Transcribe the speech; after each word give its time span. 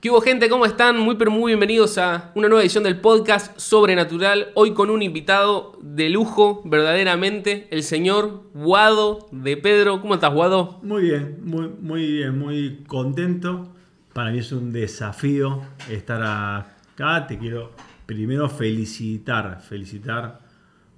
¿Qué 0.00 0.08
hubo 0.08 0.22
gente? 0.22 0.48
¿Cómo 0.48 0.64
están? 0.64 0.98
Muy 0.98 1.16
pero 1.16 1.30
muy 1.30 1.50
bienvenidos 1.50 1.98
a 1.98 2.32
una 2.34 2.48
nueva 2.48 2.62
edición 2.62 2.84
del 2.84 2.98
podcast 3.00 3.58
Sobrenatural. 3.58 4.48
Hoy 4.54 4.72
con 4.72 4.88
un 4.88 5.02
invitado 5.02 5.78
de 5.82 6.08
lujo, 6.08 6.62
verdaderamente, 6.64 7.68
el 7.70 7.82
señor 7.82 8.44
Guado 8.54 9.28
de 9.30 9.58
Pedro. 9.58 10.00
¿Cómo 10.00 10.14
estás, 10.14 10.32
Guado? 10.32 10.80
Muy 10.82 11.02
bien, 11.02 11.40
muy, 11.44 11.68
muy 11.68 12.12
bien, 12.12 12.38
muy 12.38 12.82
contento. 12.86 13.74
Para 14.14 14.30
mí 14.30 14.38
es 14.38 14.50
un 14.52 14.72
desafío 14.72 15.60
estar 15.90 16.22
acá. 16.22 17.26
Te 17.26 17.36
quiero 17.36 17.72
primero 18.06 18.48
felicitar, 18.48 19.60
felicitar 19.60 20.40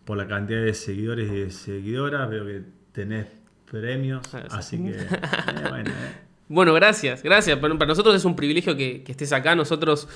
por 0.04 0.16
la 0.16 0.28
cantidad 0.28 0.62
de 0.62 0.74
seguidores 0.74 1.28
y 1.28 1.40
de 1.40 1.50
seguidoras. 1.50 2.30
Veo 2.30 2.46
que 2.46 2.62
tenés 2.92 3.26
premios, 3.68 4.32
así 4.50 4.78
que 4.78 4.90
eh, 4.90 5.08
bueno, 5.70 5.90
eh. 5.90 6.21
Bueno, 6.52 6.74
gracias, 6.74 7.22
gracias. 7.22 7.58
Para, 7.58 7.74
nosotros 7.86 8.14
es 8.14 8.26
un 8.26 8.36
privilegio 8.36 8.76
que, 8.76 9.02
que 9.02 9.12
estés 9.12 9.32
acá. 9.32 9.54
Nosotros, 9.54 10.06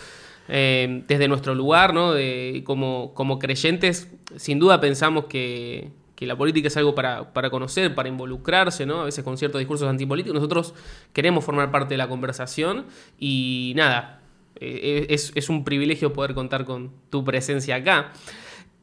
eh, 0.49 1.03
desde 1.09 1.29
nuestro 1.29 1.55
lugar, 1.55 1.95
¿no? 1.95 2.13
De, 2.13 2.63
como, 2.67 3.15
como 3.15 3.39
creyentes, 3.39 4.13
sin 4.37 4.59
duda 4.59 4.79
pensamos 4.79 5.25
que, 5.25 5.89
que 6.15 6.27
la 6.27 6.37
política 6.37 6.69
es 6.69 6.77
algo 6.77 6.95
para, 6.95 7.33
para 7.33 7.49
conocer, 7.49 7.95
para 7.95 8.11
involucrarse, 8.11 8.85
¿no? 8.85 9.01
A 9.01 9.05
veces 9.05 9.25
con 9.25 9.39
ciertos 9.39 9.61
discursos 9.61 9.89
antipolíticos. 9.89 10.35
Nosotros 10.35 10.75
queremos 11.15 11.43
formar 11.43 11.71
parte 11.71 11.95
de 11.95 11.99
la 11.99 12.07
conversación 12.07 12.85
y 13.19 13.73
nada, 13.75 14.21
eh, 14.57 15.07
es, 15.09 15.33
es 15.35 15.49
un 15.49 15.65
privilegio 15.65 16.13
poder 16.13 16.35
contar 16.35 16.67
con 16.67 16.93
tu 17.09 17.25
presencia 17.25 17.77
acá. 17.77 18.13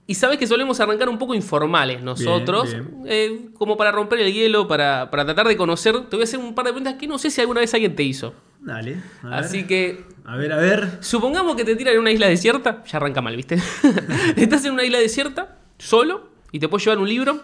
Y 0.05 0.16
sabes 0.16 0.38
que 0.38 0.45
solemos 0.48 0.80
arrancar 0.81 1.07
un 1.07 1.17
poco 1.17 1.34
informales 1.34 2.02
nosotros, 2.03 2.73
bien. 2.73 3.03
eh, 3.07 3.49
como 3.53 3.77
para 3.77 3.91
romper 3.91 4.20
el 4.20 4.34
hielo, 4.34 4.67
para, 4.67 5.09
para 5.09 5.23
tratar 5.26 5.48
de 5.48 5.55
conocer. 5.55 5.93
Te 6.09 6.16
voy 6.17 6.21
a 6.21 6.23
hacer 6.26 6.39
un 6.39 6.53
par 6.53 6.66
de 6.66 6.71
preguntas 6.73 6.95
que 6.99 7.07
no 7.07 7.17
sé 7.17 7.29
si 7.31 7.39
alguna 7.39 7.62
vez 7.62 7.73
alguien 7.73 7.95
te 7.95 8.03
hizo. 8.03 8.34
dale. 8.59 8.98
A 9.21 9.27
ver, 9.29 9.34
Así 9.39 9.66
que, 9.66 10.03
a 10.26 10.35
ver, 10.35 10.52
a 10.52 10.57
ver. 10.57 10.98
supongamos 11.02 11.55
que 11.55 11.63
te 11.63 11.76
tiran 11.77 11.93
en 11.93 12.02
una 12.02 12.12
isla 12.12 12.27
desierta, 12.27 12.84
ya 12.84 12.98
arranca 12.98 13.21
mal, 13.21 13.35
¿viste? 13.38 13.55
Estás 14.35 14.65
en 14.65 14.74
una 14.74 14.84
isla 14.84 14.99
desierta, 14.99 15.57
solo, 15.77 16.29
y 16.51 16.59
te 16.59 16.68
puedes 16.68 16.84
llevar 16.85 16.99
un 16.99 17.07
libro, 17.07 17.40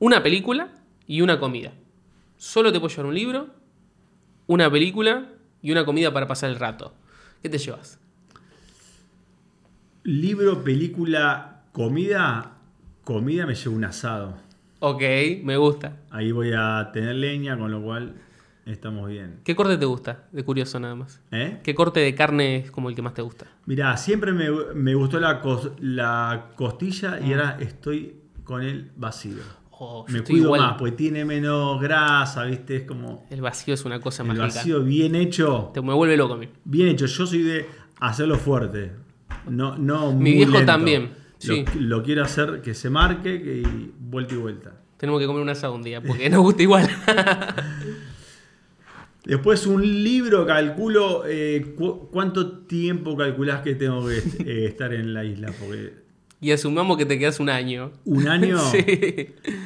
una 0.00 0.20
película 0.20 0.70
y 1.06 1.20
una 1.20 1.38
comida. 1.38 1.72
Solo 2.36 2.72
te 2.72 2.80
puedes 2.80 2.96
llevar 2.96 3.06
un 3.10 3.14
libro, 3.14 3.50
una 4.48 4.68
película 4.68 5.28
y 5.62 5.70
una 5.70 5.84
comida 5.84 6.12
para 6.12 6.26
pasar 6.26 6.50
el 6.50 6.56
rato. 6.56 6.92
¿Qué 7.40 7.48
te 7.48 7.58
llevas? 7.58 8.00
Libro, 10.02 10.62
película, 10.62 11.53
comida. 11.74 12.52
Comida 13.02 13.46
me 13.46 13.54
llevo 13.54 13.74
un 13.76 13.84
asado. 13.84 14.34
Ok, 14.78 15.02
me 15.42 15.56
gusta. 15.56 15.96
Ahí 16.10 16.30
voy 16.32 16.52
a 16.56 16.90
tener 16.92 17.16
leña, 17.16 17.58
con 17.58 17.70
lo 17.70 17.82
cual 17.82 18.14
estamos 18.64 19.08
bien. 19.10 19.40
¿Qué 19.44 19.54
corte 19.56 19.76
te 19.76 19.84
gusta? 19.84 20.24
De 20.32 20.44
curioso 20.44 20.78
nada 20.80 20.94
más. 20.94 21.20
¿Eh? 21.32 21.58
¿Qué 21.64 21.74
corte 21.74 22.00
de 22.00 22.14
carne 22.14 22.56
es 22.58 22.70
como 22.70 22.88
el 22.88 22.94
que 22.94 23.02
más 23.02 23.12
te 23.12 23.22
gusta? 23.22 23.46
Mirá, 23.66 23.96
siempre 23.96 24.32
me, 24.32 24.48
me 24.74 24.94
gustó 24.94 25.18
la, 25.20 25.42
cos- 25.42 25.72
la 25.80 26.50
costilla 26.54 27.18
Mm. 27.20 27.26
y 27.26 27.32
ahora 27.32 27.56
estoy 27.60 28.16
con 28.44 28.62
el 28.62 28.90
vacío. 28.96 29.42
Oh, 29.72 30.06
Me 30.08 30.22
cuido 30.22 30.44
igual. 30.44 30.60
más, 30.60 30.74
porque 30.78 30.92
tiene 30.92 31.24
menos 31.24 31.80
grasa, 31.82 32.44
¿viste? 32.44 32.76
Es 32.76 32.82
como 32.84 33.26
El 33.30 33.40
vacío 33.42 33.74
es 33.74 33.84
una 33.84 34.00
cosa 34.00 34.22
el 34.22 34.28
mágica. 34.28 34.44
vacío 34.46 34.80
bien 34.84 35.16
hecho. 35.16 35.72
Te 35.74 35.82
me 35.82 35.92
vuelve 35.92 36.16
loco 36.16 36.34
a 36.34 36.36
mí. 36.38 36.48
Bien 36.64 36.88
hecho. 36.88 37.06
Yo 37.06 37.26
soy 37.26 37.42
de 37.42 37.66
hacerlo 37.98 38.36
fuerte. 38.36 38.92
No, 39.48 39.76
no 39.76 40.12
Mi 40.12 40.16
muy 40.30 40.32
viejo 40.34 40.52
lento. 40.52 40.66
también, 40.66 41.10
sí. 41.44 41.64
lo 41.78 42.02
quiero 42.02 42.24
hacer 42.24 42.60
que 42.62 42.74
se 42.74 42.90
marque 42.90 43.42
que- 43.42 43.62
y 43.62 43.92
vuelta 43.98 44.34
y 44.34 44.38
vuelta. 44.38 44.80
Tenemos 44.96 45.20
que 45.20 45.26
comer 45.26 45.42
un 45.42 45.48
asado 45.50 45.74
un 45.74 45.82
día 45.82 46.00
porque 46.00 46.30
nos 46.30 46.40
gusta 46.42 46.62
igual. 46.62 46.88
Después 49.24 49.66
un 49.66 49.82
libro, 50.04 50.44
calculo 50.46 51.24
eh, 51.26 51.74
cu- 51.76 52.08
cuánto 52.10 52.58
tiempo 52.66 53.16
calculás 53.16 53.62
que 53.62 53.74
tengo 53.74 54.06
que 54.06 54.18
eh, 54.18 54.66
estar 54.66 54.92
en 54.92 55.14
la 55.14 55.24
isla. 55.24 55.52
Porque 55.58 55.94
y 56.40 56.52
asumamos 56.52 56.98
que 56.98 57.06
te 57.06 57.18
quedas 57.18 57.40
un 57.40 57.48
año. 57.48 57.92
un 58.04 58.28
año 58.28 58.58
Sí. 58.70 58.84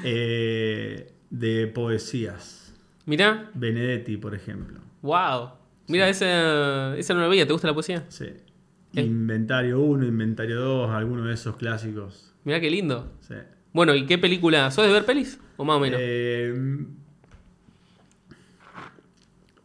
eh, 0.05 1.13
de 1.31 1.67
poesías. 1.67 2.73
Mirá, 3.05 3.51
Benedetti, 3.55 4.17
por 4.17 4.35
ejemplo. 4.35 4.81
wow. 5.03 5.51
Mira, 5.89 6.07
esa, 6.09 6.97
esa 6.99 7.15
no 7.15 7.21
la 7.21 7.29
veía. 7.29 7.47
¿Te 7.47 7.53
gusta 7.55 7.67
la 7.67 7.73
poesía? 7.75 8.05
Sí. 8.11 8.27
Inventario 9.03 9.81
1, 9.81 10.07
Inventario 10.07 10.61
2, 10.61 10.91
alguno 10.91 11.25
de 11.25 11.35
esos 11.35 11.57
clásicos. 11.57 12.35
Mirá 12.45 12.61
qué 12.61 12.71
lindo. 12.71 13.13
Sí. 13.21 13.35
Bueno, 13.73 13.95
¿y 13.95 14.07
qué 14.07 14.19
película? 14.19 14.71
¿Sos 14.71 14.87
de 14.87 14.93
ver 14.93 15.05
pelis? 15.05 15.39
¿O 15.57 15.65
más 15.65 15.77
o 15.77 15.81
menos? 15.81 16.01
Eh, 16.03 16.55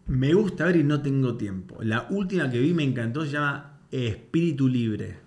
me 0.08 0.34
gusta 0.34 0.66
ver 0.66 0.78
y 0.78 0.84
no 0.84 1.02
tengo 1.02 1.36
tiempo. 1.36 1.78
La 1.82 2.08
última 2.10 2.50
que 2.50 2.60
vi 2.60 2.74
me 2.74 2.84
encantó, 2.84 3.26
se 3.26 3.32
llama 3.32 3.80
Espíritu 3.92 4.68
Libre. 4.68 5.18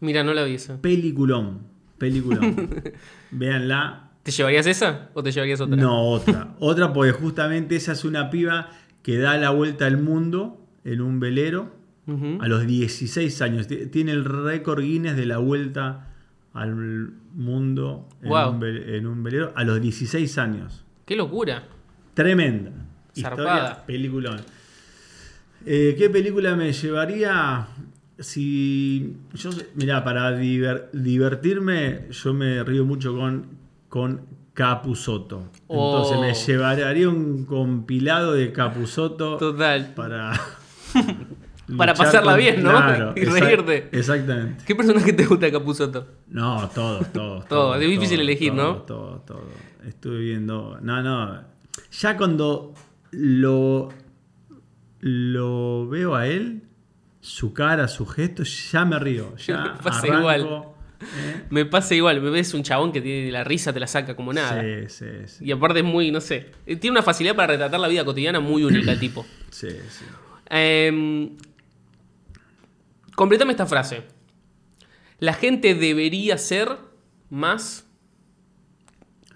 Mira, 0.00 0.22
no 0.22 0.34
la 0.34 0.44
vi 0.44 0.54
esa. 0.54 0.80
Peliculón. 0.80 1.60
Peliculón. 1.98 2.82
Véanla. 3.30 4.10
¿Te 4.22 4.30
llevarías 4.30 4.66
esa 4.66 5.10
o 5.14 5.22
te 5.22 5.32
llevarías 5.32 5.60
otra? 5.60 5.76
No, 5.76 6.10
otra. 6.10 6.54
Otra 6.60 6.92
porque 6.92 7.12
justamente 7.12 7.76
esa 7.76 7.92
es 7.92 8.04
una 8.04 8.30
piba 8.30 8.70
que 9.02 9.18
da 9.18 9.36
la 9.38 9.50
vuelta 9.50 9.86
al 9.86 9.96
mundo 9.96 10.66
en 10.84 11.00
un 11.00 11.20
velero 11.20 11.79
A 12.40 12.48
los 12.48 12.66
16 12.66 13.42
años. 13.42 13.66
Tiene 13.90 14.12
el 14.12 14.24
récord 14.24 14.80
Guinness 14.82 15.16
de 15.16 15.26
la 15.26 15.38
vuelta 15.38 16.08
al 16.52 16.74
mundo 17.34 18.08
en, 18.22 18.28
Wow. 18.28 18.50
un, 18.50 18.60
ve- 18.60 18.96
en 18.96 19.06
un 19.06 19.22
velero 19.22 19.52
a 19.54 19.62
los 19.64 19.80
16 19.80 20.36
años. 20.38 20.84
¡Qué 21.06 21.16
locura! 21.16 21.64
Tremenda. 22.14 22.72
Zarpada. 23.18 23.42
Historia, 23.56 23.86
peliculón. 23.86 24.40
Eh, 25.66 25.94
¿Qué 25.98 26.08
película 26.10 26.56
me 26.56 26.72
llevaría? 26.72 27.66
Si 28.18 29.16
yo, 29.34 29.50
mira, 29.74 30.02
para 30.04 30.32
diver- 30.38 30.90
divertirme, 30.92 32.06
yo 32.10 32.34
me 32.34 32.62
río 32.64 32.84
mucho 32.84 33.16
con, 33.16 33.46
con 33.88 34.22
Capusoto. 34.54 35.48
Entonces 35.68 36.16
Oh. 36.16 36.20
me 36.20 36.34
llevaría 36.34 37.08
un 37.08 37.44
compilado 37.46 38.32
de 38.34 38.52
Capusoto 38.52 39.36
Total. 39.38 39.92
para. 39.94 40.32
Para 41.76 41.94
pasarla 41.94 42.32
con- 42.32 42.40
bien, 42.40 42.62
¿no? 42.62 42.70
Claro, 42.70 43.12
Y 43.16 43.20
exact- 43.20 43.40
reírte. 43.40 43.88
Exactamente. 43.92 44.64
¿Qué 44.66 44.74
personaje 44.74 45.12
te 45.12 45.26
gusta 45.26 45.46
de 45.46 45.52
Capuzoto? 45.52 46.06
No, 46.28 46.68
todos, 46.74 47.12
todos. 47.12 47.46
Todo, 47.48 47.74
es 47.76 47.80
difícil 47.88 48.20
elegir, 48.20 48.54
todo, 48.54 48.62
¿no? 48.62 48.76
Todo, 48.82 49.20
todo. 49.26 49.44
Estuve 49.86 50.18
viendo. 50.20 50.78
No, 50.82 51.02
no. 51.02 51.42
Ya 52.00 52.16
cuando 52.16 52.74
lo, 53.12 53.88
lo 55.00 55.88
veo 55.88 56.14
a 56.14 56.26
él, 56.26 56.62
su 57.20 57.52
cara, 57.52 57.88
su 57.88 58.06
gesto, 58.06 58.42
ya 58.44 58.84
me 58.84 58.98
río. 58.98 59.34
Ya 59.46 59.58
Me 59.76 59.82
pasa 59.82 59.98
arranco, 60.00 60.18
igual. 60.20 60.40
¿eh? 60.42 60.66
Me 61.48 61.64
pasa 61.64 61.94
igual, 61.94 62.20
me 62.20 62.28
ves 62.28 62.52
un 62.52 62.62
chabón 62.62 62.92
que 62.92 63.00
tiene 63.00 63.30
la 63.32 63.42
risa, 63.42 63.72
te 63.72 63.80
la 63.80 63.86
saca 63.86 64.14
como 64.14 64.32
nada. 64.34 64.60
Sí, 64.62 64.88
sí, 64.88 65.06
sí. 65.26 65.44
Y 65.46 65.50
aparte 65.52 65.78
es 65.78 65.84
muy, 65.84 66.10
no 66.10 66.20
sé, 66.20 66.50
eh, 66.66 66.76
tiene 66.76 66.92
una 66.96 67.02
facilidad 67.02 67.34
para 67.34 67.46
retratar 67.54 67.80
la 67.80 67.88
vida 67.88 68.04
cotidiana 68.04 68.38
muy 68.40 68.64
única 68.64 68.92
el 68.92 69.00
tipo. 69.00 69.24
sí, 69.50 69.68
sí. 69.88 70.04
Eh, 70.52 71.30
completame 73.14 73.52
esta 73.52 73.66
frase. 73.66 74.04
La 75.18 75.34
gente 75.34 75.74
debería 75.74 76.38
ser 76.38 76.76
más... 77.28 77.86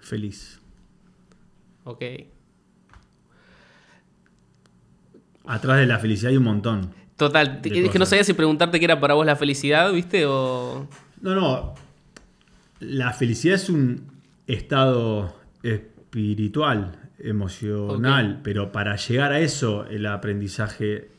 Feliz. 0.01 0.59
Ok. 1.83 2.03
Atrás 5.45 5.77
de 5.77 5.85
la 5.85 5.99
felicidad 5.99 6.31
hay 6.31 6.37
un 6.37 6.43
montón. 6.43 6.93
Total, 7.15 7.61
es 7.63 7.89
que 7.91 7.99
no 7.99 8.05
sabía 8.05 8.23
si 8.23 8.33
preguntarte 8.33 8.79
qué 8.79 8.85
era 8.85 8.99
para 8.99 9.13
vos 9.13 9.25
la 9.25 9.35
felicidad, 9.35 9.91
¿viste? 9.93 10.25
O... 10.25 10.87
No, 11.21 11.35
no. 11.35 11.75
La 12.79 13.13
felicidad 13.13 13.55
es 13.55 13.69
un 13.69 14.11
estado 14.47 15.35
espiritual, 15.63 17.09
emocional, 17.19 18.41
pero 18.43 18.71
para 18.71 18.95
llegar 18.97 19.31
a 19.31 19.39
eso, 19.39 19.85
el 19.85 20.05
aprendizaje, 20.07 21.09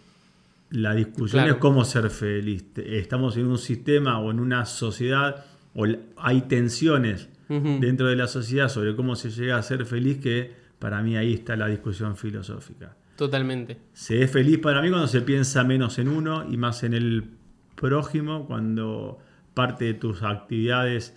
la 0.70 0.94
discusión 0.94 1.42
Claro. 1.42 1.54
es 1.54 1.58
cómo 1.60 1.84
ser 1.84 2.10
feliz. 2.10 2.64
Estamos 2.76 3.36
en 3.36 3.46
un 3.46 3.58
sistema 3.58 4.18
o 4.18 4.30
en 4.30 4.40
una 4.40 4.64
sociedad, 4.66 5.44
o 5.74 5.86
hay 6.16 6.42
tensiones 6.42 7.28
dentro 7.48 8.08
de 8.08 8.16
la 8.16 8.26
sociedad 8.26 8.68
sobre 8.68 8.96
cómo 8.96 9.14
se 9.14 9.30
llega 9.30 9.56
a 9.56 9.62
ser 9.62 9.84
feliz, 9.86 10.18
que 10.18 10.52
para 10.80 11.00
mí 11.02 11.16
ahí 11.16 11.32
está 11.34 11.54
la 11.56 11.68
discusión 11.68 12.16
filosófica. 12.16 12.96
Totalmente. 13.16 13.78
Se 13.92 14.20
es 14.22 14.30
feliz 14.30 14.58
para 14.58 14.82
mí 14.82 14.88
cuando 14.90 15.06
se 15.06 15.20
piensa 15.22 15.62
menos 15.64 15.98
en 15.98 16.08
uno 16.08 16.44
y 16.50 16.56
más 16.56 16.82
en 16.82 16.92
el 16.94 17.24
prójimo, 17.76 18.46
cuando 18.46 19.18
parte 19.54 19.84
de 19.86 19.94
tus 19.94 20.22
actividades 20.22 21.14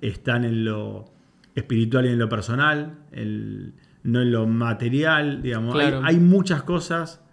están 0.00 0.44
en 0.44 0.64
lo 0.64 1.06
espiritual 1.54 2.06
y 2.06 2.08
en 2.08 2.18
lo 2.18 2.28
personal, 2.28 2.98
el- 3.12 3.74
no 4.02 4.20
en 4.20 4.32
lo 4.32 4.46
material, 4.46 5.40
digamos. 5.40 5.74
Hay-. 5.76 5.94
Hay, 6.02 6.16
muchas 6.18 6.62
cosas, 6.62 7.23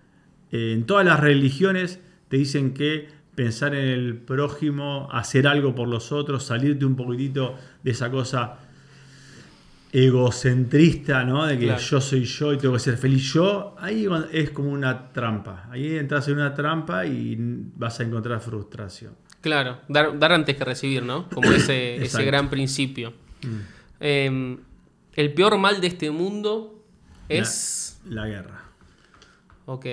eh, 0.52 0.74
en 0.74 0.86
todas 0.86 1.06
las 1.06 1.20
religiones 1.20 2.00
te 2.28 2.38
dicen 2.38 2.74
que 2.74 3.08
pensar 3.36 3.74
en 3.76 3.88
el 3.88 4.16
prójimo, 4.18 5.08
hacer 5.12 5.48
algo 5.48 5.74
por 5.74 5.88
los 5.88 6.12
otros, 6.12 6.44
salirte 6.44 6.86
un 6.86 6.96
poquitito 6.96 7.56
de 7.84 7.92
esa 7.92 8.12
cosa 8.12 8.58
egocentrista, 9.94 11.24
¿no? 11.24 11.46
De 11.46 11.58
que 11.58 11.66
Claro. 11.66 11.82
yo 11.82 12.02
soy 12.02 12.24
yo 12.24 12.54
y 12.54 12.58
tengo 12.58 12.74
que 12.76 12.80
ser 12.80 12.98
feliz 12.98 13.34
yo, 13.34 13.76
ahí 13.80 14.08
es 14.32 14.52
como 14.52 14.70
una 14.72 15.12
trampa. 15.12 15.68
Ahí 15.70 15.98
entras 15.98 16.28
en 16.28 16.36
una 16.36 16.54
trampa 16.54 17.06
y 17.06 17.36
vas 17.76 18.00
a 18.00 18.04
encontrar 18.04 18.40
frustración. 18.40 19.16
Claro, 19.42 19.80
dar, 19.90 20.18
dar 20.18 20.32
antes 20.34 20.56
que 20.56 20.64
recibir, 20.64 21.04
¿no? 21.04 21.28
Como 21.30 21.52
ese, 21.52 21.98
ese 22.04 22.24
gran 22.24 22.50
principio. 22.50 23.14
Eh, 24.00 24.58
el 25.14 25.34
peor 25.34 25.58
mal 25.58 25.82
de 25.82 25.88
este 25.88 26.10
mundo 26.12 26.86
es. 27.28 28.00
La, 28.06 28.22
la 28.24 28.28
guerra. 28.28 28.62
Ok. 29.66 29.86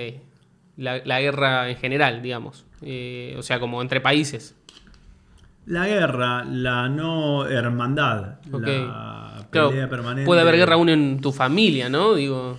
La, 0.79 0.97
la 1.05 1.19
guerra 1.21 1.69
en 1.69 1.75
general, 1.77 2.21
digamos. 2.21 2.65
Eh, 2.81 3.35
o 3.37 3.43
sea, 3.43 3.59
como 3.59 3.81
entre 3.81 3.99
países. 4.01 4.55
La 5.65 5.85
guerra, 5.85 6.43
la 6.45 6.89
no 6.89 7.45
hermandad, 7.45 8.39
Ok. 8.51 8.63
la 8.65 9.45
Claro, 9.51 9.69
pelea 9.69 9.89
permanente. 9.89 10.25
puede 10.25 10.41
haber 10.41 10.55
guerra 10.55 10.75
aún 10.75 10.89
en 10.89 11.19
tu 11.21 11.31
familia, 11.31 11.89
¿no? 11.89 12.15
Digo. 12.15 12.57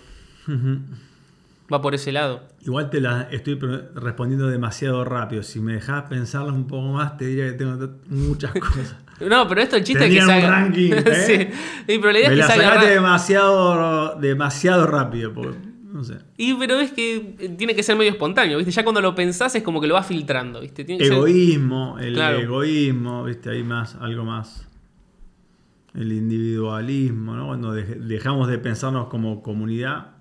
Va 1.73 1.81
por 1.81 1.95
ese 1.95 2.11
lado. 2.13 2.43
Igual 2.63 2.91
te 2.91 3.01
la 3.01 3.29
estoy 3.31 3.59
respondiendo 3.95 4.49
demasiado 4.49 5.05
rápido. 5.05 5.43
Si 5.43 5.61
me 5.61 5.75
dejas 5.75 6.03
pensarlo 6.09 6.53
un 6.53 6.67
poco 6.67 6.89
más, 6.89 7.17
te 7.17 7.27
diría 7.27 7.47
que 7.47 7.53
tengo 7.53 7.95
muchas 8.09 8.53
cosas. 8.61 8.97
No, 9.21 9.47
pero 9.49 9.61
esto 9.63 9.77
el 9.77 9.85
chiste 9.85 10.05
es 10.05 10.11
que 10.13 10.19
Tenían 10.21 10.37
un 10.37 10.43
salga. 10.43 10.51
ranking, 10.57 10.93
¿eh? 11.07 11.15
sí. 11.15 11.59
Sí, 11.87 11.99
pero 11.99 12.11
la 12.13 12.19
idea 12.19 12.29
me 12.31 12.35
es 12.35 12.39
la 12.41 12.47
que 12.47 12.53
salga. 12.53 12.65
sacaste 12.69 12.87
ra- 12.89 12.95
demasiado, 12.95 14.21
demasiado 14.21 14.87
rápido. 14.87 15.33
porque, 15.33 15.57
no 15.93 16.05
sé. 16.05 16.19
Y 16.37 16.55
pero 16.55 16.79
es 16.81 16.93
que 16.93 17.35
eh, 17.39 17.49
tiene 17.57 17.75
que 17.75 17.83
ser 17.83 17.97
medio 17.97 18.11
espontáneo, 18.11 18.57
¿viste? 18.59 18.71
Ya 18.73 18.83
cuando 18.83 19.01
lo 19.01 19.15
pensás 19.15 19.55
es 19.55 19.63
como 19.63 19.81
que 19.81 19.87
lo 19.87 19.95
vas 19.95 20.07
filtrando, 20.07 20.61
¿viste? 20.61 20.85
Tiene 20.85 20.99
que 20.99 21.05
ser- 21.07 21.15
Egoísmo, 21.17 21.99
el 21.99 22.15
Claro. 22.15 22.39
egoísmo, 22.39 23.25
viste, 23.25 23.51
hay 23.51 23.63
más, 23.65 23.95
algo 23.97 24.25
más. 24.25 24.67
El 25.95 26.13
individualismo, 26.13 27.35
¿no? 27.35 27.47
Cuando 27.49 27.75
dej- 27.77 27.99
dejamos 27.99 28.49
de 28.49 28.59
pensarnos 28.59 29.09
como 29.09 29.43
comunidad, 29.43 30.13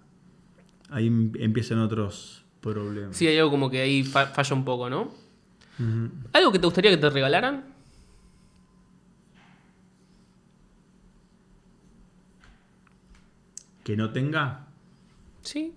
ahí 0.89 1.07
em- 1.07 1.31
empiezan 1.39 1.79
otros 1.79 2.43
problemas. 2.61 3.15
Sí, 3.15 3.27
hay 3.27 3.37
algo 3.37 3.51
como 3.51 3.69
que 3.69 3.79
ahí 3.81 4.03
fa- 4.03 4.25
falla 4.27 4.55
un 4.55 4.65
poco, 4.65 4.89
¿no? 4.89 5.11
¿Algo 6.33 6.51
que 6.51 6.59
te 6.59 6.65
gustaría 6.65 6.91
que 6.91 6.97
te 6.97 7.09
regalaran? 7.09 7.63
Que 13.83 13.95
no 13.95 14.11
tenga. 14.11 14.67
Sí. 15.41 15.73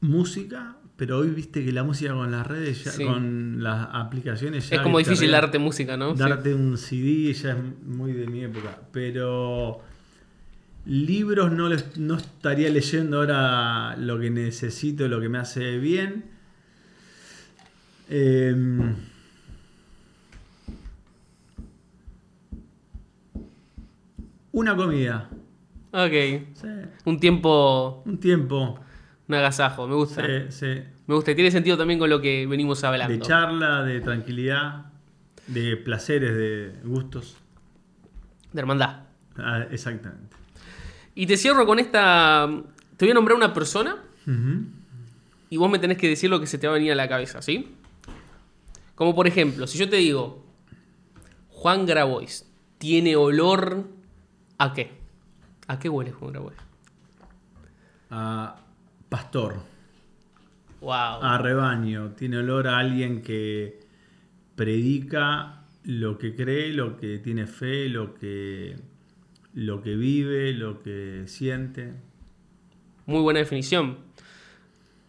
música, 0.00 0.76
pero 0.96 1.18
hoy 1.18 1.30
viste 1.30 1.64
que 1.64 1.72
la 1.72 1.84
música 1.84 2.12
con 2.12 2.30
las 2.30 2.46
redes, 2.46 2.84
ya, 2.84 2.90
Sí. 2.92 3.04
con 3.04 3.62
las 3.62 3.88
aplicaciones 3.92 4.68
ya 4.68 4.76
es 4.76 4.82
como 4.82 4.98
difícil 4.98 5.30
darte 5.30 5.58
música, 5.58 5.96
¿no? 5.96 6.12
Sí. 6.12 6.18
Darte 6.18 6.54
un 6.54 6.76
CD 6.76 7.32
ya 7.32 7.52
es 7.52 7.56
muy 7.86 8.12
de 8.12 8.26
mi 8.26 8.42
época. 8.44 8.80
Pero 8.92 9.80
libros 10.86 11.52
no, 11.52 11.68
les- 11.68 11.96
no 11.96 12.16
estaría 12.16 12.68
leyendo 12.70 13.18
ahora 13.18 13.96
lo 13.96 14.18
que 14.18 14.30
necesito, 14.30 15.06
lo 15.08 15.20
que 15.20 15.28
me 15.28 15.38
hace 15.38 15.78
bien. 15.78 16.24
Em, 18.08 18.94
una 24.52 24.76
comida. 24.76 25.28
Ok. 25.92 26.12
Sí. 26.54 26.68
Un 27.04 27.18
tiempo, 27.20 28.02
Un 28.06 28.18
tiempo. 28.18 28.78
un 29.28 29.34
agasajo, 29.34 29.86
me 29.86 29.94
gusta. 29.94 30.24
Sí, 30.24 30.32
sí. 30.50 30.82
Me 31.06 31.14
gusta, 31.14 31.32
y 31.32 31.34
tiene 31.34 31.50
sentido 31.50 31.76
también 31.76 31.98
con 31.98 32.08
lo 32.08 32.20
que 32.20 32.46
venimos 32.46 32.82
hablando. 32.84 33.12
De 33.12 33.20
charla, 33.20 33.82
de 33.82 34.00
tranquilidad, 34.00 34.86
de 35.48 35.76
placeres, 35.76 36.34
de 36.34 36.72
gustos. 36.84 37.36
De 38.52 38.60
hermandad. 38.60 39.02
Ah, 39.36 39.66
exactamente. 39.70 40.36
Y 41.14 41.26
te 41.26 41.36
cierro 41.36 41.66
con 41.66 41.78
esta. 41.78 42.48
Te 42.96 43.04
voy 43.04 43.10
a 43.10 43.14
nombrar 43.14 43.36
una 43.36 43.52
persona 43.52 43.96
y 45.50 45.56
vos 45.56 45.70
me 45.70 45.78
tenés 45.78 45.98
que 45.98 46.08
decir 46.08 46.30
lo 46.30 46.38
que 46.40 46.46
se 46.46 46.56
te 46.58 46.66
va 46.66 46.74
a 46.74 46.76
venir 46.76 46.92
a 46.92 46.94
la 46.94 47.08
cabeza, 47.08 47.42
¿sí? 47.42 47.74
Como 48.94 49.14
por 49.14 49.26
ejemplo, 49.26 49.66
si 49.66 49.76
yo 49.78 49.88
te 49.88 49.96
digo, 49.96 50.46
Juan 51.48 51.84
Grabois, 51.86 52.46
¿tiene 52.78 53.16
olor 53.16 53.88
a 54.58 54.72
qué? 54.72 54.90
¿A 55.68 55.78
qué 55.78 55.88
huele 55.88 56.12
Grabois? 56.20 56.56
A 58.10 58.56
pastor, 59.08 59.62
Wow. 60.80 61.22
a 61.22 61.38
rebaño. 61.38 62.10
Tiene 62.10 62.38
olor 62.38 62.66
a 62.68 62.78
alguien 62.78 63.22
que 63.22 63.80
predica 64.56 65.62
lo 65.84 66.18
que 66.18 66.34
cree, 66.34 66.72
lo 66.72 66.96
que 66.96 67.18
tiene 67.18 67.46
fe, 67.46 67.88
lo 67.88 68.14
que, 68.14 68.76
lo 69.54 69.82
que 69.82 69.96
vive, 69.96 70.52
lo 70.52 70.82
que 70.82 71.24
siente. 71.26 71.94
Muy 73.06 73.20
buena 73.20 73.40
definición. 73.40 73.98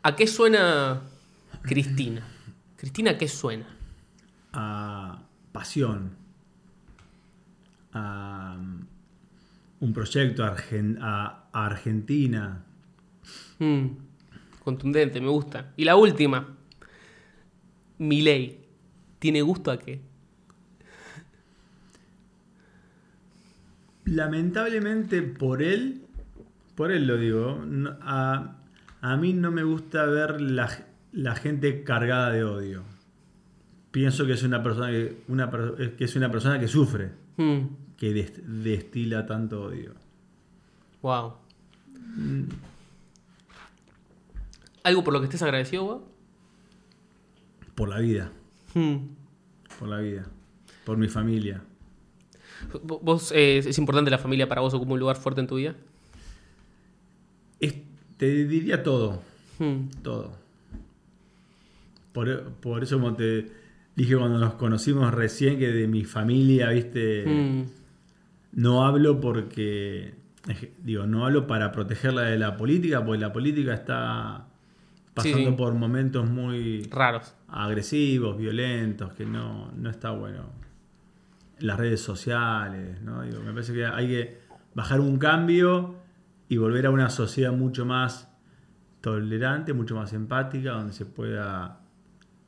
¿A 0.04 0.16
qué 0.16 0.28
suena 0.28 1.02
Cristina? 1.64 2.26
Cristina, 2.78 3.12
¿a 3.12 3.18
qué 3.18 3.28
suena? 3.28 3.66
a 4.56 5.24
pasión, 5.52 6.12
a 7.94 8.58
un 9.84 9.92
proyecto 9.94 10.44
argen- 10.46 10.98
a, 11.02 11.50
a 11.52 11.66
Argentina. 11.66 12.64
Mm, 13.60 13.88
contundente, 14.64 15.20
me 15.20 15.28
gusta. 15.28 15.74
Y 15.76 15.84
la 15.84 15.96
última. 15.98 16.56
Milei. 17.98 18.60
¿Tiene 19.20 19.42
gusto 19.42 19.72
a 19.72 19.78
qué? 19.80 20.02
Lamentablemente 24.06 25.22
por 25.22 25.62
él, 25.62 26.02
por 26.76 26.92
él 26.92 27.08
lo 27.08 27.18
digo, 27.18 27.62
a, 28.02 28.56
a 29.02 29.18
mí 29.18 29.34
no 29.34 29.52
me 29.52 29.64
gusta 29.64 30.06
ver 30.06 30.42
la, 30.42 30.70
la 31.12 31.36
gente 31.36 31.84
cargada 31.84 32.32
de 32.32 32.44
odio. 32.44 32.84
Pienso 33.94 34.26
que 34.26 34.34
es 34.34 34.42
una 34.44 34.62
persona 34.62 34.88
que, 34.90 35.22
una, 35.30 35.50
que 35.98 36.04
es 36.04 36.16
una 36.18 36.30
persona 36.32 36.60
que 36.60 36.68
sufre, 36.68 37.12
Mm, 37.38 37.60
que 37.96 38.12
dest- 38.14 38.42
destila 38.44 39.26
tanto 39.26 39.64
odio. 39.66 39.94
wow. 41.02 41.34
¿Algo 44.84 45.04
por 45.04 45.14
lo 45.14 45.20
que 45.20 45.26
estés 45.26 45.42
agradecido, 45.42 45.84
vos? 45.86 46.02
Por 47.76 47.90
la 47.90 48.00
vida, 48.00 48.32
Mm. 48.74 48.98
por 49.80 49.88
la 49.88 50.00
vida, 50.00 50.26
por 50.86 50.98
mi 50.98 51.08
familia. 51.08 51.62
¿Vos- 52.84 53.00
¿Vos 53.02 53.32
eh, 53.32 53.60
es 53.60 53.78
importante 53.78 54.10
la 54.12 54.18
familia 54.18 54.48
para 54.48 54.62
vos 54.62 54.74
ocupa 54.74 54.94
un 54.94 55.00
lugar 55.00 55.16
fuerte 55.18 55.42
en 55.42 55.48
tu 55.48 55.56
vida? 55.56 55.76
Es- 57.60 57.76
te 58.18 58.46
diría 58.46 58.84
todo, 58.84 59.22
Mm, 59.60 59.88
todo. 60.02 60.34
Por, 62.12 62.44
por 62.54 62.84
eso 62.84 63.00
como 63.00 63.16
te 63.16 63.52
dije 63.96 64.18
cuando 64.18 64.40
nos 64.40 64.56
conocimos 64.56 65.14
recién 65.14 65.60
que 65.60 65.72
de 65.72 65.88
mi 65.88 66.04
familia, 66.04 66.70
viste, 66.70 67.26
mm, 67.26 67.64
no 68.54 68.86
hablo 68.86 69.20
porque, 69.20 70.16
digo, 70.80 71.06
no 71.06 71.26
hablo 71.26 71.48
para 71.48 71.72
protegerla 71.72 72.24
de 72.24 72.38
la 72.38 72.58
política, 72.58 73.04
porque 73.04 73.22
la 73.22 73.34
política 73.34 73.74
está 73.74 74.48
pasando 75.14 75.52
sí. 75.52 75.56
por 75.56 75.74
momentos 75.74 76.30
muy 76.30 76.84
raros. 76.92 77.36
agresivos, 77.48 78.38
violentos, 78.38 79.14
que 79.14 79.26
no, 79.26 79.72
no 79.72 79.90
está 79.90 80.12
bueno. 80.12 80.64
Las 81.60 81.78
redes 81.78 82.02
sociales, 82.02 83.02
¿no? 83.02 83.22
Digo, 83.22 83.42
me 83.42 83.54
parece 83.54 83.74
que 83.74 83.86
hay 83.86 84.08
que 84.08 84.40
bajar 84.74 85.00
un 85.00 85.18
cambio 85.18 85.96
y 86.50 86.58
volver 86.58 86.88
a 86.88 86.90
una 86.90 87.10
sociedad 87.10 87.54
mucho 87.54 87.86
más 87.86 88.28
tolerante, 89.02 89.74
mucho 89.74 89.96
más 89.96 90.14
empática, 90.14 90.72
donde 90.72 90.94
se 90.94 91.06
pueda 91.06 91.83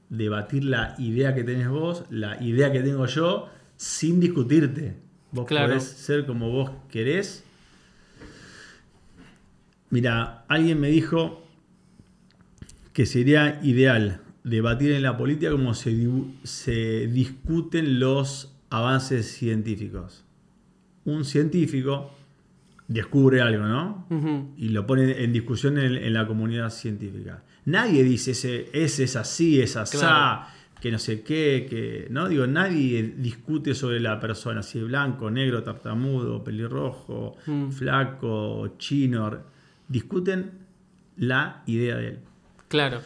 debatir 0.10 0.64
la 0.64 0.96
idea 0.98 1.34
que 1.34 1.44
tenés 1.44 1.70
vos, 1.70 2.04
la 2.10 2.42
idea 2.42 2.72
que 2.72 2.82
tengo 2.82 3.06
yo, 3.06 3.50
sin 3.78 4.20
discutirte. 4.20 4.96
Vos 5.32 5.46
Claro. 5.46 5.68
podés 5.68 5.84
ser 5.84 6.26
como 6.26 6.50
vos 6.52 6.72
querés. 6.90 7.44
Mira, 9.90 10.46
alguien 10.48 10.80
me 10.80 10.90
dijo 10.90 11.44
que 12.94 13.06
sería 13.06 13.60
ideal 13.64 14.22
debatir 14.44 14.92
en 14.92 15.02
la 15.02 15.18
política 15.18 15.52
como 15.52 15.74
se, 15.74 17.08
discuten 17.08 18.00
los 18.00 18.56
avances 18.70 19.28
científicos. 19.32 20.24
Un 21.04 21.26
científico 21.26 22.12
descubre 22.88 23.42
algo, 23.42 23.66
¿no? 23.66 24.08
Y 24.58 24.70
lo 24.70 24.86
pone 24.86 25.24
en 25.24 25.34
discusión 25.34 25.78
en, 25.78 25.96
en 25.96 26.14
la 26.14 26.28
comunidad 26.28 26.70
científica. 26.70 27.44
Nadie 27.66 28.04
dice 28.04 28.32
ese, 28.32 28.70
ese 28.74 29.04
es 29.06 29.16
así, 29.16 29.60
es 29.62 29.76
así, 29.76 29.98
Claro. 29.98 30.46
que 30.80 30.92
no 30.92 31.00
sé 31.00 31.22
qué, 31.24 31.66
que. 31.70 32.08
No, 32.12 32.28
digo, 32.30 32.46
nadie 32.46 33.16
discute 33.18 33.74
sobre 33.74 34.00
la 34.00 34.20
persona, 34.20 34.62
si 34.62 34.78
es 34.80 34.86
blanco, 34.86 35.32
negro, 35.32 35.64
tartamudo, 35.64 36.44
pelirrojo, 36.44 37.38
Mm. 37.48 37.70
flaco, 37.72 38.76
chino. 38.78 39.36
Discuten 39.88 40.52
la 41.18 41.64
idea 41.66 41.96
de 41.98 42.08
él. 42.10 42.20
Claro. 42.68 43.00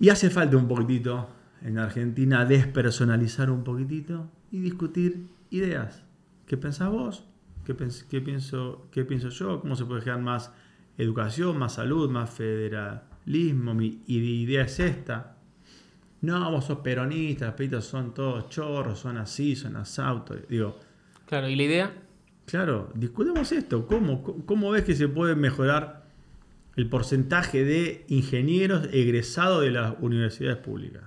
Y 0.00 0.10
hace 0.10 0.30
falta 0.30 0.56
un 0.56 0.68
poquitito 0.68 1.28
en 1.64 1.78
Argentina 1.78 2.44
despersonalizar 2.44 3.50
un 3.50 3.64
poquitito 3.64 4.30
y 4.52 4.60
discutir 4.60 5.24
ideas. 5.50 6.04
¿Qué 6.46 6.56
pensás 6.56 6.90
vos? 6.90 7.24
¿Qué, 7.68 7.76
qué 8.08 8.20
pienso, 8.22 8.88
¿Qué 8.90 9.04
pienso 9.04 9.28
yo? 9.28 9.60
¿Cómo 9.60 9.76
se 9.76 9.84
puede 9.84 10.00
generar 10.00 10.22
más 10.22 10.50
educación, 10.96 11.58
más 11.58 11.74
salud, 11.74 12.08
más 12.08 12.30
federalismo? 12.30 13.74
Mi 13.74 14.00
idea 14.06 14.62
es 14.62 14.80
esta. 14.80 15.36
No, 16.22 16.50
vos 16.50 16.64
sos 16.64 16.78
peronistas, 16.78 17.54
los 17.70 17.84
son 17.84 18.14
todos 18.14 18.48
chorros, 18.48 18.98
son 18.98 19.18
así, 19.18 19.54
son 19.54 19.76
asautos. 19.76 20.38
Digo, 20.48 20.78
claro, 21.26 21.46
¿y 21.50 21.56
la 21.56 21.62
idea? 21.62 21.92
Claro, 22.46 22.90
discutamos 22.94 23.52
esto. 23.52 23.86
¿Cómo, 23.86 24.22
¿Cómo 24.46 24.70
ves 24.70 24.84
que 24.84 24.96
se 24.96 25.06
puede 25.06 25.34
mejorar 25.34 26.06
el 26.74 26.88
porcentaje 26.88 27.64
de 27.64 28.06
ingenieros 28.08 28.88
egresados 28.92 29.60
de 29.60 29.72
las 29.72 29.94
universidades 30.00 30.56
públicas? 30.56 31.02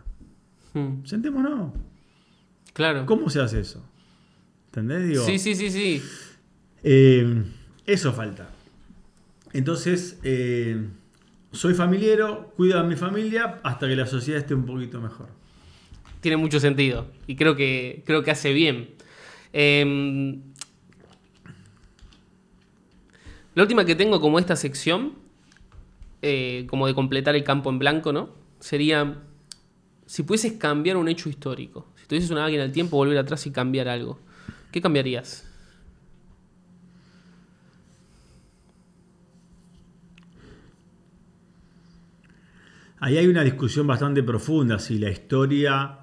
Hmm. 0.76 1.04
Sentémonos. 1.06 1.74
Claro. 2.74 3.08
¿Cómo 3.08 3.32
se 3.32 3.42
hace 3.42 3.62
eso? 3.62 3.84
¿Entendés? 4.68 5.26
sí, 5.26 5.40
sí, 5.40 5.56
sí, 5.56 5.72
sí. 5.72 6.04
Eh, 6.84 7.44
eso 7.86 8.14
falta. 8.14 8.50
Entonces, 9.54 10.20
eh, 10.24 10.88
soy 11.52 11.74
familiero, 11.74 12.54
cuido 12.56 12.80
a 12.80 12.84
mi 12.84 12.96
familia 12.96 13.60
hasta 13.64 13.88
que 13.88 13.96
la 13.96 14.06
sociedad 14.06 14.40
esté 14.40 14.54
un 14.54 14.66
poquito 14.66 15.02
mejor. 15.02 15.28
Tiene 16.22 16.38
mucho 16.38 16.60
sentido 16.60 17.08
y 17.28 17.36
creo 17.36 17.56
que, 17.56 18.04
creo 18.06 18.24
que 18.24 18.32
hace 18.32 18.54
bien. 18.54 18.92
Em, 19.52 20.42
la 23.54 23.64
última 23.64 23.84
que 23.84 23.96
tengo 23.96 24.22
como 24.22 24.40
esta 24.40 24.56
sección, 24.56 25.16
eh, 26.22 26.66
como 26.70 26.88
de 26.88 26.94
completar 26.94 27.36
el 27.36 27.44
campo 27.44 27.70
en 27.70 27.80
blanco, 27.80 28.14
¿no? 28.14 28.30
Sería 28.60 29.24
si 30.06 30.24
pudieses 30.24 30.54
cambiar 30.54 30.98
un 30.98 31.10
hecho 31.10 31.28
histórico, 31.28 31.88
si 31.96 32.06
tuvieses 32.06 32.30
una 32.30 32.44
máquina 32.44 32.64
del 32.64 32.72
tiempo, 32.72 32.98
volver 32.98 33.18
atrás 33.18 33.46
y 33.48 33.52
cambiar 33.52 33.88
algo, 33.90 34.20
¿qué 34.72 34.82
cambiarías? 34.82 35.51
Ahí 43.02 43.18
hay 43.18 43.28
una 43.28 43.44
discusión 43.44 43.88
bastante 43.88 44.22
profunda 44.22 44.78
si 44.78 45.00
la 45.00 45.10
historia 45.10 45.98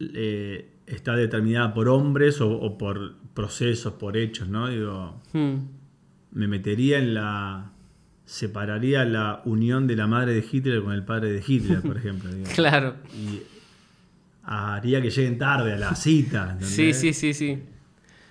eh, 0.00 0.68
está 0.84 1.14
determinada 1.14 1.72
por 1.72 1.88
hombres 1.88 2.40
o, 2.40 2.76
por 2.76 3.14
procesos, 3.34 3.94
por 3.94 4.16
hechos, 4.16 4.48
¿no? 4.48 4.68
Digo, 4.68 5.22
hmm. 5.32 5.54
me 6.32 6.48
metería 6.48 6.98
en 6.98 7.14
la 7.14 7.70
separaría 8.24 9.04
la 9.04 9.42
unión 9.44 9.86
de 9.86 9.94
la 9.94 10.08
madre 10.08 10.34
de 10.34 10.44
Hitler 10.50 10.82
con 10.82 10.92
el 10.92 11.04
padre 11.04 11.30
de 11.30 11.42
Hitler, 11.46 11.82
por 11.82 11.96
ejemplo. 11.96 12.30
Claro. 12.54 12.96
Y 13.14 13.42
haría 14.42 15.00
que 15.00 15.10
lleguen 15.10 15.38
tarde 15.38 15.74
a 15.74 15.78
la 15.78 15.94
cita. 15.94 16.58
Sí, 16.60 16.94
sí, 16.94 17.14
sí, 17.14 17.32
sí. 17.32 17.62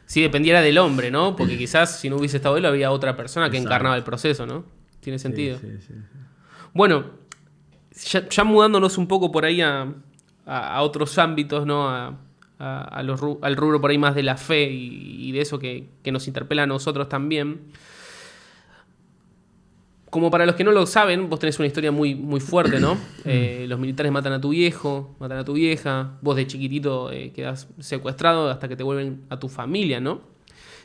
Si 0.05 0.21
dependiera 0.21 0.61
del 0.61 0.77
hombre, 0.77 1.09
¿no? 1.09 1.37
Porque 1.37 1.57
quizás 1.57 2.01
si 2.01 2.09
no 2.09 2.17
hubiese 2.17 2.35
estado 2.37 2.57
él, 2.57 2.65
había 2.65 2.91
otra 2.91 3.15
persona 3.15 3.49
que 3.49 3.57
encarnaba 3.57 3.95
el 3.95 4.03
proceso, 4.03 4.45
¿no? 4.45 4.65
Tiene 4.99 5.19
sentido. 5.19 5.57
Sí, 5.57 5.67
sí, 5.79 5.93
bueno, 6.73 7.26
ya, 8.29 8.43
mudándonos 8.43 8.97
un 8.97 9.07
poco 9.07 9.31
por 9.31 9.45
ahí 9.45 9.61
a, 9.61 9.93
otros 10.81 11.17
ámbitos, 11.17 11.65
¿no? 11.65 11.89
A, 11.89 12.17
al 12.59 13.55
rubro 13.55 13.79
por 13.79 13.91
ahí 13.91 13.97
más 13.97 14.15
de 14.15 14.23
la 14.23 14.35
fe 14.35 14.69
y, 14.71 15.31
de 15.31 15.41
eso 15.41 15.59
que, 15.59 15.89
que, 16.01 16.11
nos 16.11 16.27
interpela 16.27 16.63
a 16.63 16.67
nosotros 16.67 17.07
también 17.07 17.71
como 20.09 20.31
para 20.31 20.45
los 20.45 20.55
que 20.55 20.63
no 20.63 20.71
lo 20.71 20.85
saben, 20.85 21.29
vos 21.29 21.39
tenés 21.39 21.59
una 21.59 21.67
historia 21.67 21.91
muy, 21.91 22.15
muy 22.15 22.39
fuerte, 22.39 22.79
¿no? 22.79 22.97
Eh, 23.29 23.65
los 23.67 23.77
militares 23.77 24.09
matan 24.09 24.31
a 24.31 24.39
tu 24.39 24.49
viejo, 24.49 25.15
matan 25.19 25.39
a 25.39 25.43
tu 25.43 25.53
vieja, 25.53 26.17
vos 26.21 26.37
de 26.37 26.47
chiquitito 26.47 27.11
eh, 27.11 27.33
quedas 27.33 27.67
secuestrado 27.79 28.49
hasta 28.49 28.69
que 28.69 28.77
te 28.77 28.83
vuelven 28.83 29.25
a 29.29 29.37
tu 29.37 29.49
familia, 29.49 29.99
¿no? 29.99 30.21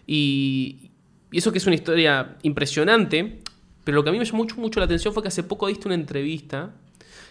Y, 0.06 0.90
eso 1.30 1.52
que 1.52 1.58
es 1.58 1.66
una 1.66 1.76
historia 1.76 2.36
impresionante, 2.42 3.40
pero 3.84 3.94
lo 3.94 4.02
que 4.02 4.10
a 4.10 4.12
mí 4.12 4.18
me 4.18 4.24
llamó 4.24 4.38
mucho, 4.38 4.56
mucho 4.56 4.80
la 4.80 4.86
atención 4.86 5.14
fue 5.14 5.22
que 5.22 5.28
hace 5.28 5.44
poco 5.44 5.68
diste 5.68 5.88
una 5.88 5.94
entrevista 5.94 6.74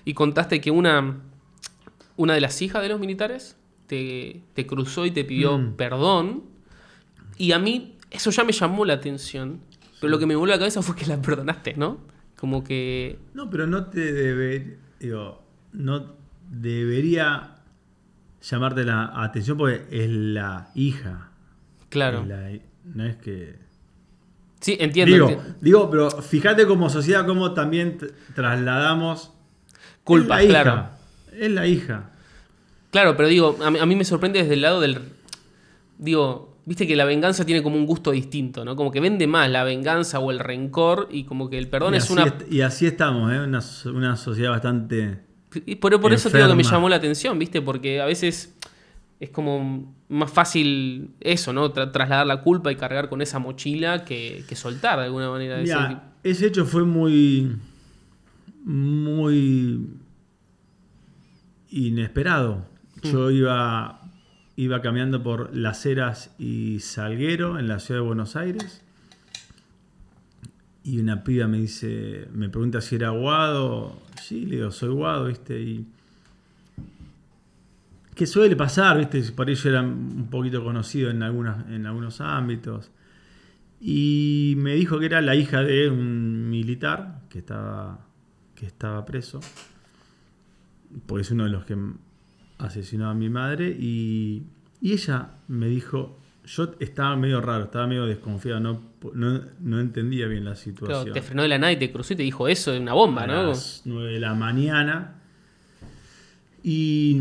y 0.06 0.14
contaste 0.14 0.62
que 0.62 0.72
una, 0.72 1.18
una 2.18 2.34
de 2.34 2.42
las 2.42 2.62
hijas 2.62 2.82
de 2.82 2.90
los 2.90 3.00
militares 3.00 3.58
te, 3.88 4.66
cruzó 4.68 5.06
y 5.06 5.12
te 5.12 5.24
pidió 5.26 5.58
mm. 5.58 5.74
perdón. 5.74 6.44
Y 7.38 7.52
a 7.52 7.60
mí 7.60 7.98
eso 8.10 8.32
ya 8.32 8.44
me 8.44 8.52
llamó 8.52 8.86
la 8.86 8.94
atención. 8.94 9.60
Pero 10.00 10.10
lo 10.12 10.20
que 10.20 10.26
me 10.26 10.36
volvió 10.36 10.54
a 10.54 10.58
la 10.58 10.60
cabeza 10.60 10.82
fue 10.82 10.96
que 10.96 11.06
la 11.06 11.22
perdonaste, 11.22 11.76
¿no? 11.76 12.00
Como 12.38 12.64
que. 12.64 13.20
No, 13.34 13.50
pero 13.50 13.68
no 13.68 13.86
te 13.86 14.14
debe. 14.14 14.80
Digo, 15.00 15.44
no 15.74 16.16
debería 16.50 17.56
llamarte 18.42 18.84
la 18.84 19.12
atención 19.24 19.58
porque 19.58 19.86
es 19.92 20.10
la 20.10 20.72
hija. 20.74 21.30
Claro. 21.90 22.26
no 22.86 23.06
es 23.06 23.16
que. 23.18 23.60
Sí, 24.60 24.78
entiendo 24.80 25.28
digo, 25.28 25.44
digo, 25.60 25.90
pero 25.90 26.12
fíjate 26.12 26.68
como 26.68 26.90
sociedad 26.90 27.26
cómo 27.26 27.54
también 27.54 27.98
trasladamos. 28.36 29.34
Culpa, 30.20 30.40
claro. 30.40 30.90
Es 31.38 31.52
la 31.52 31.68
hija. 31.68 32.10
Claro, 32.92 33.16
pero 33.16 33.30
digo, 33.30 33.58
a 33.64 33.86
mí 33.86 33.96
me 33.96 34.04
sorprende 34.04 34.40
desde 34.40 34.56
el 34.56 34.62
lado 34.62 34.82
del. 34.82 35.00
Digo, 35.98 36.52
Viste 36.64 36.86
que 36.86 36.96
la 36.96 37.06
venganza 37.06 37.44
tiene 37.44 37.64
como 37.64 37.76
un 37.76 37.88
gusto 37.88 38.12
distinto, 38.12 38.64
¿no? 38.64 38.76
Como 38.76 38.92
que 38.92 39.00
vende 39.00 39.26
más 39.26 39.50
la 39.50 39.64
venganza 39.64 40.20
o 40.20 40.30
el 40.30 40.40
rencor 40.40 41.08
y 41.12 41.24
como 41.24 41.50
que 41.50 41.58
el 41.58 41.68
perdón 41.68 41.96
es 41.96 42.10
una... 42.12 42.36
y 42.50 42.62
así 42.62 42.86
estamos, 42.86 43.32
¿eh? 43.34 43.40
Una, 43.40 43.62
una 43.86 44.16
sociedad 44.16 44.52
bastante... 44.52 45.20
Y 45.66 45.76
por, 45.76 46.00
por 46.00 46.14
eso 46.14 46.30
digo 46.30 46.48
que 46.48 46.56
me 46.56 46.64
llamó 46.64 46.88
la 46.88 46.98
atención, 46.98 47.38
¿viste? 47.40 47.62
Porque 47.62 48.00
a 48.00 48.06
veces 48.06 48.56
es 49.20 49.30
como 49.32 49.94
más 50.08 50.32
fácil 50.32 51.10
eso, 51.20 51.52
¿no? 51.52 51.72
trasladar 51.72 52.28
la 52.28 52.42
culpa 52.42 52.72
y 52.72 52.76
cargar 52.76 53.10
con 53.10 53.22
esa 53.22 53.40
mochila 53.40 54.06
que, 54.06 54.46
soltar 54.54 55.00
de 55.00 55.06
alguna 55.06 55.30
manera. 55.30 55.58
Mira, 55.58 56.14
ese 56.24 56.48
hecho 56.48 56.66
fue 56.66 56.84
muy... 56.84 57.58
muy 58.64 59.88
inesperado. 61.70 62.66
Yo 63.04 63.30
mm. 63.30 63.32
iba 63.32 64.02
iba 64.56 64.82
caminando 64.82 65.24
por 65.24 65.56
Las 65.56 65.86
Heras 65.86 66.36
y 66.38 66.80
Salguero 66.82 67.58
en 67.58 67.68
la 67.68 67.80
ciudad 67.80 68.02
de 68.02 68.06
Buenos 68.06 68.36
Aires. 68.36 68.84
Y 70.84 71.00
una 71.00 71.24
piba 71.24 71.48
me 71.48 71.58
dice, 71.58 72.28
me 72.34 72.50
pregunta 72.50 72.82
si 72.82 72.96
era 72.96 73.10
Guado. 73.10 74.00
Sí, 74.22 74.46
le 74.46 74.58
digo, 74.58 74.72
soy 74.72 74.90
Guado, 74.90 75.28
¿viste? 75.28 75.60
Y. 75.60 75.88
¿Qué 78.16 78.28
suele 78.28 78.56
pasar, 78.56 79.00
¿viste? 79.00 79.32
Por 79.32 79.50
ello 79.50 79.70
era 79.70 79.82
un 79.82 80.28
poquito 80.30 80.64
conocido 80.64 81.10
en, 81.10 81.24
algunas, 81.24 81.68
en 81.70 81.86
algunos 81.88 82.22
ámbitos. 82.22 82.92
Y 83.80 84.54
me 84.58 84.76
dijo 84.76 85.00
que 85.00 85.08
era 85.08 85.22
la 85.22 85.36
hija 85.36 85.64
de 85.64 85.90
un 85.90 86.50
militar 86.50 87.22
que 87.30 87.40
estaba, 87.40 88.00
que 88.62 88.68
estaba 88.68 89.04
preso. 89.04 89.40
Porque 91.08 91.24
es 91.24 91.32
uno 91.32 91.46
de 91.46 91.50
los 91.50 91.66
que 91.66 91.76
asesinó 92.60 93.10
a 93.10 93.16
mi 93.16 93.28
madre 93.28 93.76
y, 93.78 94.44
ella 94.84 95.32
me 95.48 95.68
dijo, 95.68 96.20
yo 96.46 96.76
estaba 96.80 97.16
medio 97.16 97.42
raro, 97.42 97.66
estaba 97.66 97.88
medio 97.88 98.06
desconfiado, 98.06 98.60
no, 98.60 98.82
no, 99.60 99.80
entendía 99.80 100.28
bien 100.28 100.46
la 100.46 100.56
situación. 100.56 101.04
Claro, 101.06 101.14
te 101.14 101.22
frenó 101.24 101.42
de 101.42 101.48
la 101.48 101.58
nada 101.58 101.74
y 101.74 101.78
te 101.78 101.92
cruzó 101.92 102.14
y 102.14 102.18
te 102.18 102.24
dijo 102.24 102.48
eso, 102.48 102.72
es 102.74 102.80
una 102.80 102.94
bomba, 102.94 103.26
¿no? 103.26 103.40
A 103.40 103.44
las 103.44 103.82
9 103.86 104.14
de 104.14 104.20
la 104.20 104.36
mañana. 104.36 105.22
Y 106.64 107.20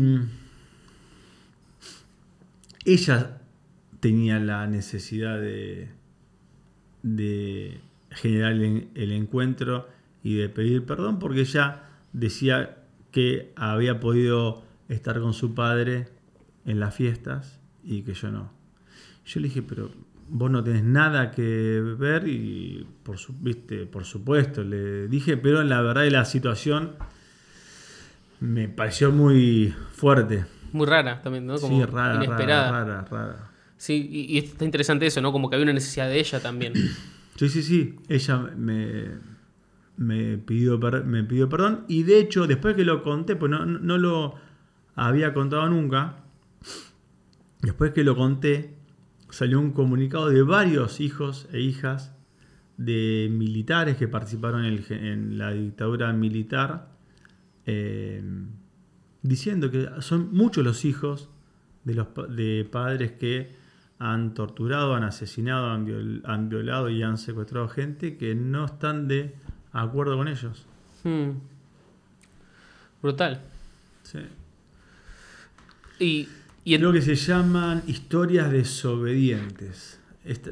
ella 2.85 3.41
tenía 3.99 4.39
la 4.39 4.67
necesidad 4.67 5.39
de, 5.39 5.89
de 7.01 7.79
generar 8.11 8.51
el, 8.51 8.89
el 8.93 9.11
encuentro 9.11 9.87
y 10.23 10.35
de 10.35 10.49
pedir 10.49 10.85
perdón 10.85 11.19
porque 11.19 11.41
ella 11.41 11.83
decía 12.13 12.77
que 13.11 13.51
había 13.55 13.99
podido 13.99 14.63
estar 14.89 15.19
con 15.19 15.33
su 15.33 15.53
padre 15.53 16.07
en 16.65 16.79
las 16.79 16.95
fiestas 16.95 17.59
y 17.83 18.03
que 18.03 18.13
yo 18.13 18.31
no. 18.31 18.51
Yo 19.25 19.39
le 19.39 19.47
dije, 19.47 19.61
pero 19.61 19.91
vos 20.29 20.49
no 20.49 20.63
tenés 20.63 20.83
nada 20.83 21.31
que 21.31 21.81
ver 21.97 22.27
y 22.27 22.87
por, 23.03 23.17
su, 23.17 23.33
viste, 23.33 23.85
por 23.85 24.05
supuesto, 24.05 24.63
le 24.63 25.07
dije, 25.07 25.37
pero 25.37 25.63
la 25.63 25.81
verdad 25.81 26.03
de 26.03 26.11
la 26.11 26.25
situación 26.25 26.95
me 28.39 28.67
pareció 28.67 29.11
muy 29.11 29.73
fuerte. 29.93 30.45
Muy 30.71 30.87
rara 30.87 31.21
también, 31.21 31.45
¿no? 31.45 31.59
Como 31.59 31.77
sí, 31.77 31.85
rara, 31.85 32.15
inesperada. 32.15 32.71
rara, 32.71 33.05
rara, 33.09 33.51
Sí, 33.77 34.27
y, 34.29 34.37
está 34.37 34.63
interesante 34.63 35.07
eso, 35.07 35.21
¿no? 35.21 35.31
Como 35.31 35.49
que 35.49 35.55
había 35.55 35.63
una 35.63 35.73
necesidad 35.73 36.07
de 36.07 36.19
ella 36.19 36.39
también. 36.39 36.73
Sí, 37.35 37.49
sí, 37.49 37.63
sí. 37.63 37.95
Ella 38.07 38.37
me, 38.55 39.05
me, 39.97 40.37
pidió, 40.37 40.77
me 40.77 41.23
pidió 41.23 41.49
perdón 41.49 41.85
y 41.87 42.03
de 42.03 42.19
hecho, 42.19 42.47
después 42.47 42.75
que 42.75 42.85
lo 42.85 43.03
conté, 43.03 43.35
pues 43.35 43.51
no, 43.51 43.65
no 43.65 43.97
lo 43.97 44.35
había 44.95 45.33
contado 45.33 45.67
nunca. 45.69 46.17
Después 47.61 47.91
que 47.91 48.03
lo 48.03 48.15
conté, 48.15 48.75
salió 49.29 49.59
un 49.59 49.71
comunicado 49.71 50.29
de 50.29 50.41
varios 50.41 50.99
hijos 50.99 51.47
e 51.51 51.61
hijas 51.61 52.15
de 52.77 53.29
militares 53.31 53.97
que 53.97 54.07
participaron 54.07 54.65
en, 54.65 55.37
la 55.37 55.51
dictadura 55.51 56.11
militar, 56.13 56.89
eh, 57.65 58.23
diciendo 59.21 59.69
que 59.69 59.87
son 59.99 60.33
muchos 60.33 60.63
los 60.63 60.83
hijos 60.83 61.29
de, 61.83 61.93
los, 61.93 62.07
de 62.29 62.67
padres 62.69 63.11
que 63.13 63.55
han 63.99 64.33
torturado, 64.33 64.95
han 64.95 65.03
asesinado, 65.03 65.69
han 65.69 66.49
violado 66.49 66.89
y 66.89 67.03
han 67.03 67.19
secuestrado 67.19 67.67
gente 67.67 68.17
que 68.17 68.33
no 68.33 68.65
están 68.65 69.07
de 69.07 69.35
acuerdo 69.73 70.17
con 70.17 70.27
ellos. 70.27 70.65
Hmm. 71.03 71.31
Brutal. 73.01 73.41
Sí. 74.03 74.19
Y, 75.99 76.27
y 76.63 76.77
Creo 76.77 76.93
que 76.93 77.01
se 77.01 77.15
llaman 77.15 77.83
historias 77.87 78.51
desobedientes. 78.51 79.99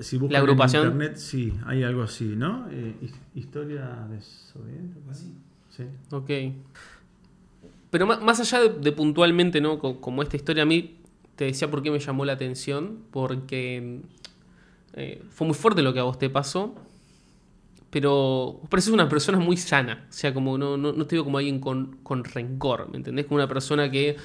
si 0.02 0.18
buscan 0.18 0.34
la 0.34 0.40
agrupación. 0.40 0.86
En 0.86 0.94
internet, 0.94 1.18
sí, 1.18 1.54
hay 1.66 1.84
algo 1.84 2.04
así, 2.04 2.36
¿no? 2.36 2.68
Eh, 2.72 2.96
historia 3.36 4.08
desobediente. 4.10 5.00
Sí. 5.70 5.84
Ok. 6.12 6.56
Pero 7.92 8.06
más, 8.06 8.40
allá 8.40 8.70
de, 8.70 8.92
puntualmente, 8.92 9.62
¿no? 9.62 9.80
Como, 9.80 10.22
esta 10.22 10.36
historia, 10.36 10.64
a 10.64 10.66
mí 10.66 10.98
te 11.36 11.46
decía 11.46 11.70
por 11.70 11.82
qué 11.82 11.92
me 11.92 12.00
llamó 12.00 12.26
la 12.26 12.34
atención. 12.34 13.00
Porque 13.12 14.02
eh, 14.94 15.24
fue 15.30 15.48
muy 15.48 15.56
fuerte 15.56 15.82
lo 15.82 15.94
que 15.94 16.00
a 16.00 16.04
vos 16.04 16.18
te 16.18 16.30
pasó 16.30 16.76
pero 17.90 18.62
pareces 18.70 18.94
una 18.94 19.10
persona 19.10 19.40
muy 19.40 19.58
sana. 19.58 20.06
O 20.10 20.14
sea, 20.14 20.34
como 20.34 20.58
no, 20.58 20.78
no, 20.78 20.94
no 20.94 21.06
te 21.06 21.16
digo 21.16 21.26
como 21.26 21.38
alguien 21.40 21.60
con, 21.60 21.98
con, 22.04 22.24
rencor, 22.24 22.90
¿me 22.90 22.98
entendés? 22.98 23.26
Como 23.26 23.38
una 23.38 23.48
persona 23.48 23.90
que 23.90 24.16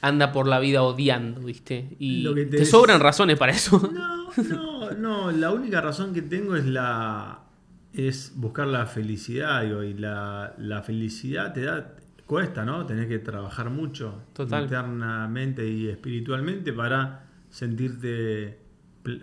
anda 0.00 0.30
por 0.30 0.46
la 0.46 0.60
vida 0.60 0.82
odiando, 0.82 1.40
¿viste? 1.40 1.96
Y 1.98 2.24
te, 2.46 2.64
sobran 2.64 3.00
razones 3.00 3.36
para 3.38 3.52
eso. 3.52 3.90
No, 3.92 4.30
no, 4.44 4.92
no. 4.92 5.32
La 5.32 5.52
única 5.52 5.80
razón 5.80 6.14
que 6.14 6.22
tengo 6.22 6.54
es 6.54 6.66
la. 6.66 7.40
es 7.92 8.32
buscar 8.36 8.68
la 8.68 8.86
felicidad, 8.86 9.62
digo, 9.62 9.82
y 9.82 9.94
la, 9.94 10.54
la 10.58 10.82
felicidad 10.82 11.52
te 11.52 11.62
da. 11.62 11.96
cuesta, 12.26 12.64
¿no? 12.64 12.86
Tenés 12.86 13.08
que 13.08 13.18
trabajar 13.18 13.70
mucho 13.70 14.22
internamente 14.38 15.68
y 15.68 15.88
espiritualmente 15.88 16.72
para 16.72 17.26
sentirte. 17.50 18.58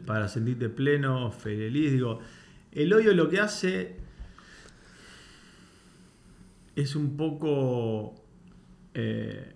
para 0.06 0.28
sentirte 0.28 0.68
pleno, 0.68 1.32
feliz. 1.32 1.94
Digo 1.94 2.20
el 2.76 2.94
odio 2.94 3.14
lo 3.14 3.30
que 3.30 3.40
hace 3.40 3.96
es 6.76 6.96
un 6.96 7.16
poco 7.16 8.16
eh, 8.94 9.54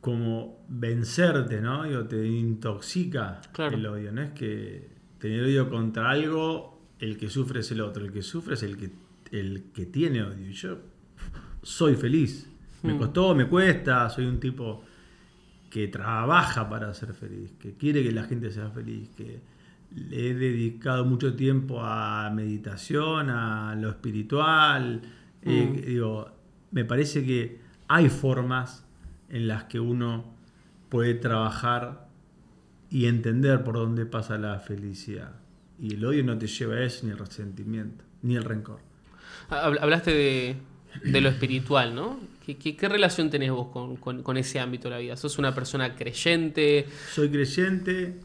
como 0.00 0.64
vencerte, 0.68 1.60
¿no? 1.60 2.06
te 2.06 2.26
intoxica 2.26 3.40
el 3.56 3.86
odio. 3.86 4.12
No 4.12 4.22
es 4.22 4.30
que 4.30 4.88
tener 5.18 5.44
odio 5.44 5.70
contra 5.70 6.10
algo, 6.10 6.80
el 6.98 7.16
que 7.16 7.30
sufre 7.30 7.60
es 7.60 7.70
el 7.70 7.80
otro. 7.80 8.04
El 8.04 8.12
que 8.12 8.22
sufre 8.22 8.54
es 8.54 8.62
el 8.64 8.76
que, 8.76 8.90
el 9.30 9.64
que 9.72 9.86
tiene 9.86 10.22
odio. 10.22 10.50
yo 10.50 10.78
soy 11.62 11.94
feliz. 11.94 12.50
Me 12.82 12.94
hmm. 12.94 12.98
costó, 12.98 13.34
me 13.34 13.46
cuesta, 13.46 14.08
soy 14.10 14.26
un 14.26 14.40
tipo 14.40 14.84
que 15.70 15.86
trabaja 15.86 16.68
para 16.68 16.92
ser 16.92 17.14
feliz, 17.14 17.52
que 17.60 17.74
quiere 17.74 18.02
que 18.02 18.10
la 18.10 18.24
gente 18.24 18.50
sea 18.50 18.70
feliz, 18.70 19.08
que 19.16 19.40
le 19.94 20.30
he 20.30 20.34
dedicado 20.34 21.04
mucho 21.04 21.34
tiempo 21.34 21.80
a 21.82 22.30
meditación, 22.30 23.30
a 23.30 23.74
lo 23.74 23.90
espiritual. 23.90 25.02
Eh, 25.42 25.66
mm. 25.70 25.86
digo, 25.86 26.30
me 26.70 26.84
parece 26.84 27.24
que 27.24 27.58
hay 27.88 28.08
formas 28.08 28.84
en 29.28 29.48
las 29.48 29.64
que 29.64 29.80
uno 29.80 30.24
puede 30.88 31.14
trabajar 31.14 32.08
y 32.90 33.06
entender 33.06 33.62
por 33.64 33.74
dónde 33.76 34.06
pasa 34.06 34.38
la 34.38 34.58
felicidad. 34.58 35.32
Y 35.78 35.94
el 35.94 36.04
odio 36.04 36.24
no 36.24 36.36
te 36.36 36.46
lleva 36.46 36.74
a 36.74 36.84
eso, 36.84 37.06
ni 37.06 37.12
el 37.12 37.18
resentimiento, 37.18 38.04
ni 38.22 38.36
el 38.36 38.44
rencor. 38.44 38.80
Hablaste 39.48 40.12
de, 41.04 41.20
lo 41.20 41.28
espiritual, 41.28 41.94
¿no? 41.94 42.20
¿Qué, 42.44 42.88
relación 42.88 43.30
tenés 43.30 43.52
vos 43.52 43.68
con, 43.68 43.96
con, 43.96 44.36
ese 44.36 44.58
ámbito 44.58 44.88
de 44.88 44.90
la 44.90 44.98
vida? 44.98 45.16
¿Sos 45.16 45.38
una 45.38 45.54
persona 45.54 45.94
creyente? 45.94 46.86
Soy 47.12 47.30
creyente, 47.30 48.16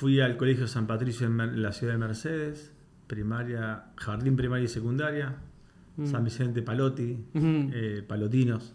Fui 0.00 0.18
al 0.18 0.38
Colegio 0.38 0.66
San 0.66 0.86
Patricio 0.86 1.26
en 1.26 1.60
la 1.60 1.72
ciudad 1.72 1.92
de 1.92 1.98
Mercedes, 1.98 2.72
primaria, 3.06 3.92
jardín 3.96 4.34
primaria 4.34 4.64
y 4.64 4.68
secundaria, 4.68 5.36
mm. 5.98 6.06
San 6.06 6.24
Vicente 6.24 6.62
Palotti, 6.62 7.18
eh, 7.34 8.02
Palotinos, 8.08 8.72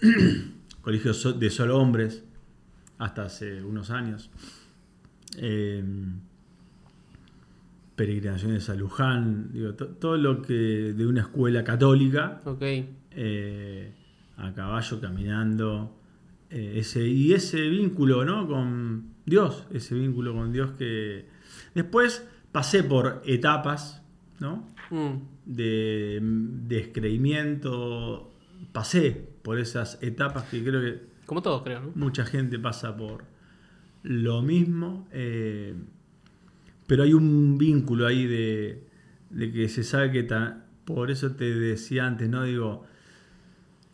colegio 0.80 1.12
de 1.34 1.50
solo 1.50 1.76
hombres, 1.76 2.24
hasta 2.96 3.24
hace 3.24 3.62
unos 3.62 3.90
años. 3.90 4.30
Em, 5.36 6.20
peregrinaciones 7.94 8.70
a 8.70 8.74
Luján, 8.74 9.52
digo, 9.52 9.74
todo 9.74 10.16
lo 10.16 10.40
que 10.40 10.94
de 10.96 11.06
una 11.06 11.20
escuela 11.20 11.62
católica, 11.62 12.40
eh, 13.10 13.92
a 14.38 14.54
caballo 14.54 14.98
caminando, 14.98 15.94
eh, 16.48 16.76
ese, 16.76 17.06
y 17.06 17.34
ese 17.34 17.68
vínculo 17.68 18.24
¿no? 18.24 18.48
con, 18.48 19.13
Dios, 19.26 19.66
ese 19.72 19.94
vínculo 19.94 20.34
con 20.34 20.52
Dios 20.52 20.72
que... 20.72 21.26
Después 21.74 22.26
pasé 22.52 22.84
por 22.84 23.22
etapas, 23.24 24.02
¿no? 24.38 24.68
Mm. 24.90 25.14
De 25.46 26.20
descreimiento, 26.22 28.32
pasé 28.72 29.28
por 29.42 29.58
esas 29.58 29.98
etapas 30.02 30.44
que 30.44 30.62
creo 30.62 30.80
que... 30.80 31.02
Como 31.26 31.42
todos 31.42 31.62
creo, 31.62 31.80
¿no? 31.80 31.92
Mucha 31.94 32.24
gente 32.24 32.58
pasa 32.58 32.96
por 32.96 33.24
lo 34.02 34.42
mismo, 34.42 35.08
eh, 35.10 35.74
pero 36.86 37.04
hay 37.04 37.14
un 37.14 37.56
vínculo 37.56 38.06
ahí 38.06 38.26
de, 38.26 38.86
de 39.30 39.52
que 39.52 39.68
se 39.68 39.84
sabe 39.84 40.12
que... 40.12 40.28
por 40.84 41.10
eso 41.10 41.32
te 41.32 41.54
decía 41.54 42.06
antes, 42.06 42.28
¿no? 42.28 42.44
Digo, 42.44 42.84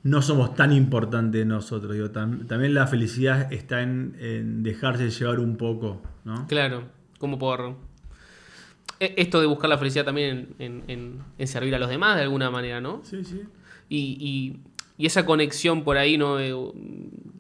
no 0.03 0.23
somos 0.23 0.55
tan 0.55 0.73
importantes 0.73 1.45
nosotros. 1.47 1.93
Digo, 1.93 2.11
también 2.11 2.75
la 2.75 2.87
felicidad 2.87 3.53
está 3.53 3.83
en, 3.83 4.63
dejarse 4.63 5.11
llevar 5.11 5.41
un 5.41 5.57
poco, 5.57 6.03
¿no? 6.25 6.47
Claro, 6.47 6.85
como 7.19 7.39
por... 7.39 7.77
E, 8.99 9.15
esto 9.17 9.41
de 9.41 9.47
buscar 9.47 9.69
la 9.71 9.79
felicidad 9.79 10.05
también 10.05 10.55
en, 10.59 11.47
servir 11.47 11.75
a 11.75 11.79
los 11.79 11.89
demás 11.89 12.17
de 12.17 12.23
alguna 12.23 12.51
manera, 12.51 12.81
¿no? 12.81 13.03
Sí, 13.05 13.25
sí. 13.25 13.43
Y, 13.89 14.57
esa 14.99 15.25
conexión 15.25 15.83
por 15.83 15.97
ahí, 15.97 16.19
¿no? 16.19 16.39
Eh, 16.39 16.55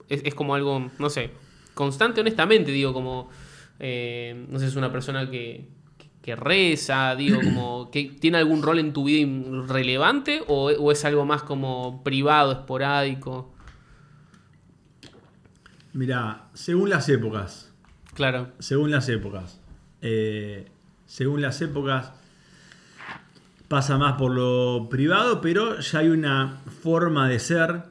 es, 0.08 0.34
como 0.34 0.54
algo, 0.54 0.90
no 0.98 1.10
sé, 1.10 1.30
constante, 1.74 2.20
honestamente, 2.20 2.72
digo, 2.72 2.92
como... 2.92 3.30
Eh, 3.82 4.46
no 4.50 4.58
sé, 4.58 4.66
es 4.66 4.76
una 4.76 4.92
persona 4.92 5.30
que, 5.30 5.66
que 6.22 6.36
reza, 6.36 7.14
digo, 7.16 7.40
como 7.42 7.90
que 7.90 8.04
tiene 8.20 8.38
algún 8.38 8.62
rol 8.62 8.78
en 8.78 8.92
tu 8.92 9.04
vida 9.04 9.26
relevante 9.66 10.42
o, 10.48 10.92
es 10.92 11.04
algo 11.04 11.24
más 11.24 11.42
como 11.42 12.02
privado, 12.02 12.52
esporádico? 12.52 13.54
Mira, 15.92 16.48
según 16.54 16.90
las 16.90 17.08
épocas. 17.08 17.72
Claro. 18.14 18.48
Según 18.58 18.90
las 18.90 19.08
épocas. 19.08 19.60
Eh, 20.02 20.68
según 21.06 21.42
las 21.42 21.60
épocas 21.62 22.12
pasa 23.68 23.98
más 23.98 24.14
por 24.14 24.32
lo 24.32 24.88
privado, 24.90 25.40
pero 25.40 25.78
ya 25.80 26.00
hay 26.00 26.08
una 26.08 26.60
forma 26.82 27.28
de 27.28 27.38
ser 27.38 27.84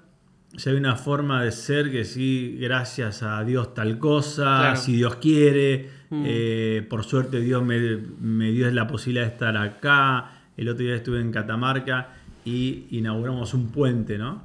ya 0.53 0.71
hay 0.71 0.77
una 0.77 0.95
forma 0.95 1.43
de 1.43 1.51
ser 1.51 1.91
que 1.91 2.03
sí, 2.03 2.57
gracias 2.59 3.21
a 3.21 3.43
Dios 3.43 3.73
tal 3.73 3.99
cosa, 3.99 4.75
si 4.75 4.93
Dios 4.95 5.17
quiere, 5.17 5.89
mm. 6.09 6.23
eh, 6.25 6.87
por 6.89 7.03
suerte 7.03 7.39
Dios 7.39 7.63
me, 7.63 8.51
dio 8.51 8.69
la 8.71 8.87
posibilidad 8.87 9.25
de 9.25 9.31
estar 9.31 9.57
acá, 9.57 10.31
el 10.57 10.69
otro 10.69 10.83
día 10.83 10.95
estuve 10.95 11.21
en 11.21 11.31
Catamarca 11.31 12.09
y 12.45 12.85
inauguramos 12.91 13.53
un 13.53 13.69
puente, 13.69 14.17
¿no? 14.17 14.43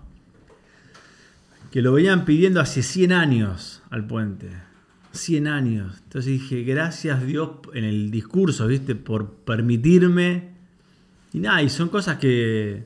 Que 1.71 1.83
lo 1.83 1.93
venían 1.93 2.25
pidiendo 2.25 2.61
hace 2.61 2.83
100 2.83 3.13
años 3.13 3.83
al 3.91 4.07
puente. 4.07 4.49
100 5.13 5.47
años. 5.49 6.01
Entonces 6.05 6.33
dije, 6.33 6.63
gracias 6.63 7.25
Dios 7.27 7.51
en 7.73 7.85
el 7.85 8.11
discurso, 8.11 8.67
¿viste? 8.67 8.95
Por 8.95 9.31
permitirme. 9.31 10.55
Y 11.33 11.41
nada, 11.41 11.63
y 11.63 11.69
son 11.69 11.89
cosas 11.89 12.19
que, 12.19 12.85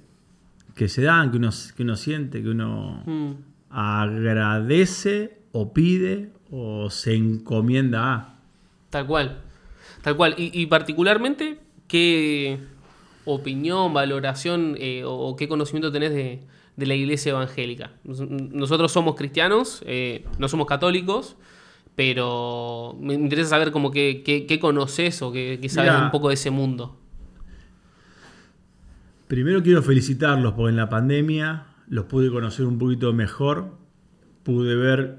que 0.74 0.88
se 0.88 1.02
dan, 1.02 1.30
que 1.30 1.36
uno, 1.36 1.50
que 1.76 1.82
uno 1.82 1.96
siente, 1.96 2.42
que 2.42 2.48
uno 2.48 3.02
mm. 3.04 3.32
agradece 3.70 5.38
o 5.52 5.72
pide 5.72 6.32
o 6.50 6.88
se 6.90 7.14
encomienda 7.14 8.14
a. 8.14 8.37
Tal 8.90 9.06
cual, 9.06 9.42
tal 10.02 10.16
cual. 10.16 10.34
Y, 10.38 10.66
particularmente, 10.66 11.58
¿qué 11.88 12.58
opinión, 13.24 13.92
valoración 13.92 14.76
eh, 14.78 15.02
o, 15.04 15.36
qué 15.36 15.48
conocimiento 15.48 15.92
tenés 15.92 16.12
de, 16.12 16.46
la 16.76 16.94
iglesia 16.94 17.30
evangélica? 17.30 17.92
Nosotros 18.04 18.90
somos 18.90 19.14
cristianos, 19.14 19.82
eh, 19.86 20.24
no 20.38 20.48
somos 20.48 20.66
católicos, 20.66 21.36
pero 21.94 22.96
me 23.00 23.14
interesa 23.14 23.50
saber 23.50 23.72
como 23.72 23.90
qué, 23.90 24.22
qué, 24.24 24.58
conoces 24.58 25.20
o 25.20 25.32
qué, 25.32 25.60
sabes 25.68 25.92
un 25.92 26.10
poco 26.10 26.28
de 26.28 26.34
ese 26.34 26.50
mundo. 26.50 26.96
Primero 29.26 29.62
quiero 29.62 29.82
felicitarlos 29.82 30.54
porque 30.54 30.70
en 30.70 30.76
la 30.76 30.88
pandemia 30.88 31.66
los 31.88 32.06
pude 32.06 32.30
conocer 32.30 32.64
un 32.64 32.78
poquito 32.78 33.12
mejor, 33.12 33.76
pude 34.42 34.74
ver 34.74 35.18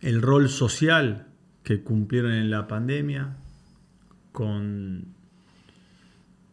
el 0.00 0.20
rol 0.20 0.48
social 0.48 1.27
que 1.68 1.82
cumplieron 1.82 2.32
en 2.32 2.50
la 2.50 2.66
pandemia, 2.66 3.36
con 4.32 5.04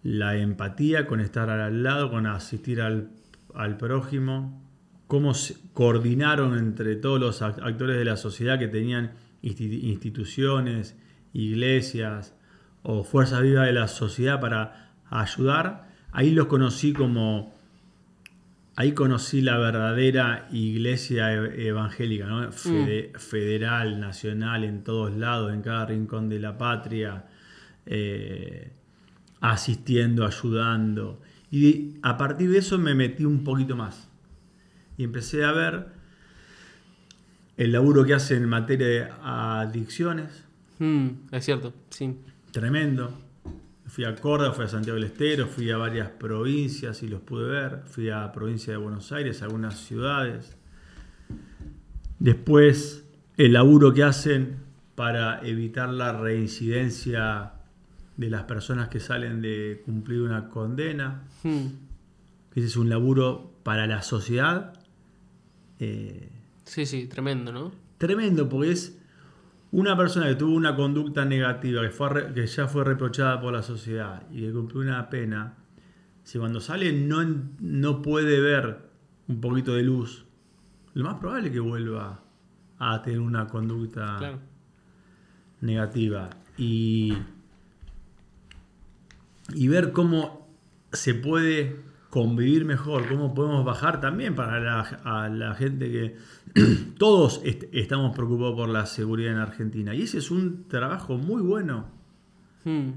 la 0.04 0.36
empatía, 0.36 1.08
con 1.08 1.22
estar 1.22 1.50
al 1.50 1.84
lado, 1.84 2.12
con 2.12 2.28
asistir 2.28 2.82
al, 2.82 3.12
prójimo, 3.80 4.62
cómo 5.08 5.34
se 5.34 5.56
coordinaron 5.74 6.58
entre 6.58 6.98
todos 6.98 7.18
los 7.22 7.42
act- 7.42 7.64
actores 7.64 7.98
de 7.98 8.04
la 8.04 8.18
sociedad 8.18 8.60
que 8.60 8.68
tenían 8.68 9.14
insti- 9.42 9.84
instituciones, 9.84 10.98
iglesias 11.32 12.36
o 12.84 13.06
fuerzas 13.06 13.42
vivas 13.42 13.68
de 13.68 13.72
la 13.72 13.88
sociedad 13.88 14.42
para 14.42 14.92
ayudar. 15.10 15.92
Ahí 16.12 16.32
los 16.32 16.48
conocí 16.48 16.92
como 16.92 17.55
Ahí 18.78 18.92
conocí 18.94 19.40
la 19.42 19.58
verdadera 19.58 20.48
iglesia 20.52 21.34
e- 21.34 21.68
evangélica, 21.68 22.26
¿no? 22.28 22.52
Fede- 22.52 23.12
federal, 23.18 24.00
nacional, 24.02 24.64
en 24.66 24.84
todos 24.84 25.16
lados, 25.16 25.54
en 25.54 25.62
cada 25.62 25.86
rincón 25.86 26.28
de 26.28 26.40
la 26.40 26.58
patria, 26.58 27.26
eh, 27.86 28.72
asistiendo, 29.40 30.26
ayudando. 30.26 31.22
Y 31.52 31.96
a 32.02 32.18
partir 32.18 32.50
de 32.52 32.58
eso 32.58 32.78
me 32.78 32.96
metí 32.96 33.24
un 33.24 33.44
poquito 33.46 33.76
más. 33.78 34.10
Y 34.98 35.04
empecé 35.06 35.46
a 35.46 35.52
ver 35.54 35.88
el 37.58 37.72
laburo 37.72 38.04
que 38.06 38.14
hacen 38.14 38.44
en 38.44 38.50
materia 38.50 38.88
de 38.88 39.08
adicciones, 39.24 40.44
Mm, 40.80 41.08
es 41.32 41.46
cierto, 41.46 41.74
sí. 41.90 42.14
tremendo. 42.52 43.18
Fui 43.88 44.04
a 44.04 44.16
Córdoba, 44.16 44.54
fui 44.54 44.66
a 44.66 44.68
Santiago 44.68 44.96
del 45.00 45.10
Estero, 45.10 45.48
fui 45.48 45.70
a 45.72 45.78
varias 45.78 46.10
provincias 46.10 47.04
y 47.04 47.08
los 47.08 47.22
pude 47.22 47.48
ver. 47.48 47.84
Fui 47.86 48.10
a 48.10 48.32
provincia 48.32 48.74
de 48.74 48.78
Buenos 48.78 49.12
Aires, 49.12 49.42
a 49.42 49.46
algunas 49.46 49.80
ciudades. 49.80 50.58
Después, 52.20 53.06
el 53.38 53.54
laburo 53.54 53.94
que 53.94 54.04
hacen 54.04 54.58
para 54.96 55.46
evitar 55.46 55.90
la 55.90 56.14
reincidencia 56.14 57.52
de 58.18 58.30
las 58.30 58.44
personas 58.44 58.88
que 58.90 59.00
salen 59.00 59.42
de 59.42 59.82
cumplir 59.86 60.22
una 60.22 60.50
condena. 60.50 61.24
Mm, 61.44 61.66
Ese 62.56 62.68
es 62.68 62.78
un 62.78 62.90
laburo 62.90 63.52
para 63.64 63.88
la 63.88 64.02
sociedad 64.02 64.74
eh, 65.80 66.30
sí, 66.64 66.86
sí, 66.86 67.08
tremendo, 67.08 67.52
¿no? 67.52 67.72
tremendo 67.98 68.48
porque 68.48 68.72
es 68.72 68.98
una 69.76 69.98
persona 69.98 70.28
que 70.28 70.36
tuvo 70.36 70.56
una 70.56 70.74
conducta 70.74 71.26
negativa, 71.26 71.82
que, 71.82 71.90
fue 71.90 72.34
que 72.34 72.48
ya 72.48 72.66
fue 72.68 72.86
reprochada 72.86 73.42
por 73.42 73.52
la 73.52 73.62
sociedad 73.62 74.24
y 74.32 74.40
que 74.42 74.54
cumplió 74.54 74.80
una 74.82 75.10
pena, 75.10 75.56
si 76.24 76.40
cuando 76.40 76.62
sale 76.62 76.94
no, 76.94 77.22
no 77.60 78.02
puede 78.02 78.40
ver 78.40 78.90
un 79.28 79.42
poquito 79.42 79.74
de 79.74 79.84
luz, 79.84 80.26
lo 80.94 81.04
más 81.04 81.16
probable 81.16 81.48
es 81.48 81.54
que 81.54 81.60
vuelva 81.60 82.22
a 82.80 83.02
tener 83.02 83.20
una 83.20 83.48
conducta 83.48 84.16
Claro. 84.18 84.40
negativa. 85.60 86.30
Y, 86.58 87.18
y 89.54 89.68
ver 89.68 89.92
cómo 89.92 90.48
se 90.94 91.16
puede 91.16 91.82
convivir 92.10 92.64
mejor, 92.64 93.10
cómo 93.10 93.34
podemos 93.34 93.66
bajar 93.66 94.00
también 94.00 94.36
para 94.36 94.62
la, 94.62 94.80
a 95.04 95.28
la 95.28 95.54
gente 95.54 95.92
que 95.92 96.16
todos 96.98 97.42
est- 97.44 97.66
estamos 97.74 98.16
preocupados 98.16 98.56
por 98.56 98.70
la 98.70 98.86
seguridad 98.86 99.34
en 99.34 99.40
Argentina. 99.40 99.94
Y 99.94 100.04
ese 100.04 100.18
es 100.20 100.32
un 100.32 100.68
trabajo 100.68 101.18
muy 101.18 101.42
bueno. 101.42 101.88
Mm, 102.64 102.90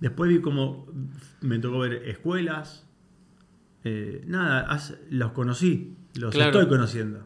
Después 0.00 0.28
vi 0.28 0.40
cómo 0.40 0.86
me 1.40 1.58
tocó 1.58 1.78
ver 1.78 1.94
escuelas. 2.08 2.86
Eh, 3.84 4.22
nada, 4.26 4.78
los 5.10 5.32
conocí, 5.32 5.94
los 6.16 6.34
Claro. 6.34 6.50
estoy 6.50 6.68
conociendo. 6.68 7.20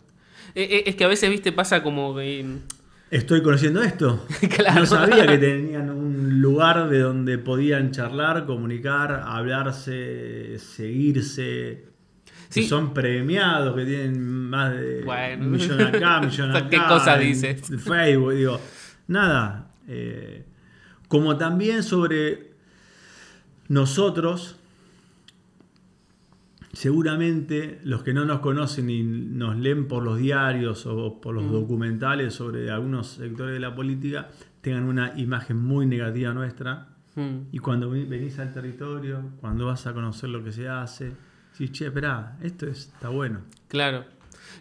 Eh, 0.55 0.63
eh, 0.71 0.83
Es 0.87 0.95
que 0.97 1.05
a 1.05 1.09
veces, 1.09 1.29
viste, 1.31 1.51
pasa 1.53 1.83
como 1.83 2.15
que... 2.15 2.47
Estoy 3.11 3.43
conociendo 3.43 3.83
esto. 3.83 4.25
Claro. 4.57 4.81
No 4.81 4.87
sabía 4.87 5.27
que 5.27 5.39
tenían 5.39 5.91
un 5.91 6.41
lugar 6.43 6.89
de 6.91 7.01
donde 7.01 7.39
podían 7.39 7.91
charlar, 7.91 8.45
comunicar, 8.47 9.23
hablarse, 9.25 10.59
seguirse. 10.59 11.87
Sí. 12.49 12.63
Que 12.63 12.69
son 12.69 12.95
premiados, 12.95 13.75
que 13.77 13.85
tienen 13.85 14.23
más 14.49 14.73
de 14.73 15.03
Bueno. 15.05 15.45
un 15.45 15.51
millón 15.53 15.81
acá, 15.83 16.21
un 16.21 16.27
millón 16.27 16.51
acá. 16.57 16.69
¿Qué 16.71 16.79
cosas 16.89 17.21
dices? 17.21 17.61
Facebook, 17.85 18.33
digo. 18.33 18.61
Nada. 19.07 19.71
eh, 19.91 20.45
como 21.09 21.39
también 21.39 21.83
sobre 21.83 22.53
nosotros, 23.69 24.57
seguramente 26.73 27.81
los 27.85 28.03
que 28.03 28.13
no 28.13 28.25
nos 28.25 28.41
conocen 28.41 28.91
y 28.91 29.03
nos 29.03 29.57
leen 29.57 29.89
por 29.89 30.03
los 30.03 30.19
diarios 30.19 30.87
o 30.87 31.21
por 31.21 31.35
los 31.35 31.45
Mm. 31.45 31.53
documentales 31.53 32.35
sobre 32.35 32.71
algunos 32.71 33.07
sectores 33.09 33.55
de 33.55 33.61
la 33.61 33.75
política, 33.75 34.29
tengan 34.61 34.85
una 34.85 35.19
imagen 35.19 35.57
muy 35.57 35.87
negativa 35.87 36.33
nuestra. 36.33 36.89
mm, 37.17 37.49
Y 37.53 37.59
cuando 37.59 37.91
ve- 37.91 38.05
venís 38.05 38.39
al 38.39 38.53
territorio, 38.53 39.31
cuando 39.41 39.67
vas 39.67 39.87
a 39.87 39.93
conocer 39.95 40.31
lo 40.31 40.45
que 40.45 40.53
se 40.53 40.69
hace, 40.69 41.13
decís, 41.59 41.73
che, 41.79 41.87
esperá, 41.87 42.39
esto 42.43 42.67
es- 42.67 42.87
está 42.95 43.09
bueno. 43.09 43.41
Claro. 43.69 44.05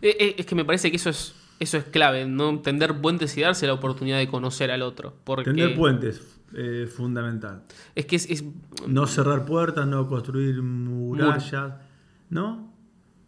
Eh, 0.01 0.15
eh, 0.19 0.35
Es 0.37 0.45
que 0.45 0.55
me 0.55 0.65
parece 0.65 0.89
que 0.91 0.97
eso 0.97 1.09
es, 1.09 1.33
eso 1.59 1.77
es 1.77 1.85
clave, 1.85 2.25
¿no? 2.25 2.59
Tender 2.61 2.99
puentes 3.01 3.35
y 3.37 3.41
darse 3.41 3.65
la 3.67 3.73
oportunidad 3.73 4.17
de 4.19 4.27
conocer 4.27 4.69
al 4.71 4.81
otro. 4.81 5.15
Porque 5.23 5.45
Tender 5.51 5.75
puentes, 5.75 6.21
eh, 6.55 6.87
fundamental. 6.93 7.63
Es 7.95 8.05
que 8.05 8.15
es, 8.15 8.29
es- 8.29 8.43
No 8.87 9.07
cerrar 9.07 9.45
puertas, 9.45 9.87
no 9.87 10.07
construir 10.07 10.61
murallas, 10.61 11.73
¿no? 12.29 12.73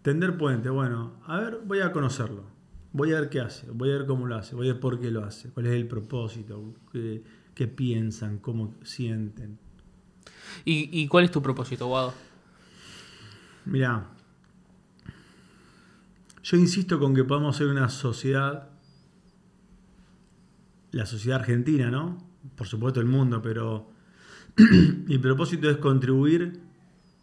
Tender 0.01 0.37
puentes, 0.37 0.71
bueno, 0.71 1.13
a 1.25 1.39
ver, 1.39 1.59
voy 1.65 1.79
a 1.81 1.91
conocerlo. 1.91 2.43
Voy 2.91 3.13
a 3.13 3.19
ver 3.19 3.29
qué 3.29 3.39
hace, 3.41 3.69
voy 3.71 3.91
a 3.91 3.97
ver 3.97 4.05
cómo 4.07 4.25
lo 4.25 4.35
hace, 4.35 4.55
voy 4.55 4.69
a 4.69 4.73
ver 4.73 4.79
por 4.79 4.99
qué 4.99 5.11
lo 5.11 5.23
hace, 5.23 5.49
cuál 5.49 5.67
es 5.67 5.73
el 5.73 5.87
propósito, 5.87 6.73
qué, 6.91 7.21
qué 7.53 7.67
piensan, 7.67 8.39
cómo 8.39 8.73
sienten. 8.83 9.59
¿Y, 10.65 10.89
y 10.99 11.07
cuál 11.07 11.25
es 11.25 11.31
tu 11.31 11.41
propósito, 11.41 11.85
Guado? 11.87 12.13
Mirá, 13.65 14.07
yo 16.43 16.57
insisto 16.57 16.99
con 16.99 17.13
que 17.13 17.23
podemos 17.23 17.57
ser 17.57 17.67
una 17.67 17.89
sociedad, 17.89 18.69
la 20.91 21.05
sociedad 21.05 21.39
argentina, 21.39 21.91
¿no? 21.91 22.17
Por 22.55 22.67
supuesto 22.67 22.99
el 22.99 23.05
mundo, 23.05 23.41
pero 23.41 23.91
mi 25.05 25.17
propósito 25.17 25.69
es 25.69 25.77
contribuir 25.77 26.59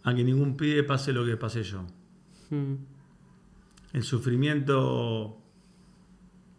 a 0.05 0.15
que 0.15 0.23
ningún 0.23 0.57
pibe 0.57 0.85
pase 0.85 1.13
lo 1.13 1.25
que 1.25 1.37
pasé 1.37 1.65
yo. 1.65 1.85
Mm, 2.51 2.75
El 3.93 4.03
sufrimiento 4.03 5.41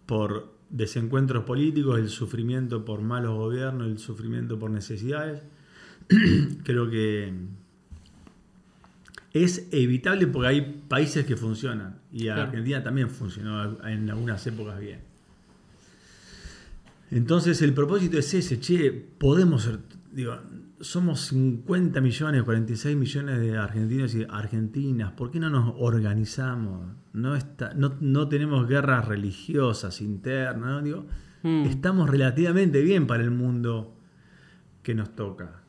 por 0.05 0.57
desencuentros 0.69 1.45
políticos, 1.45 1.99
el 1.99 2.09
sufrimiento 2.09 2.83
por 2.83 3.01
malos 3.01 3.37
gobiernos, 3.37 3.87
el 3.87 3.99
sufrimiento 3.99 4.59
por 4.59 4.71
necesidades, 4.71 5.43
creo 6.63 6.89
que 6.89 7.33
es 9.43 9.67
evitable 9.71 10.27
porque 10.27 10.47
hay 10.49 10.83
países 10.87 11.25
que 11.25 11.35
funcionan 11.35 11.99
y 12.11 12.23
Claro. 12.23 12.43
Argentina 12.43 12.83
también 12.83 13.09
funcionó 13.09 13.85
en 13.87 14.09
algunas 14.09 14.45
épocas 14.47 14.79
bien. 14.79 14.99
Entonces 17.11 17.61
el 17.61 17.73
propósito 17.73 18.17
es 18.17 18.33
ese, 18.33 18.59
che, 18.59 18.91
podemos 18.91 19.63
ser, 19.63 19.79
digo, 20.11 20.37
somos 20.81 21.21
50 21.27 22.01
millones, 22.01 22.43
46 22.43 22.97
millones 22.97 23.39
de 23.39 23.57
argentinos 23.57 24.13
y 24.13 24.25
argentinas, 24.29 25.13
¿por 25.13 25.31
qué 25.31 25.39
no 25.39 25.49
nos 25.49 25.73
organizamos? 25.77 26.91
No, 27.13 27.35
está, 27.35 27.73
no, 27.73 27.95
no 28.01 28.27
tenemos 28.27 28.67
guerras 28.67 29.07
religiosas 29.07 30.01
internas, 30.01 30.69
¿no? 30.71 30.81
Digo, 30.81 31.05
Mm. 31.43 31.65
estamos 31.67 32.09
relativamente 32.09 32.81
bien 32.81 33.05
para 33.05 33.23
el 33.23 33.29
mundo 33.31 33.95
que 34.81 34.95
nos 34.95 35.15
toca. 35.15 35.61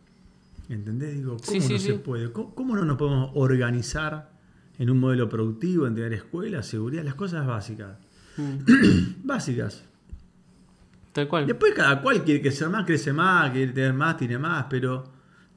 ¿Entendés? 0.69 1.15
Digo, 1.15 1.37
¿cómo 1.39 1.53
Sí, 1.53 1.61
sí, 1.61 1.73
no 1.75 1.79
sí. 1.79 1.87
se 1.87 1.95
puede? 1.95 2.31
¿Cómo, 2.33 2.55
cómo 2.55 2.77
no 2.77 2.85
nos 2.85 2.97
podemos 2.99 3.31
organizar 3.35 4.31
en 4.79 4.91
un 4.91 4.99
modelo 5.01 5.29
productivo, 5.29 5.87
en 5.87 5.95
tener 5.95 6.13
escuelas, 6.13 6.67
seguridad, 6.67 7.03
las 7.05 7.15
cosas 7.15 7.47
básicas? 7.47 7.97
mm, 8.37 8.57
Básicas. 9.25 9.85
Tal 11.13 11.27
cual. 11.27 11.47
Después 11.47 11.73
cada 11.75 12.01
cual 12.03 12.23
quiere 12.23 12.43
crecer 12.43 12.69
más, 12.69 12.85
crece 12.85 13.13
más, 13.13 13.51
quiere 13.51 13.73
tener 13.73 13.95
más, 13.95 14.17
tiene 14.19 14.39
más, 14.39 14.67
pero, 14.69 15.05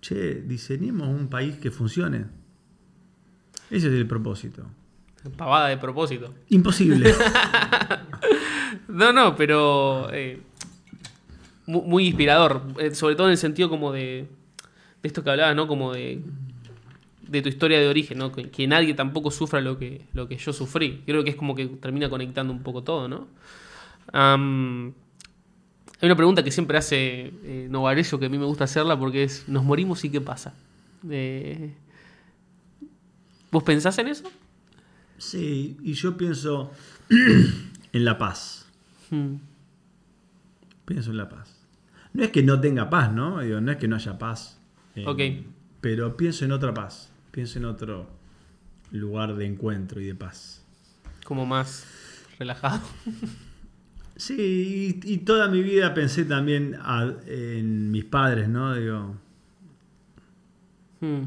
che, 0.01 0.41
diseñemos 0.41 1.07
un 1.09 1.27
país 1.27 1.57
que 1.57 1.69
funcione. 1.71 2.25
Ese 3.69 3.87
es 3.87 3.93
el 3.93 4.07
propósito. 4.07 4.65
Pavada 5.37 5.67
de 5.67 5.77
propósito. 5.77 6.33
Imposible. 6.49 7.13
No, 8.87 9.13
no, 9.13 9.35
pero 9.35 10.09
eh, 10.11 10.41
mu- 11.65 11.83
muy, 11.83 12.07
inspirador. 12.07 12.61
eh, 12.79 12.93
sobre 12.93 13.15
todo 13.15 13.27
en 13.27 13.31
el 13.31 13.37
sentido 13.37 13.69
como 13.69 13.91
de, 13.91 14.27
de 15.01 15.07
esto 15.07 15.23
que 15.23 15.29
hablabas, 15.31 15.55
¿no? 15.55 15.67
Como 15.67 15.93
de, 15.93 16.21
de 17.27 17.41
tu 17.41 17.49
historia 17.49 17.79
de 17.79 17.87
origen, 17.87 18.17
¿no? 18.17 18.31
Que, 18.31 18.49
que 18.49 18.67
nadie 18.67 18.93
tampoco 18.93 19.31
sufra 19.31 19.61
lo 19.61 19.77
que, 19.77 20.05
lo 20.13 20.27
que 20.27 20.37
yo 20.37 20.53
sufrí. 20.53 21.01
Creo 21.05 21.23
que 21.23 21.31
es 21.31 21.35
como 21.35 21.55
que 21.55 21.67
termina 21.67 22.09
conectando 22.09 22.53
un 22.53 22.61
poco 22.63 22.83
todo, 22.83 23.07
¿no? 23.07 23.27
Hay 26.01 26.07
una 26.07 26.15
pregunta 26.15 26.43
que 26.43 26.51
siempre 26.51 26.77
hace 26.77 27.31
eh, 27.43 27.67
Novarecio 27.69 28.19
que 28.19 28.25
a 28.25 28.29
mí 28.29 28.37
me 28.37 28.45
gusta 28.45 28.63
hacerla 28.63 28.97
porque 28.97 29.23
es, 29.23 29.47
¿nos 29.47 29.63
morimos 29.63 30.03
y 30.03 30.09
qué 30.09 30.19
pasa? 30.21 30.55
Eh, 31.09 31.73
¿Vos 33.51 33.63
pensás 33.63 33.97
en 33.99 34.07
eso? 34.07 34.29
sí, 35.17 35.77
y 35.83 35.93
yo 35.93 36.17
pienso 36.17 36.71
en 37.93 38.05
la 38.05 38.17
paz. 38.17 38.65
Mm, 39.11 39.35
Pienso 40.85 41.11
en 41.11 41.17
la 41.17 41.29
paz. 41.29 41.55
No 42.13 42.23
es 42.23 42.31
que 42.31 42.41
no 42.43 42.59
tenga 42.59 42.89
paz, 42.89 43.11
¿no? 43.13 43.39
Digo, 43.41 43.61
no 43.61 43.71
es 43.71 43.77
que 43.77 43.87
no 43.87 43.95
haya 43.95 44.17
paz. 44.17 44.59
Eh, 44.95 45.05
Ok. 45.07 45.19
Pero 45.81 46.15
pienso 46.17 46.45
en 46.45 46.51
otra 46.51 46.73
paz. 46.73 47.11
Pienso 47.31 47.59
en 47.59 47.65
otro 47.65 48.07
lugar 48.91 49.35
de 49.35 49.45
encuentro 49.45 49.99
y 50.01 50.05
de 50.05 50.15
paz. 50.15 50.63
como 51.25 51.45
más 51.45 51.85
relajado. 52.39 52.81
Sí, 54.17 54.99
y, 55.03 55.13
y 55.13 55.17
toda 55.19 55.47
mi 55.47 55.63
vida 55.63 55.95
pensé 55.95 56.25
también 56.25 56.75
a- 56.79 57.15
en 57.25 57.89
mis 57.89 58.03
padres, 58.05 58.49
¿no? 58.49 58.75
Digo, 58.75 59.15
Mm, 60.99 61.23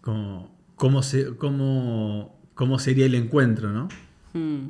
como, 0.00 0.52
cómo, 0.74 1.02
se, 1.04 1.36
cómo, 1.36 2.36
cómo 2.54 2.78
sería 2.80 3.06
el 3.06 3.14
encuentro, 3.14 3.70
¿no? 3.70 3.88
mm. 4.32 4.68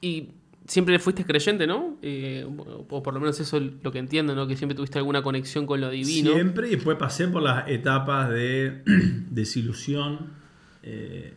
Y 0.00 0.30
siempre 0.66 0.98
fuiste 0.98 1.24
creyente, 1.24 1.66
¿no? 1.66 1.96
Eh, 2.02 2.46
o 2.46 3.02
por 3.02 3.12
lo 3.14 3.20
menos 3.20 3.38
eso 3.40 3.56
es 3.58 3.62
lo 3.82 3.92
que 3.92 3.98
entiendo, 3.98 4.34
¿no? 4.34 4.46
Que 4.46 4.56
siempre 4.56 4.74
tuviste 4.74 4.98
alguna 4.98 5.22
conexión 5.22 5.66
con 5.66 5.80
lo 5.80 5.90
divino. 5.90 6.32
Siempre, 6.32 6.68
y 6.68 6.76
después 6.76 6.96
pasé 6.96 7.28
por 7.28 7.42
las 7.42 7.68
etapas 7.68 8.30
de 8.30 8.82
desilusión. 9.30 10.30
Eh, 10.82 11.34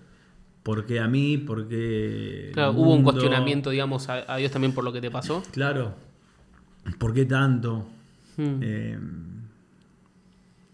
¿Por 0.63 0.85
qué 0.85 0.99
a 0.99 1.07
mí? 1.07 1.37
¿Por 1.37 1.67
qué 1.69 2.47
el 2.47 2.51
Claro, 2.53 2.71
hubo 2.73 2.93
un 2.93 3.03
cuestionamiento, 3.03 3.69
digamos, 3.69 4.09
a, 4.09 4.31
a 4.33 4.37
Dios 4.37 4.51
también 4.51 4.73
por 4.73 4.83
lo 4.83 4.91
que 4.91 4.99
te 5.01 5.09
pasó. 5.11 5.41
Claro. 5.51 5.95
¿Por 6.97 7.13
qué 7.13 7.25
tanto? 7.25 7.87
Mm, 8.37 8.59
Eh, 8.61 8.97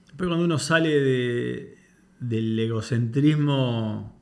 después 0.08 0.28
cuando 0.28 0.46
uno 0.46 0.58
sale 0.60 0.89
de- 0.89 1.78
del 2.20 2.58
egocentrismo 2.60 4.12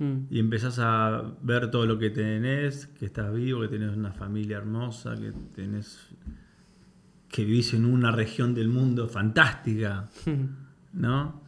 mm, 0.00 0.26
y 0.28 0.40
empezás 0.40 0.80
a 0.80 1.22
ver 1.42 1.70
todo 1.70 1.86
lo 1.86 1.98
que 1.98 2.10
tenés, 2.10 2.88
que 2.88 3.06
estás 3.06 3.32
vivo, 3.32 3.60
que 3.60 3.68
tenés 3.68 3.96
una 3.96 4.12
familia 4.12 4.56
hermosa, 4.56 5.14
que 5.14 5.32
tenés 5.54 6.10
que 7.30 7.44
vivís 7.44 7.74
en 7.74 7.84
una 7.84 8.10
región 8.10 8.54
del 8.54 8.68
mundo 8.68 9.08
fantástica, 9.08 10.08
mm. 10.26 10.44
¿no? 11.00 11.42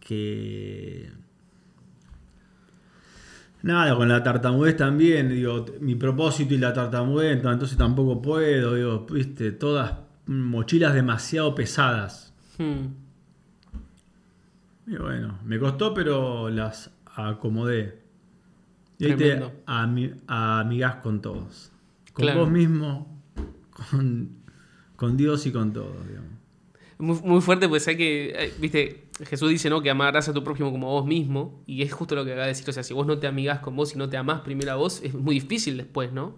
Que 0.00 1.12
nada, 3.62 3.94
con 3.94 4.08
la 4.08 4.22
tartamudez 4.22 4.76
también, 4.76 5.28
digo, 5.28 5.66
mi 5.80 5.94
propósito 5.94 6.54
y 6.54 6.58
la 6.58 6.72
tartamudez, 6.72 7.36
entonces 7.36 7.76
tampoco 7.76 8.22
puedo, 8.22 8.74
digo, 8.74 9.06
viste, 9.10 9.52
todas 9.52 9.94
mochilas 10.26 10.94
demasiado 10.94 11.54
pesadas. 11.54 12.32
Mm. 12.58 12.86
Y 14.86 14.96
bueno, 14.96 15.38
me 15.44 15.58
costó, 15.58 15.94
pero 15.94 16.48
las 16.48 16.90
acomodé. 17.28 18.00
Y 18.98 19.06
te 19.08 19.16
Tremendo. 19.16 19.52
ami- 19.66 20.14
amigás 20.26 20.96
con 20.96 21.20
todos. 21.22 21.72
Con 22.12 22.24
Claro. 22.24 22.40
vos 22.40 22.50
mismo, 22.50 23.22
con, 23.90 24.30
con 24.96 25.16
Dios 25.16 25.46
y 25.46 25.52
con 25.52 25.72
todos, 25.72 26.06
digamos. 26.06 26.30
Muy, 26.98 27.18
muy 27.24 27.40
fuerte, 27.40 27.66
pues 27.66 27.88
hay 27.88 27.96
que, 27.96 28.28
eh, 28.36 28.52
viste, 28.60 29.06
Jesús 29.24 29.48
dice, 29.48 29.70
¿no? 29.70 29.80
Que 29.80 29.88
amarás 29.88 30.28
a 30.28 30.34
tu 30.34 30.44
prójimo 30.44 30.70
como 30.70 30.88
a 30.88 30.90
vos 31.00 31.06
mismo. 31.06 31.62
Y 31.66 31.80
es 31.80 31.92
justo 31.94 32.14
lo 32.14 32.24
que 32.26 32.32
acaba 32.32 32.42
de 32.44 32.50
decir. 32.52 32.68
O 32.68 32.72
sea, 32.72 32.82
si 32.82 32.92
vos 32.92 33.06
no 33.06 33.18
te 33.18 33.26
amigás 33.26 33.60
con 33.60 33.74
vos 33.74 33.94
y 33.94 33.98
no 33.98 34.10
te 34.10 34.18
amás 34.18 34.42
primero 34.42 34.72
a 34.72 34.74
vos, 34.74 35.00
es 35.02 35.14
muy 35.14 35.36
difícil 35.36 35.78
después, 35.78 36.12
¿no? 36.12 36.36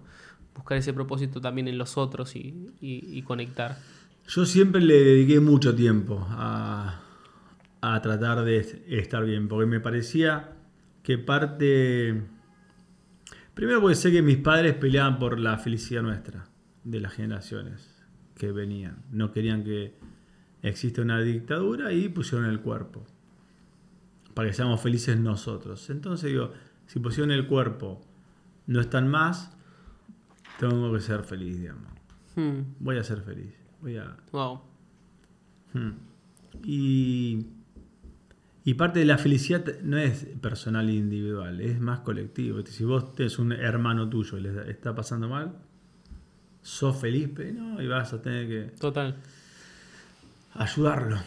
Buscar 0.55 0.79
ese 0.79 0.93
propósito 0.93 1.41
también 1.41 1.67
en 1.67 1.79
los 1.79 1.97
otros 1.99 2.37
y, 2.37 2.69
y- 2.81 3.19
y 3.19 3.23
conectar. 3.23 3.77
Yo 4.29 4.47
siempre 4.47 4.81
le 4.81 4.95
dediqué 5.03 5.41
mucho 5.41 5.75
tiempo 5.75 6.25
a, 6.31 7.01
a 7.81 8.01
tratar 8.03 8.45
de 8.45 8.59
estar 8.89 9.25
bien, 9.25 9.49
porque 9.49 9.67
me 9.67 9.81
parecía 9.81 10.53
que 11.03 11.19
parte... 11.19 12.23
Primero 13.55 13.81
porque 13.81 13.97
sé 13.97 14.11
que 14.11 14.23
mis 14.23 14.39
padres 14.39 14.75
peleaban 14.75 15.19
por 15.19 15.39
la 15.39 15.59
felicidad 15.59 16.03
nuestra, 16.03 16.47
de 16.85 17.01
las 17.01 17.13
generaciones 17.13 18.03
que 18.35 18.51
venían. 18.51 19.03
No 19.11 19.31
querían 19.33 19.63
que 19.63 19.95
exista 20.63 21.03
una 21.03 21.21
dictadura 21.21 21.93
y 21.93 22.09
pusieron 22.09 22.49
el 22.49 22.61
cuerpo, 22.61 23.05
para 24.35 24.49
que 24.49 24.55
seamos 24.55 24.81
felices 24.81 25.19
nosotros. 25.19 25.91
Entonces 25.91 26.31
digo, 26.31 26.53
si 26.87 26.99
pusieron 26.99 27.31
el 27.31 27.47
cuerpo, 27.47 28.01
no 28.67 28.81
están 28.81 29.09
más, 29.09 29.55
tengo 30.59 30.93
que 30.93 31.01
ser 31.01 31.25
feliz, 31.25 31.61
digamos. 31.61 31.91
Hmm, 32.37 32.61
Voy 32.79 32.97
a 32.97 33.05
ser 33.05 33.21
feliz. 33.21 33.55
Voy 33.81 33.97
a... 33.97 34.17
Wow. 34.33 34.63
Hmm. 35.75 35.91
Y, 36.65 37.47
y 38.65 38.75
parte 38.75 39.01
de 39.01 39.05
la 39.07 39.19
felicidad 39.19 39.65
no 39.83 39.99
es 39.99 40.25
personal 40.41 40.89
e 40.89 40.95
individual, 40.95 41.61
es 41.61 41.81
más 41.81 42.01
colectivo. 42.01 42.59
Este, 42.61 42.71
Si 42.73 42.85
vos 42.85 43.15
tenés 43.15 43.39
un 43.39 43.53
hermano 43.53 44.09
tuyo 44.09 44.39
y 44.39 44.43
le 44.43 44.71
está 44.71 44.95
pasando 44.95 45.29
mal, 45.29 45.53
sos 46.63 46.97
feliz, 46.97 47.29
pero 47.35 47.53
no, 47.55 47.83
y 47.83 47.89
vas 47.89 48.13
a 48.13 48.23
tener 48.23 48.47
que 48.49 48.77
Total, 48.79 49.17
ayudarlo. 50.55 51.19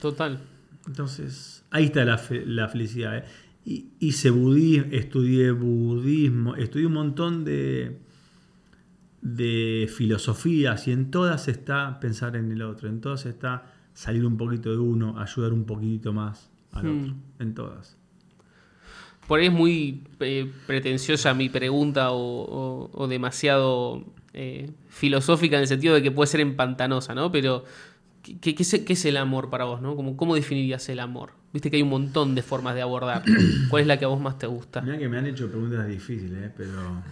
total. 0.00 0.40
Entonces, 0.86 1.64
ahí 1.70 1.84
está 1.86 2.04
la, 2.04 2.18
fe- 2.18 2.44
la 2.46 2.68
felicidad. 2.68 3.18
¿eh? 3.18 3.24
Y, 3.64 3.86
hice 4.00 4.30
budismo, 4.30 4.86
estudié 4.92 5.50
budismo, 5.52 6.54
estudié 6.56 6.86
un 6.86 6.92
montón 6.94 7.44
de, 7.44 7.98
de 9.22 9.90
filosofías 9.94 10.86
y 10.88 10.92
en 10.92 11.10
todas 11.10 11.48
está 11.48 11.98
pensar 12.00 12.36
en 12.36 12.50
el 12.52 12.62
otro, 12.62 12.88
en 12.88 13.00
todas 13.00 13.26
está 13.26 13.72
salir 13.94 14.24
un 14.24 14.36
poquito 14.36 14.70
de 14.70 14.78
uno, 14.78 15.18
ayudar 15.18 15.52
un 15.52 15.64
poquito 15.64 16.12
más 16.12 16.50
al 16.72 16.86
Hmm. 16.86 17.00
otro, 17.02 17.14
en 17.40 17.54
todas. 17.54 17.96
Por 19.26 19.40
ahí 19.40 19.46
es 19.46 19.52
muy 19.52 20.02
eh, 20.20 20.50
pretenciosa 20.66 21.34
mi 21.34 21.48
pregunta 21.50 22.12
o, 22.12 22.16
o- 22.18 22.90
o 22.94 23.08
demasiado 23.08 24.04
eh, 24.32 24.70
filosófica 24.88 25.56
en 25.56 25.62
el 25.62 25.68
sentido 25.68 25.94
de 25.94 26.02
que 26.02 26.10
puede 26.10 26.28
ser 26.28 26.40
empantanosa, 26.40 27.14
¿no? 27.14 27.30
Pero, 27.30 27.64
¿qué, 28.22 28.54
es, 28.58 28.80
qué 28.86 28.92
es 28.94 29.04
el 29.04 29.16
amor 29.18 29.50
para 29.50 29.64
vos, 29.64 29.82
no? 29.82 29.96
Como, 29.96 30.16
¿Cómo 30.16 30.34
definirías 30.34 30.88
el 30.88 31.00
amor? 31.00 31.32
Viste 31.52 31.70
que 31.70 31.76
hay 31.76 31.82
un 31.82 31.88
montón 31.90 32.34
de 32.34 32.42
formas 32.42 32.74
de 32.74 32.82
abordar. 32.82 33.22
¿Cuál 33.68 33.82
es 33.82 33.86
la 33.86 33.98
que 33.98 34.04
a 34.06 34.08
vos 34.08 34.20
más 34.20 34.38
te 34.38 34.46
gusta? 34.46 34.80
Mira 34.80 34.96
que 34.98 35.08
me 35.08 35.18
han 35.18 35.26
hecho 35.26 35.48
preguntas 35.50 35.86
difíciles, 35.88 36.44
¿eh? 36.44 36.52
pero 36.56 37.02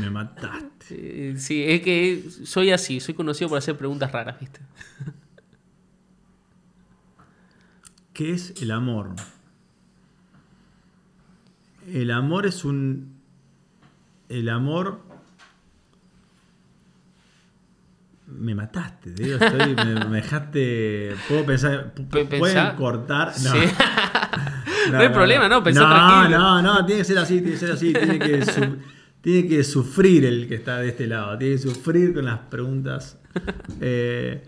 me 0.00 0.08
mataste. 0.10 1.36
Sí, 1.38 1.62
es 1.62 1.82
que 1.82 2.24
soy 2.44 2.70
así, 2.70 3.00
soy 3.00 3.12
conocido 3.14 3.48
por 3.50 3.58
hacer 3.58 3.76
preguntas 3.76 4.10
raras, 4.12 4.40
¿viste? 4.40 4.60
¿Qué 8.14 8.32
es 8.32 8.54
el 8.62 8.70
amor? 8.70 9.10
El 11.92 12.10
amor 12.10 12.46
es 12.46 12.64
un. 12.64 13.14
El 14.30 14.48
amor. 14.48 15.00
Me 18.26 18.54
mataste, 18.54 19.10
te 19.10 19.22
digo, 19.22 19.36
estoy, 19.38 19.74
me, 19.76 20.06
me 20.06 20.16
dejaste. 20.16 21.14
Puedo 21.28 21.44
pensar. 21.44 21.92
pu- 21.94 22.08
Pe- 22.08 22.38
¿Pueden 22.38 22.74
cortar? 22.76 23.28
No. 23.42 23.52
Sí. 23.52 23.58
No 24.92 24.98
hay 24.98 25.08
problema, 25.08 25.48
no, 25.48 25.64
pensá 25.64 25.80
no, 25.80 25.88
tranquilo. 25.88 26.38
No, 26.38 26.60
no, 26.60 26.84
tiene 26.84 27.00
que 27.00 27.04
ser 27.06 27.16
así, 27.16 27.40
tiene 27.40 27.52
que 27.52 27.56
ser 27.58 27.70
así. 27.72 27.90
Tiene 27.94 28.18
que, 28.18 28.44
su- 28.44 28.76
tiene 29.22 29.48
que 29.48 29.64
sufrir 29.64 30.26
el 30.26 30.46
que 30.46 30.56
está 30.56 30.76
de 30.78 30.88
este 30.90 31.06
lado. 31.06 31.38
Tiene 31.38 31.54
que 31.54 31.62
sufrir 31.62 32.12
con 32.12 32.26
las 32.26 32.40
preguntas. 32.40 33.18
Eh, 33.80 34.44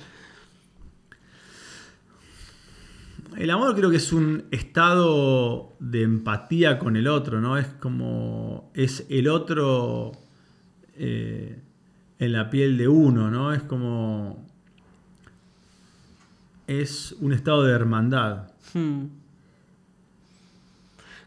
el 3.37 3.51
amor 3.51 3.75
creo 3.77 3.91
que 3.91 3.97
es 3.99 4.13
un 4.13 4.45
estado 4.51 5.77
de 5.79 6.03
empatía 6.03 6.79
con 6.79 6.97
el 6.97 7.07
otro, 7.09 7.41
¿no? 7.41 7.59
Es 7.59 7.67
como. 7.69 8.71
Es 8.75 9.07
el 9.11 9.29
otro 9.29 10.13
eh, 10.97 11.61
en 12.19 12.33
la 12.33 12.49
piel 12.51 12.77
de 12.79 12.89
uno, 12.89 13.31
¿no? 13.31 13.53
Es 13.53 13.63
como. 13.63 14.47
Es 16.67 17.13
un 17.21 17.33
estado 17.33 17.65
de 17.65 17.73
hermandad. 17.73 18.51
Hmm. 18.75 19.05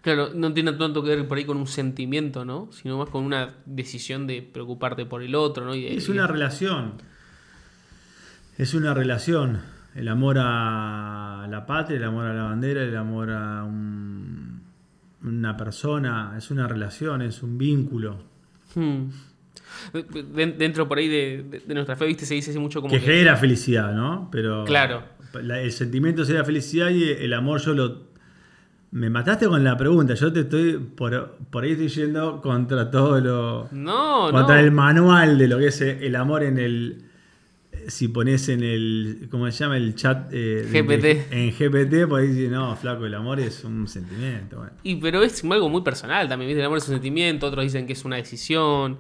Claro, 0.01 0.29
no 0.33 0.53
tiene 0.53 0.73
tanto 0.73 1.03
que 1.03 1.09
ver 1.15 1.27
por 1.27 1.37
ahí 1.37 1.45
con 1.45 1.57
un 1.57 1.67
sentimiento, 1.67 2.45
¿no? 2.45 2.69
Sino 2.71 2.97
más 2.97 3.09
con 3.09 3.23
una 3.23 3.55
decisión 3.65 4.27
de 4.27 4.41
preocuparte 4.41 5.05
por 5.05 5.21
el 5.21 5.35
otro, 5.35 5.65
¿no? 5.65 5.75
Y 5.75 5.83
de- 5.83 5.95
Es 5.97 6.09
una 6.09 6.25
relación. 6.25 6.93
Es 8.57 8.73
una 8.73 8.93
relación. 8.93 9.61
El 9.95 10.07
amor 10.07 10.37
a 10.39 11.47
la 11.49 11.65
patria, 11.65 11.97
el 11.97 12.03
amor 12.03 12.25
a 12.25 12.33
la 12.33 12.43
bandera, 12.43 12.83
el 12.83 12.95
amor 12.95 13.31
a 13.31 13.63
un- 13.63 14.61
una 15.23 15.57
persona. 15.57 16.35
Es 16.37 16.51
una 16.51 16.67
relación, 16.67 17.21
es 17.21 17.41
un 17.43 17.57
vínculo. 17.57 18.23
Hmm. 18.75 19.09
Den- 20.33 20.57
Dentro 20.57 20.87
por 20.87 20.97
ahí 20.97 21.07
de, 21.07 21.43
de- 21.49 21.59
de 21.59 21.73
nuestra 21.73 21.95
fe, 21.95 22.05
¿viste? 22.05 22.25
Se 22.25 22.33
dice 22.35 22.57
mucho 22.59 22.81
como 22.81 22.91
que 22.93 22.99
que- 22.99 23.05
genera 23.05 23.35
felicidad, 23.35 23.93
¿no? 23.93 24.29
Pero 24.31 24.63
Claro. 24.65 25.03
la- 25.41 25.59
el 25.61 25.71
sentimiento 25.71 26.23
sería 26.25 26.43
felicidad 26.43 26.89
y 26.89 27.03
el 27.09 27.33
amor 27.33 27.59
yo 27.61 27.73
lo... 27.73 28.09
Me 28.91 29.09
mataste 29.11 29.47
con 29.47 29.63
la 29.63 29.77
pregunta, 29.77 30.15
yo 30.15 30.33
te 30.33 30.41
estoy... 30.41 30.73
Por, 30.77 31.37
por 31.51 31.63
ahí 31.63 31.71
estoy 31.73 31.89
yendo 31.89 32.41
contra 32.41 32.89
todo 32.89 33.19
lo... 33.19 33.67
No, 33.71 34.29
contra 34.31 34.55
no. 34.55 34.61
el 34.61 34.71
manual 34.71 35.37
de 35.37 35.47
lo 35.47 35.59
que 35.59 35.67
es 35.67 35.81
el 35.81 36.15
amor 36.15 36.41
en 36.43 36.57
el... 36.57 37.03
Si 37.87 38.07
pones 38.07 38.49
en 38.49 38.63
el... 38.63 39.27
¿Cómo 39.31 39.49
se 39.51 39.63
llama? 39.63 39.77
El 39.77 39.95
chat... 39.95 40.31
eh, 40.33 40.67
de- 40.69 40.81
GPT. 40.81 41.31
en 41.33 41.51
GPT, 41.51 42.07
pues 42.09 42.23
ahí 42.27 42.33
dice, 42.35 42.49
no, 42.49 42.75
flaco, 42.75 43.05
el 43.05 43.13
amor 43.15 43.39
es 43.39 43.63
un 43.63 43.87
sentimiento. 43.87 44.57
Bueno. 44.57 44.71
Y 44.83 44.95
pero 44.97 45.21
es 45.23 45.43
algo 45.43 45.69
muy 45.69 45.81
personal 45.81 46.27
también, 46.27 46.49
¿viste? 46.49 46.59
El 46.59 46.65
amor 46.65 46.77
es 46.79 46.87
un 46.87 46.95
sentimiento, 46.95 47.47
otros 47.47 47.63
dicen 47.63 47.87
que 47.87 47.93
es 47.93 48.03
una 48.05 48.17
decisión. 48.17 48.97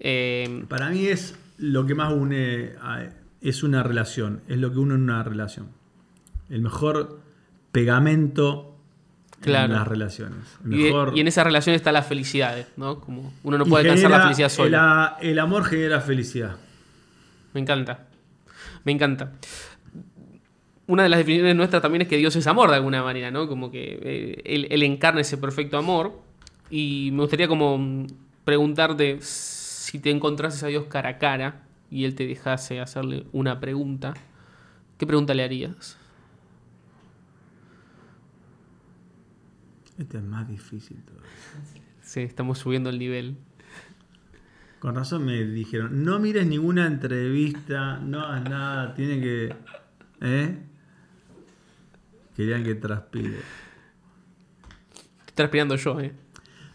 Eh, 0.00 0.64
Para 0.68 0.90
mí 0.90 1.06
es 1.06 1.36
lo 1.58 1.86
que 1.86 1.94
más 1.94 2.12
une, 2.12 2.72
a- 2.80 3.06
es 3.40 3.62
una 3.62 3.82
relación, 3.82 4.40
es 4.48 4.58
lo 4.58 4.72
que 4.72 4.78
une 4.78 4.94
en 4.94 5.02
una 5.02 5.22
relación. 5.22 5.68
El 6.50 6.62
mejor 6.62 7.20
pegamento 7.72 8.68
Claro. 9.40 9.72
en 9.72 9.78
las 9.80 9.88
relaciones. 9.88 10.38
Y, 10.64 10.68
Mejor- 10.68 11.12
y 11.16 11.20
en 11.20 11.26
esa 11.26 11.42
relación 11.42 11.74
está 11.74 11.90
la 11.90 12.02
felicidad, 12.02 12.64
¿no? 12.76 13.00
Como 13.00 13.32
uno 13.42 13.58
no 13.58 13.66
puede 13.66 13.88
alcanzar 13.88 14.10
la 14.12 14.22
felicidad 14.22 14.48
solo. 14.50 14.78
El 15.20 15.38
amor 15.40 15.64
genera 15.64 16.00
felicidad. 16.00 16.56
Me 17.52 17.60
encanta. 17.60 18.08
Me 18.84 18.92
encanta. 18.92 19.32
Una 20.86 21.04
de 21.04 21.08
las 21.08 21.18
definiciones 21.18 21.56
nuestras 21.56 21.80
también 21.80 22.02
es 22.02 22.08
que 22.08 22.16
Dios 22.16 22.34
es 22.36 22.46
amor 22.46 22.70
de 22.70 22.76
alguna 22.76 23.02
manera, 23.02 23.30
¿no? 23.30 23.48
Como 23.48 23.70
que 23.70 23.98
eh, 24.02 24.42
él, 24.44 24.66
él 24.70 24.82
encarna 24.82 25.20
ese 25.20 25.38
perfecto 25.38 25.78
amor. 25.78 26.12
Y 26.70 27.10
me 27.12 27.20
gustaría 27.20 27.48
como 27.48 28.06
preguntarte 28.44 29.18
si 29.20 29.98
te 29.98 30.10
encontrases 30.10 30.62
a 30.62 30.68
Dios 30.68 30.86
cara 30.86 31.10
a 31.10 31.18
cara 31.18 31.62
y 31.90 32.04
Él 32.04 32.14
te 32.14 32.26
dejase 32.26 32.80
hacerle 32.80 33.26
una 33.32 33.60
pregunta, 33.60 34.14
¿qué 34.96 35.06
pregunta 35.06 35.34
le 35.34 35.44
harías? 35.44 35.98
Este 39.98 40.16
es 40.16 40.24
más 40.24 40.48
difícil 40.48 41.02
todavía. 41.02 41.28
Sí, 42.00 42.20
estamos 42.20 42.58
subiendo 42.58 42.88
el 42.88 42.98
nivel. 42.98 43.36
Con 44.82 44.96
razón 44.96 45.24
me 45.24 45.44
dijeron, 45.44 46.02
no 46.02 46.18
mires 46.18 46.44
ninguna 46.44 46.88
entrevista, 46.88 47.98
no 47.98 48.20
hagas 48.20 48.50
nada, 48.50 48.94
tiene 48.94 49.20
que... 49.20 49.54
¿Eh? 50.20 50.58
Querían 52.34 52.64
que 52.64 52.74
transpire. 52.74 53.42
Transpirando 55.36 55.76
yo, 55.76 56.00
¿eh? 56.00 56.12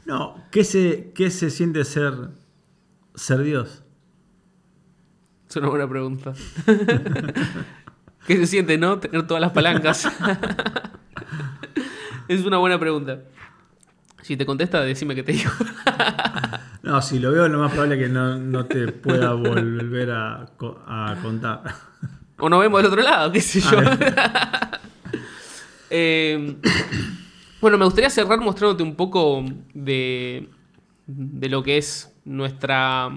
No, 0.05 0.41
¿qué 0.51 0.63
se, 0.63 1.11
qué 1.13 1.29
se 1.29 1.49
siente 1.49 1.83
ser, 1.83 2.29
ser 3.13 3.39
Dios? 3.39 3.83
Es 5.49 5.57
una 5.57 5.67
buena 5.67 5.89
pregunta. 5.89 6.31
¿Qué 8.25 8.37
se 8.37 8.47
siente, 8.47 8.77
no? 8.77 9.01
Tener 9.01 9.27
todas 9.27 9.41
las 9.41 9.51
palancas. 9.51 10.07
es 12.29 12.45
una 12.45 12.57
buena 12.57 12.79
pregunta. 12.79 13.23
Si 14.21 14.37
te 14.37 14.45
contesta, 14.45 14.79
decime 14.79 15.13
que 15.13 15.23
te 15.23 15.33
digo. 15.33 15.51
No, 16.87 17.01
si 17.01 17.19
lo 17.19 17.31
veo, 17.31 17.47
lo 17.49 17.59
más 17.59 17.71
probable 17.71 17.95
es 17.95 18.01
que 18.03 18.09
no, 18.09 18.37
no 18.37 18.65
te 18.65 18.87
pueda 18.91 19.33
volver 19.33 20.09
a, 20.11 20.45
co- 20.57 20.81
a 20.87 21.15
contar. 21.21 21.61
o 22.39 22.49
nos 22.49 22.61
vemos 22.61 22.81
del 22.81 22.91
otro 22.91 23.01
lado, 23.03 23.31
qué 23.31 23.41
sé 23.41 23.59
yo. 23.61 23.77
Ah, 23.79 24.71
Eh, 25.89 26.57
bueno, 27.61 27.77
me 27.77 27.85
gustaría 27.85 28.09
cerrar 28.09 28.39
mostrándote 28.41 28.83
un 28.83 28.95
poco 28.95 29.45
de, 29.73 30.49
de 31.05 31.49
lo 31.49 31.63
que 31.63 31.77
es 31.77 32.13
nuestra, 32.25 33.09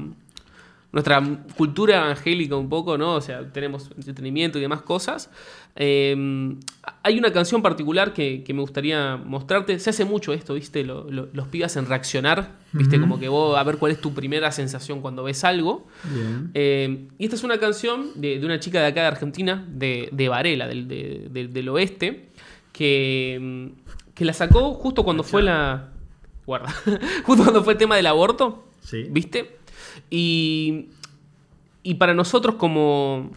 nuestra 0.92 1.22
cultura 1.56 1.96
evangélica 2.06 2.56
un 2.56 2.68
poco, 2.68 2.98
¿no? 2.98 3.14
O 3.14 3.20
sea, 3.20 3.52
tenemos 3.52 3.90
entretenimiento 3.96 4.58
y 4.58 4.60
demás 4.60 4.82
cosas. 4.82 5.30
Eh, 5.76 6.56
hay 7.04 7.18
una 7.18 7.32
canción 7.32 7.62
particular 7.62 8.12
que, 8.12 8.42
que 8.42 8.52
me 8.52 8.60
gustaría 8.60 9.16
mostrarte. 9.16 9.78
Se 9.78 9.90
hace 9.90 10.04
mucho 10.04 10.32
esto, 10.32 10.54
¿viste? 10.54 10.82
Lo- 10.84 11.08
lo- 11.10 11.28
los 11.32 11.46
pibas 11.46 11.76
en 11.76 11.86
reaccionar, 11.86 12.56
¿viste? 12.72 13.00
Como 13.00 13.20
que 13.20 13.28
vos 13.28 13.56
a 13.56 13.62
ver 13.62 13.76
cuál 13.78 13.92
es 13.92 14.00
tu 14.00 14.12
primera 14.12 14.50
sensación 14.50 15.00
cuando 15.00 15.22
ves 15.22 15.44
algo. 15.44 15.86
Bien. 16.12 16.50
Eh, 16.54 17.08
y 17.18 17.24
esta 17.24 17.36
es 17.36 17.44
una 17.44 17.58
canción 17.58 18.10
de, 18.16 18.40
de 18.40 18.46
una 18.46 18.58
chica 18.58 18.80
de 18.80 18.86
acá 18.86 19.02
de 19.02 19.06
Argentina, 19.06 19.64
de, 19.70 20.08
de 20.10 20.28
Varela, 20.28 20.66
del, 20.66 20.88
de- 20.88 21.28
de- 21.30 21.48
del 21.48 21.68
oeste, 21.68 22.30
que, 22.72 23.38
mm, 23.40 24.12
que 24.14 24.24
la 24.24 24.32
sacó 24.32 24.74
justo 24.74 25.04
cuando 25.04 25.22
fue 25.22 25.42
la... 25.42 25.90
Guarda. 26.46 26.74
justo 27.24 27.44
cuando 27.44 27.62
fue 27.62 27.74
el 27.74 27.78
tema 27.78 27.94
del 27.96 28.06
aborto. 28.06 28.66
Sí. 28.82 29.06
¿Viste? 29.10 29.58
Y, 30.10 30.86
y 31.82 31.94
para 31.94 32.14
nosotros 32.14 32.56
como, 32.56 33.30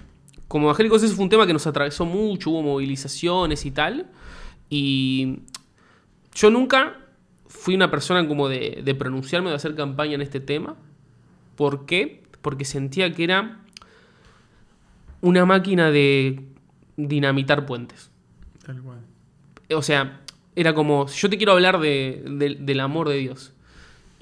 como 0.48 0.66
evangélicos 0.68 1.04
ese 1.04 1.16
fue 1.16 1.24
un 1.24 1.30
tema 1.30 1.48
que 1.48 1.54
nos 1.54 1.68
atravesó 1.68 2.06
mucho, 2.06 2.50
hubo 2.52 2.62
movilizaciones 2.64 3.66
y 3.66 3.72
tal. 3.72 4.08
Y 4.70 5.40
yo 6.36 6.50
nunca 6.50 6.98
fui 7.48 7.76
una 7.76 7.92
persona 7.92 8.28
como 8.28 8.50
de, 8.50 8.82
de 8.84 8.96
pronunciarme, 8.96 9.50
de 9.50 9.56
hacer 9.56 9.76
campaña 9.76 10.16
en 10.16 10.22
este 10.22 10.40
tema. 10.40 10.76
¿Por 11.56 11.86
qué? 11.86 12.24
Porque 12.42 12.66
sentía 12.66 13.12
que 13.14 13.24
era 13.24 13.60
una 15.22 15.46
máquina 15.46 15.92
de 15.92 16.42
dinamitar 16.98 17.66
puentes. 17.66 18.10
Tal 18.66 18.82
cual. 18.82 19.00
O 19.74 19.82
sea, 19.82 20.22
era 20.56 20.74
como, 20.74 21.08
si 21.08 21.20
yo 21.20 21.30
te 21.30 21.38
quiero 21.38 21.54
hablar 21.54 21.80
de- 21.80 22.24
de- 22.28 22.56
del 22.56 22.80
amor 22.80 23.10
de 23.10 23.18
Dios 23.18 23.54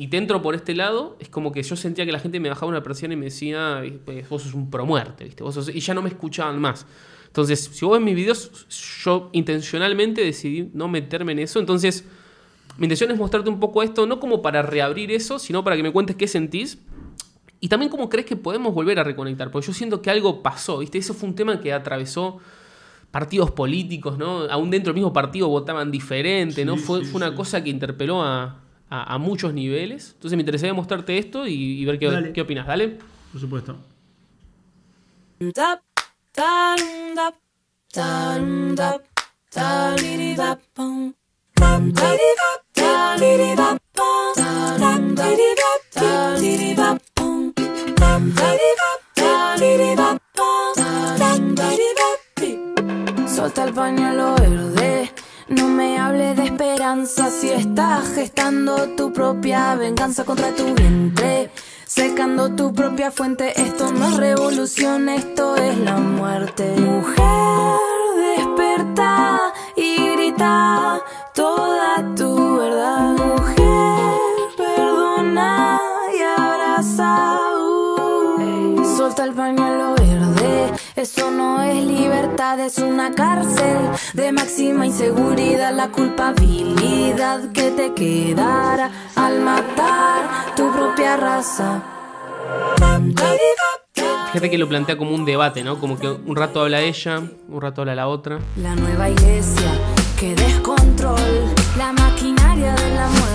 y 0.02 0.08
te 0.08 0.18
entro 0.18 0.42
por 0.42 0.56
este 0.56 0.74
lado, 0.74 1.16
es 1.20 1.30
como 1.30 1.52
que 1.52 1.62
yo 1.62 1.76
sentía 1.76 2.08
que 2.08 2.12
la 2.12 2.18
gente 2.18 2.40
me 2.40 2.50
bajaba 2.50 2.72
una 2.72 2.82
presión 2.82 3.12
y 3.12 3.16
me 3.16 3.26
decía, 3.26 3.84
"Eh, 3.84 4.26
vos 4.28 4.42
sos 4.42 4.56
un 4.56 4.72
promuerte, 4.72 5.26
¿viste? 5.26 5.44
Vos 5.44 5.54
sos-", 5.54 5.70
y 5.70 5.80
ya 5.80 5.94
no 5.94 6.02
me 6.02 6.10
escuchaban 6.10 6.60
más. 6.60 6.88
Entonces, 7.28 7.70
si 7.72 7.86
vos 7.86 8.00
ves 8.00 8.02
mis 8.04 8.16
videos, 8.16 8.68
yo 9.04 9.30
intencionalmente 9.32 10.24
decidí 10.24 10.72
no 10.74 10.88
meterme 10.88 11.34
en 11.34 11.40
eso. 11.40 11.60
Entonces, 11.60 12.04
mi 12.80 12.86
intención 12.86 13.12
es 13.12 13.20
mostrarte 13.20 13.52
un 13.52 13.60
poco 13.60 13.84
esto, 13.84 14.08
no 14.08 14.20
como 14.20 14.42
para 14.42 14.64
reabrir 14.64 15.12
eso, 15.12 15.38
sino 15.38 15.64
para 15.64 15.76
que 15.76 15.84
me 15.84 15.92
cuentes 15.92 16.16
qué 16.16 16.28
sentís. 16.28 16.80
Y 17.60 17.68
también 17.68 17.92
cómo 17.92 18.10
crees 18.10 18.26
que 18.26 18.36
podemos 18.36 18.74
volver 18.74 18.98
a 18.98 19.04
reconectar. 19.04 19.52
Porque 19.52 19.68
yo 19.68 19.74
siento 19.74 20.02
que 20.02 20.10
algo 20.10 20.42
pasó, 20.42 20.80
¿viste? 20.80 20.98
Eso 20.98 21.14
fue 21.14 21.30
un 21.30 21.36
tema 21.36 21.62
que 21.62 21.74
atravesó 21.74 22.40
partidos 23.12 23.52
políticos, 23.52 24.18
¿no? 24.18 24.46
Aún 24.50 24.72
dentro 24.72 24.94
del 24.94 24.96
mismo 24.96 25.14
partido 25.14 25.48
votaban 25.48 25.92
diferente, 25.92 26.66
¿no? 26.66 26.76
Sí, 26.76 26.84
Fue, 26.86 27.00
sí, 27.02 27.06
fue 27.06 27.20
una 27.20 27.30
sí. 27.30 27.36
cosa 27.36 27.64
que 27.64 27.70
interpeló 27.70 28.24
a, 28.24 28.61
a- 28.92 29.16
a 29.16 29.18
muchos 29.18 29.54
niveles. 29.54 30.12
Entonces 30.14 30.36
me 30.38 30.42
interesaría 30.42 30.74
mostrarte 30.76 31.18
esto 31.18 31.48
y, 31.48 31.54
y 31.82 31.86
ver 31.86 31.98
qué, 31.98 32.12
Dale. 32.12 32.34
qué 32.34 32.42
opinas. 32.42 32.68
Dale. 32.68 33.00
Por 33.32 33.42
supuesto. 33.42 33.78
Solta 53.36 53.64
el 53.66 53.74
pañuelo 53.74 54.36
verde. 54.36 54.91
No 55.52 55.68
me 55.68 56.00
hable 56.00 56.34
de 56.34 56.46
esperanza 56.46 57.30
si 57.30 57.50
estás 57.50 58.08
gestando 58.16 58.88
tu 58.96 59.12
propia 59.12 59.76
venganza 59.76 60.24
contra 60.24 60.56
tu 60.56 60.74
vientre. 60.74 61.50
Secando 61.86 62.56
tu 62.56 62.74
propia 62.74 63.12
fuente, 63.12 63.62
esto 63.62 63.92
no 63.92 64.08
es 64.08 64.18
revolución, 64.18 65.10
esto 65.10 65.58
es 65.58 65.78
la 65.78 65.98
muerte. 65.98 66.74
Mujer, 66.78 67.78
desperta 68.38 69.40
y 69.76 70.12
grita 70.14 71.02
toda 71.36 72.16
tu 72.16 72.56
verdad. 72.56 73.12
Mujer, 73.18 74.16
perdona 74.56 75.78
y 76.18 76.42
abraza. 76.42 77.40
Uh. 77.60 78.96
Solta 78.98 79.26
el 79.26 79.34
pañuelo 79.34 80.01
eso 80.96 81.32
no 81.32 81.62
es 81.62 81.84
libertad, 81.86 82.60
es 82.60 82.78
una 82.78 83.12
cárcel 83.12 83.78
de 84.14 84.32
máxima 84.32 84.86
inseguridad. 84.86 85.74
La 85.74 85.90
culpabilidad 85.90 87.52
que 87.52 87.72
te 87.72 87.94
quedará 87.94 88.92
al 89.16 89.42
matar 89.42 90.56
tu 90.56 90.72
propia 90.72 91.18
raza. 91.18 91.82
Fíjate 94.32 94.50
que 94.50 94.58
lo 94.58 94.70
plantea 94.70 94.98
como 94.98 95.14
un 95.14 95.26
debate, 95.26 95.64
¿no? 95.64 95.80
Como 95.80 96.00
que 96.00 96.08
un 96.08 96.36
rato 96.36 96.62
habla 96.62 96.80
ella, 96.82 97.22
un 97.50 97.62
rato 97.62 97.82
habla 97.82 97.96
la 97.96 98.08
otra. 98.08 98.40
La 98.56 98.76
nueva 98.76 99.10
iglesia 99.10 99.72
que 100.20 100.36
descontrol. 100.36 101.18
La 101.78 101.92
maquinaria 101.92 102.74
de 102.74 102.96
la 102.96 103.08
muerte 103.08 103.31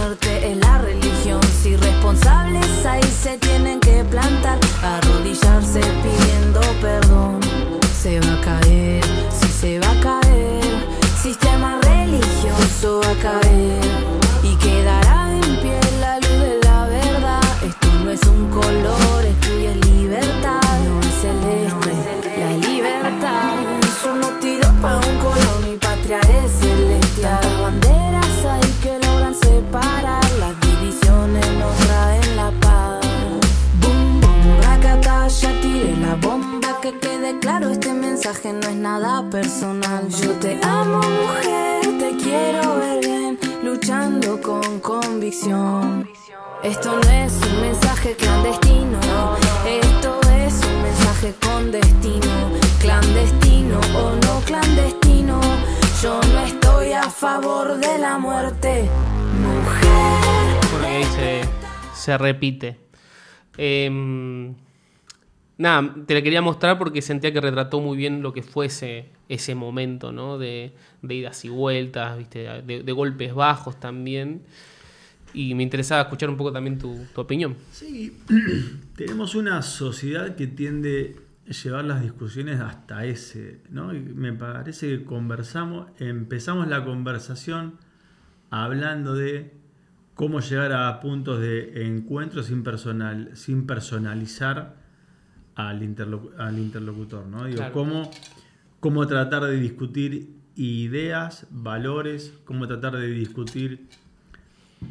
repite. 62.19 62.79
Em, 63.59 64.55
nada, 65.59 65.95
te 66.07 66.15
la 66.15 66.23
quería 66.23 66.43
mostrar 66.43 66.79
porque 66.79 67.03
sentía 67.03 67.33
que 67.33 67.41
retrató 67.41 67.81
muy 67.81 67.97
bien 67.97 68.23
lo 68.23 68.33
que 68.33 68.43
fuese 68.43 69.11
ese 69.29 69.55
momento, 69.55 70.13
¿no? 70.13 70.39
De, 70.39 70.73
idas 71.09 71.45
y 71.45 71.49
vueltas, 71.49 72.19
¿viste? 72.19 72.63
De, 72.63 72.83
de 72.83 72.93
golpes 72.93 73.35
bajos 73.35 73.79
también. 73.81 74.43
Y 75.35 75.55
me 75.55 75.63
interesaba 75.63 76.03
escuchar 76.03 76.31
un 76.31 76.37
poco 76.37 76.53
también 76.53 76.79
tu, 76.79 77.07
tu 77.15 77.21
opinión. 77.21 77.57
Sí, 77.71 78.17
tenemos 78.97 79.35
una 79.35 79.63
sociedad 79.63 80.35
que 80.35 80.47
tiende 80.47 81.17
a 81.49 81.53
llevar 81.53 81.85
las 81.85 82.03
discusiones 82.03 82.61
hasta 82.61 83.05
ese, 83.05 83.61
¿no? 83.71 83.95
Y 83.95 84.01
me 84.01 84.33
parece 84.33 84.89
que 84.89 85.05
conversamos, 85.05 85.89
empezamos 85.99 86.69
la 86.69 86.85
conversación 86.85 87.79
hablando 88.51 89.15
de 89.15 89.53
cómo 90.17 90.41
llegar 90.41 90.73
a 90.73 90.99
puntos 91.01 91.41
de 91.41 91.87
encuentro 91.87 92.43
sin, 92.43 92.65
personal, 92.65 93.31
sin 93.37 93.67
personalizar 93.67 94.75
al, 95.55 95.83
interlocu- 95.83 96.33
al 96.39 96.59
interlocutor, 96.59 97.27
¿no? 97.27 97.45
Digo, 97.45 97.59
Claro. 97.59 97.73
cómo, 97.73 98.11
cómo 98.81 99.07
tratar 99.07 99.45
de 99.45 99.57
discutir 99.61 100.31
ideas, 100.57 101.47
valores, 101.51 102.33
cómo 102.45 102.67
tratar 102.67 102.97
de 102.97 103.07
discutir 103.09 103.87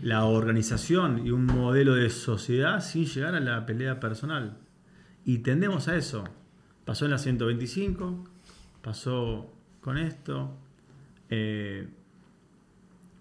la 0.03 0.25
organización 0.25 1.25
y 1.25 1.31
un 1.31 1.45
modelo 1.45 1.95
de 1.95 2.09
sociedad 2.11 2.81
sin 2.81 3.05
llegar 3.05 3.33
a 3.35 3.39
la 3.39 3.65
pelea 3.65 3.99
personal. 3.99 4.57
Y 5.25 5.39
tendemos 5.39 5.87
a 5.87 5.95
eso. 5.95 6.23
Pasó 6.85 7.05
en 7.05 7.11
la 7.11 7.17
125, 7.17 8.23
pasó 8.83 9.51
con 9.81 9.97
esto, 9.97 10.55
eh, 11.31 11.87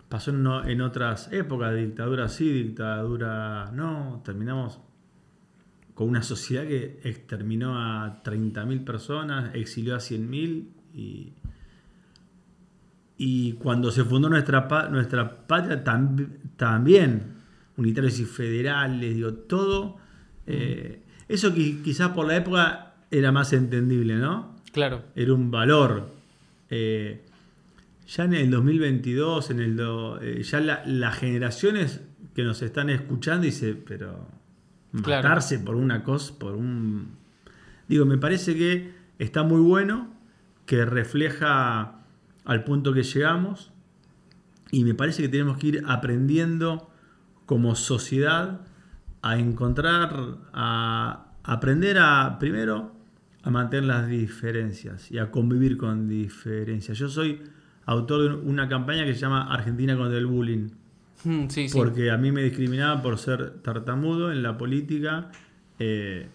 pasó 0.08 0.30
en, 0.30 0.80
otras 0.80 1.32
épocas, 1.32 1.74
dictadura 1.74 2.28
sí, 2.28 2.50
dictadura 2.52 3.70
no, 3.72 4.22
terminamos 4.24 4.80
con 5.94 6.08
una 6.08 6.22
sociedad 6.22 6.64
que 6.64 7.00
exterminó 7.04 7.78
a 7.78 8.22
30.000 8.22 8.84
personas, 8.84 9.54
exilió 9.54 9.94
a 9.94 9.98
100.000 9.98 10.66
y, 10.94 11.32
y 13.16 13.52
cuando 13.54 13.90
se 13.90 14.04
fundó 14.04 14.28
nuestra, 14.28 14.68
nuestra 14.90 15.46
patria 15.46 15.84
tam- 15.84 16.28
también, 16.56 17.34
unitarios 17.76 18.18
y 18.18 18.24
federales, 18.24 19.14
digo, 19.14 19.32
todo, 19.34 19.96
eh, 20.46 21.02
eso 21.28 21.54
que 21.54 21.80
quizás 21.82 22.10
por 22.10 22.26
la 22.26 22.36
época 22.36 22.94
era 23.10 23.30
más 23.32 23.52
entendible, 23.52 24.16
¿no? 24.16 24.56
Claro. 24.72 25.04
Era 25.14 25.32
un 25.32 25.50
valor. 25.50 26.10
Eh, 26.70 27.24
ya 28.06 28.24
en 28.24 28.34
el 28.34 28.50
2022, 28.50 29.50
en 29.50 29.60
el 29.60 29.76
do- 29.76 30.20
eh, 30.20 30.42
ya 30.42 30.60
la- 30.60 30.82
las 30.86 31.16
generaciones 31.18 32.00
que 32.34 32.42
nos 32.44 32.62
están 32.62 32.90
escuchando 32.90 33.44
dice, 33.46 33.74
pero 33.74 34.28
Claro. 35.02 35.22
matarse 35.28 35.58
por 35.58 35.76
una 35.76 36.02
cosa, 36.04 36.38
por 36.38 36.54
un... 36.54 37.16
Digo, 37.88 38.04
me 38.06 38.18
parece 38.18 38.54
que 38.56 38.92
está 39.18 39.42
muy 39.42 39.60
bueno, 39.60 40.12
que 40.66 40.84
refleja 40.84 42.00
al 42.44 42.64
punto 42.64 42.92
que 42.92 43.02
llegamos 43.02 43.70
y 44.70 44.84
me 44.84 44.94
parece 44.94 45.22
que 45.22 45.28
tenemos 45.28 45.58
que 45.58 45.66
ir 45.68 45.82
aprendiendo 45.86 46.90
como 47.46 47.74
sociedad 47.76 48.60
a 49.22 49.38
encontrar, 49.38 50.38
a 50.52 51.26
aprender 51.44 51.98
a, 51.98 52.38
primero, 52.38 52.92
a 53.42 53.50
mantener 53.50 53.84
las 53.84 54.08
diferencias 54.08 55.10
y 55.10 55.18
a 55.18 55.30
convivir 55.30 55.76
con 55.76 56.08
diferencias. 56.08 56.98
Yo 56.98 57.08
soy 57.08 57.42
autor 57.86 58.22
de 58.42 58.48
una 58.48 58.68
campaña 58.68 59.04
que 59.04 59.14
se 59.14 59.20
llama 59.20 59.52
Argentina 59.52 59.96
contra 59.96 60.18
el 60.18 60.26
bullying, 60.26 60.68
Mm, 61.24 61.48
sí, 61.48 61.68
sí. 61.68 61.76
porque 61.78 62.10
a 62.10 62.16
mí 62.18 62.30
me 62.32 62.42
discriminaban 62.42 63.00
por 63.02 63.18
ser 63.18 63.54
tartamudo 63.62 64.30
en 64.32 64.42
la 64.42 64.56
política. 64.58 65.30
eh, 65.78 66.28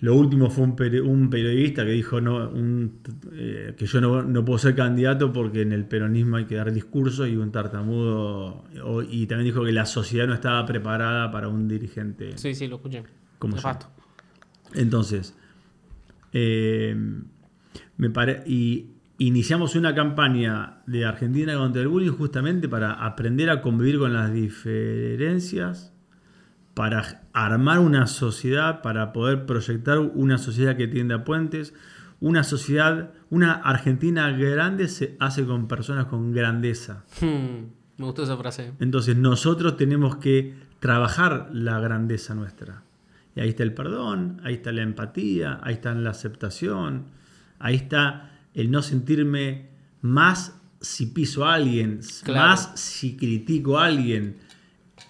lo 0.00 0.14
último 0.16 0.50
fue 0.50 0.64
un, 0.64 0.76
peri- 0.76 1.00
un 1.00 1.30
periodista 1.30 1.84
que 1.84 1.92
dijo 1.92 2.20
no, 2.20 2.48
un- 2.50 2.98
eh, 3.32 3.74
que 3.78 3.86
yo 3.86 4.00
no, 4.02 4.22
no 4.22 4.44
puedo 4.44 4.58
ser 4.58 4.74
candidato 4.74 5.32
porque 5.32 5.62
en 5.62 5.72
el 5.72 5.86
peronismo 5.86 6.36
hay 6.36 6.44
que 6.44 6.56
dar 6.56 6.72
discursos 6.72 7.28
y 7.28 7.36
un 7.36 7.50
tartamudo. 7.52 8.64
o- 8.84 9.02
y 9.02 9.26
también 9.26 9.46
dijo 9.46 9.64
que 9.64 9.72
la 9.72 9.86
sociedad 9.86 10.26
no 10.26 10.34
estaba 10.34 10.66
preparada 10.66 11.30
para 11.30 11.48
un 11.48 11.68
dirigente. 11.68 12.36
Sí, 12.36 12.54
sí, 12.54 12.66
lo 12.68 12.76
escuché. 12.76 13.02
Como 13.38 13.56
yo. 13.56 13.62
Entonces, 14.74 15.34
eh, 16.32 16.94
me 17.96 18.10
pare- 18.10 18.42
y 18.46 18.86
iniciamos 19.18 19.76
una 19.76 19.94
campaña 19.94 20.82
de 20.86 21.04
Argentina 21.04 21.56
contra 21.56 21.82
el 21.82 21.88
bullying 21.88 22.12
justamente 22.12 22.68
para 22.68 22.92
aprender 22.92 23.50
a 23.50 23.62
convivir 23.62 23.98
con 23.98 24.12
las 24.12 24.32
diferencias, 24.32 25.92
para 26.74 27.22
armar 27.32 27.78
una 27.78 28.06
sociedad, 28.06 28.82
para 28.82 29.12
poder 29.12 29.46
proyectar 29.46 29.98
una 29.98 30.38
sociedad 30.38 30.76
que 30.76 30.88
tienda 30.88 31.24
puentes, 31.24 31.74
una 32.20 32.42
sociedad, 32.42 33.10
una 33.30 33.52
Argentina 33.52 34.30
grande 34.30 34.88
se 34.88 35.16
hace 35.20 35.44
con 35.44 35.68
personas 35.68 36.06
con 36.06 36.32
grandeza. 36.32 37.04
Mm, 37.20 37.98
me 37.98 38.06
gustó 38.06 38.24
esa 38.24 38.36
frase. 38.36 38.72
Entonces 38.80 39.16
nosotros 39.16 39.76
tenemos 39.76 40.16
que 40.16 40.54
trabajar 40.80 41.50
la 41.52 41.78
grandeza 41.78 42.34
nuestra. 42.34 42.82
Y 43.36 43.40
ahí 43.40 43.50
está 43.50 43.62
el 43.62 43.74
perdón, 43.74 44.40
ahí 44.44 44.54
está 44.54 44.72
la 44.72 44.82
empatía, 44.82 45.60
ahí 45.62 45.74
está 45.74 45.94
la 45.94 46.10
aceptación, 46.10 47.06
ahí 47.58 47.74
está 47.74 48.33
el 48.54 48.70
no 48.70 48.82
sentirme 48.82 49.66
más 50.00 50.60
si 50.80 51.06
piso 51.06 51.44
a 51.46 51.54
alguien, 51.54 52.00
Claro. 52.22 52.40
más 52.50 52.72
si 52.80 53.16
critico 53.16 53.78
a 53.78 53.86
alguien. 53.86 54.36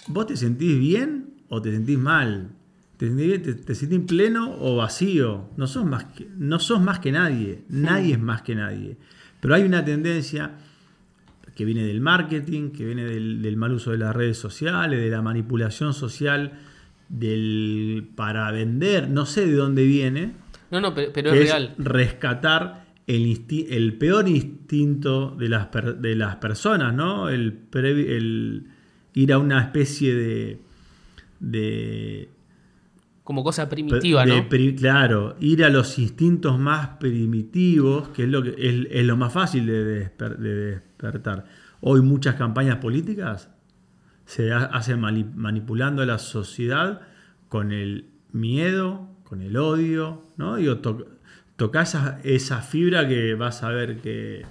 ¿Vos 0.08 0.26
te 0.26 0.36
sentís 0.36 0.78
bien 0.78 1.34
o 1.48 1.60
te 1.60 1.72
sentís 1.72 1.98
mal? 1.98 2.50
¿Te 2.96 3.08
sentís, 3.08 3.26
bien? 3.26 3.42
¿Te- 3.42 3.54
te 3.54 3.74
sentís 3.74 4.00
pleno 4.00 4.54
o 4.60 4.76
vacío? 4.76 5.48
No 5.56 5.66
sos, 5.66 5.84
más 5.84 6.04
que, 6.04 6.28
no 6.38 6.58
sos 6.60 6.80
más 6.80 7.00
que 7.00 7.10
nadie, 7.12 7.64
nadie 7.68 8.12
es 8.14 8.20
más 8.20 8.42
que 8.42 8.54
nadie. 8.54 8.96
Pero 9.40 9.54
hay 9.56 9.62
una 9.64 9.84
tendencia 9.84 10.52
que 11.56 11.64
viene 11.64 11.84
del 11.84 12.00
marketing, 12.00 12.70
que 12.70 12.84
viene 12.84 13.04
del, 13.04 13.42
del 13.42 13.56
mal 13.56 13.72
uso 13.72 13.90
de 13.90 13.98
las 13.98 14.14
redes 14.14 14.38
sociales, 14.38 15.00
de 15.00 15.10
la 15.10 15.22
manipulación 15.22 15.92
social, 15.92 16.52
del 17.08 18.08
para 18.14 18.50
vender, 18.50 19.08
no 19.08 19.26
sé 19.26 19.46
de 19.46 19.54
dónde 19.54 19.84
viene, 19.84 20.32
No, 20.70 20.80
no, 20.80 20.94
pero, 20.94 21.12
pero 21.12 21.30
que 21.32 21.42
es 21.42 21.44
real. 21.50 21.74
rescatar 21.78 22.83
el, 23.06 23.94
peor 23.98 24.28
instinto 24.28 25.34
de 25.38 25.48
las, 25.48 25.66
per- 25.66 25.98
de 25.98 26.16
las 26.16 26.36
personas, 26.36 26.94
¿no? 26.94 27.28
El, 27.28 27.52
ir 29.14 29.32
a 29.32 29.38
una 29.38 29.60
especie 29.60 30.14
de... 30.14 30.58
de 31.40 32.28
Como 33.22 33.44
cosa 33.44 33.68
primitiva, 33.68 34.24
de 34.24 34.42
¿no? 34.42 34.48
pri- 34.48 34.74
claro, 34.74 35.36
ir 35.40 35.64
a 35.64 35.68
los 35.70 35.98
instintos 35.98 36.58
más 36.58 36.88
primitivos, 36.98 38.08
que 38.08 38.24
es 38.24 38.28
lo, 38.28 38.42
que, 38.42 38.50
es, 38.58 38.86
es 38.90 39.04
lo 39.06 39.16
más 39.16 39.32
fácil 39.32 39.66
de, 39.66 40.06
desper- 40.10 40.36
de 40.36 40.54
despertar. 40.72 41.44
Hoy 41.80 42.00
muchas 42.00 42.36
campañas 42.36 42.76
políticas 42.78 43.50
se 44.24 44.52
ha- 44.52 44.64
hacen 44.64 45.00
mani- 45.00 45.30
manipulando 45.34 46.02
a 46.02 46.06
la 46.06 46.18
sociedad 46.18 47.02
con 47.48 47.70
el 47.72 48.06
miedo, 48.32 49.08
con 49.24 49.42
el 49.42 49.56
odio, 49.58 50.22
¿no? 50.38 50.56
Digo, 50.56 50.78
to- 50.78 51.06
toca 51.56 51.82
esa, 51.82 52.20
esa 52.24 52.60
fibra 52.60 53.06
que 53.08 53.34
vas 53.34 53.62
a 53.62 53.68
ver 53.70 53.98
que 54.00 54.44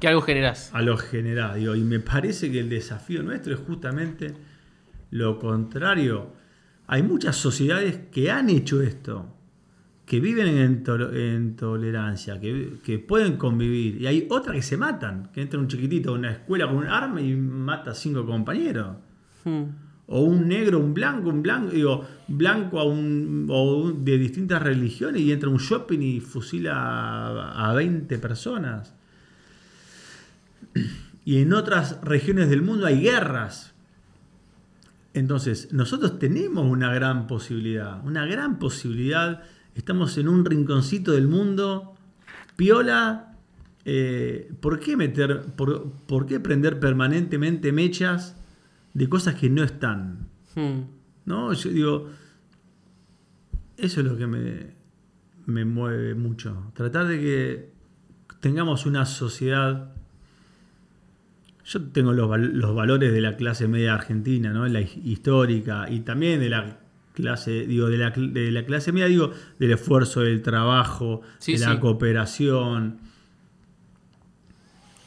Que 0.00 0.08
algo 0.08 0.20
generás. 0.22 0.70
a 0.72 0.82
lo 0.82 0.96
general. 0.96 1.58
Digo, 1.58 1.74
y 1.74 1.80
me 1.82 2.00
parece 2.00 2.50
que 2.52 2.60
el 2.60 2.68
desafío 2.68 3.22
nuestro 3.22 3.54
es 3.54 3.60
justamente 3.60 4.34
lo 5.10 5.38
contrario. 5.38 6.32
Hay 6.86 7.02
muchas 7.02 7.36
sociedades 7.36 7.98
que 8.12 8.30
han 8.30 8.50
hecho 8.50 8.82
esto, 8.82 9.34
que 10.06 10.20
viven 10.20 10.48
en, 10.48 10.82
to- 10.84 11.12
en 11.14 11.56
tolerancia, 11.56 12.38
que, 12.40 12.74
que 12.84 12.98
pueden 12.98 13.36
convivir. 13.36 14.00
Y 14.02 14.06
hay 14.06 14.26
otras 14.30 14.54
que 14.56 14.62
se 14.62 14.76
matan, 14.76 15.30
que 15.32 15.40
entra 15.42 15.58
un 15.58 15.66
chiquitito 15.68 16.10
a 16.10 16.14
una 16.18 16.32
escuela 16.32 16.66
con 16.66 16.76
un 16.76 16.86
arma 16.86 17.20
y 17.22 17.34
mata 17.34 17.92
a 17.92 17.94
cinco 17.94 18.26
compañeros. 18.26 18.96
Mm. 19.44 19.62
O 20.06 20.20
un 20.20 20.48
negro, 20.48 20.78
un 20.78 20.92
blanco, 20.92 21.30
un 21.30 21.42
blanco, 21.42 21.70
digo, 21.72 22.06
blanco 22.28 22.78
a 22.78 22.84
un, 22.84 23.46
o 23.48 23.90
de 23.90 24.18
distintas 24.18 24.60
religiones 24.62 25.22
y 25.22 25.32
entra 25.32 25.48
a 25.48 25.52
un 25.52 25.58
shopping 25.58 26.00
y 26.00 26.20
fusila 26.20 26.74
a, 26.74 27.70
a 27.70 27.74
20 27.74 28.18
personas. 28.18 28.92
Y 31.24 31.38
en 31.38 31.54
otras 31.54 32.00
regiones 32.02 32.50
del 32.50 32.60
mundo 32.60 32.84
hay 32.86 33.00
guerras. 33.00 33.72
Entonces, 35.14 35.72
nosotros 35.72 36.18
tenemos 36.18 36.66
una 36.70 36.92
gran 36.92 37.26
posibilidad, 37.26 38.04
una 38.04 38.26
gran 38.26 38.58
posibilidad. 38.58 39.42
Estamos 39.74 40.18
en 40.18 40.28
un 40.28 40.44
rinconcito 40.44 41.12
del 41.12 41.28
mundo, 41.28 41.94
piola. 42.56 43.36
eh, 43.86 44.52
¿Por 44.60 44.80
qué 44.80 44.96
meter, 44.96 45.42
por, 45.56 45.92
por 46.06 46.26
qué 46.26 46.40
prender 46.40 46.78
permanentemente 46.78 47.72
mechas 47.72 48.36
de 48.94 49.08
cosas 49.08 49.34
que 49.34 49.50
no 49.50 49.62
están? 49.62 50.28
Mm. 50.54 50.80
¿No? 51.26 51.52
Yo 51.52 51.70
digo, 51.70 52.10
eso 53.76 54.00
es 54.00 54.06
lo 54.06 54.16
que 54.16 54.26
me, 54.26 54.74
me 55.46 55.64
mueve 55.64 56.14
mucho. 56.14 56.70
Tratar 56.74 57.06
de 57.08 57.20
que 57.20 57.70
tengamos 58.40 58.86
una 58.86 59.04
sociedad 59.06 59.90
yo 61.66 61.80
tengo 61.82 62.12
los, 62.12 62.28
val- 62.28 62.58
los 62.58 62.74
valores 62.74 63.10
de 63.12 63.22
la 63.22 63.36
clase 63.36 63.66
media 63.68 63.94
argentina, 63.94 64.52
¿no? 64.52 64.66
La 64.68 64.82
hi- 64.82 65.00
histórica 65.04 65.86
y 65.90 66.00
también 66.00 66.38
de 66.40 66.50
la 66.50 66.78
clase, 67.14 67.66
digo, 67.66 67.88
de 67.88 67.96
la, 67.96 68.10
de 68.10 68.50
la 68.52 68.66
clase 68.66 68.92
media, 68.92 69.06
digo, 69.06 69.30
del 69.58 69.72
esfuerzo, 69.72 70.20
del 70.20 70.42
trabajo, 70.42 71.22
Sí, 71.38 71.52
de 71.54 71.60
la 71.60 71.72
sí. 71.72 71.78
cooperación. 71.78 72.98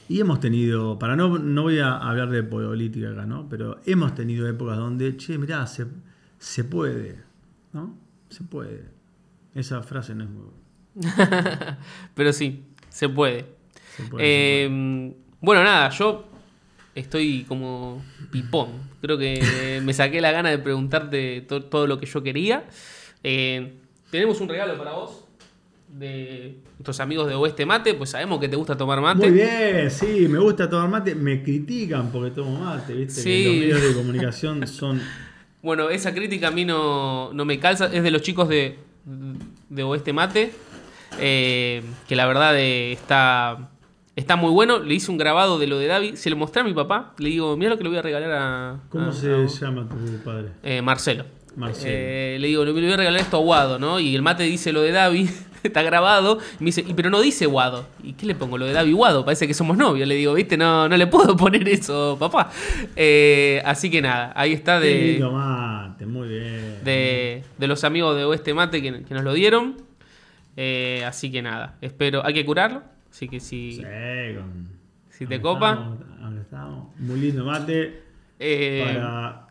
Y 0.09 0.19
hemos 0.21 0.39
tenido, 0.39 0.97
para 0.99 1.15
no, 1.15 1.37
no 1.37 1.63
voy 1.63 1.79
a 1.79 1.97
hablar 1.97 2.29
de 2.29 2.43
política 2.43 3.11
acá, 3.11 3.25
¿no? 3.25 3.47
Pero 3.49 3.79
hemos 3.85 4.15
tenido 4.15 4.47
épocas 4.47 4.77
donde, 4.77 5.17
che, 5.17 5.37
mirá, 5.37 5.67
se, 5.67 5.85
se 6.39 6.63
puede, 6.63 7.19
¿no? 7.73 7.97
Se 8.29 8.43
puede. 8.43 8.85
Esa 9.53 9.81
frase 9.83 10.15
no 10.15 10.23
es 10.23 10.29
muy 10.29 10.43
buena. 10.43 11.77
Pero 12.15 12.31
sí, 12.33 12.63
se 12.89 13.09
puede. 13.09 13.45
Se 13.95 14.03
puede, 14.03 14.23
Eh, 14.25 15.13
Bueno, 15.41 15.63
nada, 15.63 15.89
yo 15.89 16.25
estoy 16.95 17.43
como 17.47 18.01
pipón. 18.31 18.69
Creo 19.01 19.17
que 19.17 19.81
me 19.83 19.93
saqué 19.93 20.21
la 20.21 20.31
gana 20.31 20.49
de 20.49 20.57
preguntarte 20.59 21.41
to- 21.41 21.65
todo 21.65 21.85
lo 21.85 21.99
que 21.99 22.05
yo 22.05 22.23
quería. 22.23 22.65
Eh, 23.23 23.79
tenemos 24.09 24.39
un 24.41 24.47
regalo 24.49 24.77
para 24.77 24.93
vos 24.93 25.25
de 25.87 26.57
nuestros 26.77 26.99
amigos 26.99 27.27
de 27.27 27.35
Oeste 27.35 27.65
Mate, 27.65 27.93
pues 27.93 28.09
sabemos 28.11 28.39
que 28.39 28.47
te 28.49 28.55
gusta 28.55 28.75
tomar 28.77 28.99
mate. 29.01 29.29
Muy 29.29 29.31
bien, 29.39 29.89
sí, 29.89 30.27
me 30.29 30.37
gusta 30.39 30.69
tomar 30.69 30.89
mate. 30.89 31.15
Me 31.15 31.41
critican 31.43 32.11
porque 32.11 32.31
tomo 32.31 32.59
mate, 32.59 32.93
¿viste? 32.93 33.21
Sí. 33.21 33.29
Que 33.43 33.49
los 33.49 33.55
medios 33.59 33.81
de 33.81 33.93
comunicación 34.01 34.67
son. 34.67 35.01
Bueno, 35.61 35.89
esa 35.89 36.13
crítica 36.13 36.49
a 36.49 36.51
mí 36.51 36.65
no, 36.65 37.31
no 37.33 37.45
me 37.45 37.59
calza. 37.59 37.85
Es 37.91 38.03
de 38.03 38.11
los 38.11 38.21
chicos 38.21 38.47
de, 38.49 38.77
de 39.69 39.83
Oeste 39.83 40.13
Mate. 40.13 40.51
eh, 41.19 41.81
que 42.07 42.15
la 42.15 42.25
verdad 42.27 42.57
eh, 42.57 42.91
está, 42.91 43.69
está 44.15 44.35
muy 44.35 44.51
bueno. 44.51 44.79
Le 44.79 44.93
hice 44.93 45.09
un 45.09 45.17
grabado 45.17 45.57
de 45.57 45.67
lo 45.67 45.79
de 45.79 45.87
David. 45.87 46.15
Se 46.15 46.29
lo 46.29 46.35
mostré 46.35 46.61
a 46.61 46.65
mi 46.65 46.73
papá. 46.73 47.13
Le 47.17 47.29
digo, 47.29 47.55
mira 47.57 47.71
lo 47.71 47.77
que 47.77 47.83
le 47.83 47.89
voy 47.89 47.97
a 47.97 48.01
regalar 48.01 48.31
a. 48.33 48.79
¿Cómo 48.89 49.07
a- 49.09 49.11
se 49.13 49.33
a- 49.33 49.45
llama 49.45 49.87
tu 49.89 49.95
padre? 50.23 50.49
eh, 50.63 50.81
Marcelo. 50.81 51.25
Marcelo. 51.55 51.91
Le 52.39 52.47
digo, 52.47 52.63
le 52.63 52.71
voy 52.71 52.91
a 52.91 52.97
regalar 52.97 53.19
esto 53.19 53.37
a 53.37 53.39
Guado, 53.39 53.79
¿no? 53.79 53.99
Y 53.99 54.15
el 54.15 54.21
mate 54.21 54.43
dice 54.43 54.71
lo 54.71 54.81
de 54.81 54.91
David. 54.91 55.29
Está 55.63 55.81
grabado. 55.83 56.39
Y 56.59 56.63
me 56.63 56.67
dice, 56.67 56.83
"Y 56.87 56.93
pero 56.93 57.09
no 57.09 57.19
dice 57.21 57.45
Guado. 57.45 57.87
¿Y 58.03 58.13
qué 58.13 58.25
le 58.25 58.35
pongo? 58.35 58.57
Lo 58.57 58.65
de 58.65 58.73
David 58.73 58.95
Guado. 58.95 59.25
Parece 59.25 59.47
que 59.47 59.53
somos 59.53 59.77
novios. 59.77 60.07
Le 60.07 60.15
digo, 60.15 60.33
viste, 60.33 60.57
no, 60.57 60.87
no 60.89 60.97
le 60.97 61.07
puedo 61.07 61.35
poner 61.37 61.67
eso, 61.67 62.17
papá. 62.19 62.51
Eh, 62.95 63.61
así 63.65 63.89
que 63.89 64.01
nada, 64.01 64.31
ahí 64.35 64.53
está 64.53 64.79
de 64.79 64.93
lindo 65.13 65.31
mate, 65.31 66.05
muy 66.05 66.27
bien. 66.27 66.79
de, 66.83 67.43
de 67.57 67.67
los 67.67 67.83
amigos 67.83 68.15
de 68.15 68.23
Oeste 68.25 68.53
Mate 68.53 68.81
que, 68.81 69.03
que 69.03 69.13
nos 69.13 69.23
lo 69.23 69.33
dieron. 69.33 69.77
Eh, 70.55 71.03
así 71.05 71.31
que 71.31 71.41
nada, 71.41 71.75
espero. 71.81 72.25
Hay 72.25 72.33
que 72.33 72.45
curarlo. 72.45 72.81
Así 73.11 73.27
que 73.27 73.39
si, 73.39 73.73
Sí, 73.73 73.81
con- 74.35 74.67
si 75.09 75.25
te 75.25 75.41
copa. 75.41 75.71
estamos, 75.71 76.39
estamos. 76.41 76.99
Muy 76.99 77.19
lindo 77.19 77.45
mate 77.45 78.03
eh, 78.39 78.83
para 78.85 79.46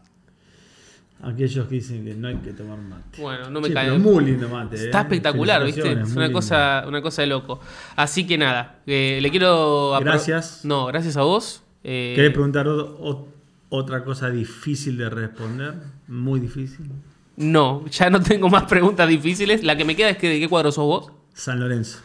aquellos 1.22 1.66
que 1.68 1.74
dicen 1.76 2.04
que 2.04 2.14
no 2.14 2.28
hay 2.28 2.36
que 2.36 2.52
tomar 2.52 2.78
mate. 2.78 3.20
bueno, 3.20 3.50
no 3.50 3.60
me 3.60 3.68
Che, 3.68 3.74
cae. 3.74 3.86
pero 3.86 3.98
muy 3.98 4.24
lindo 4.24 4.48
mate. 4.48 4.76
Está 4.76 4.98
eh. 4.98 5.02
espectacular, 5.02 5.64
¿viste? 5.64 5.80
Es 5.80 6.12
una 6.12 6.24
lindo. 6.26 6.32
cosa, 6.32 6.84
una 6.86 7.00
cosa 7.02 7.22
de 7.22 7.28
loco. 7.28 7.60
Así 7.96 8.26
que 8.26 8.36
nada, 8.38 8.80
eh, 8.86 9.18
le 9.22 9.30
quiero. 9.30 9.98
Gracias. 10.00 10.64
No, 10.64 10.86
gracias 10.86 11.16
a 11.16 11.22
vos. 11.22 11.62
Eh, 11.84 12.12
¿Querés 12.16 12.32
preguntar 12.32 12.66
otra 13.68 14.04
cosa 14.04 14.30
difícil 14.30 14.96
de 14.98 15.08
responder? 15.10 15.74
Muy 16.08 16.40
difícil. 16.40 16.86
no, 17.36 17.84
ya 17.88 18.10
no 18.10 18.20
tengo 18.22 18.48
más 18.48 18.64
preguntas 18.64 19.08
difíciles. 19.08 19.62
La 19.62 19.76
que 19.76 19.84
me 19.84 19.94
queda 19.96 20.10
es 20.10 20.18
que 20.18 20.28
de 20.28 20.38
qué 20.40 20.48
cuadro 20.48 20.70
sos 20.72 20.84
vos. 20.84 21.12
San 21.34 21.60
Lorenzo. 21.60 22.00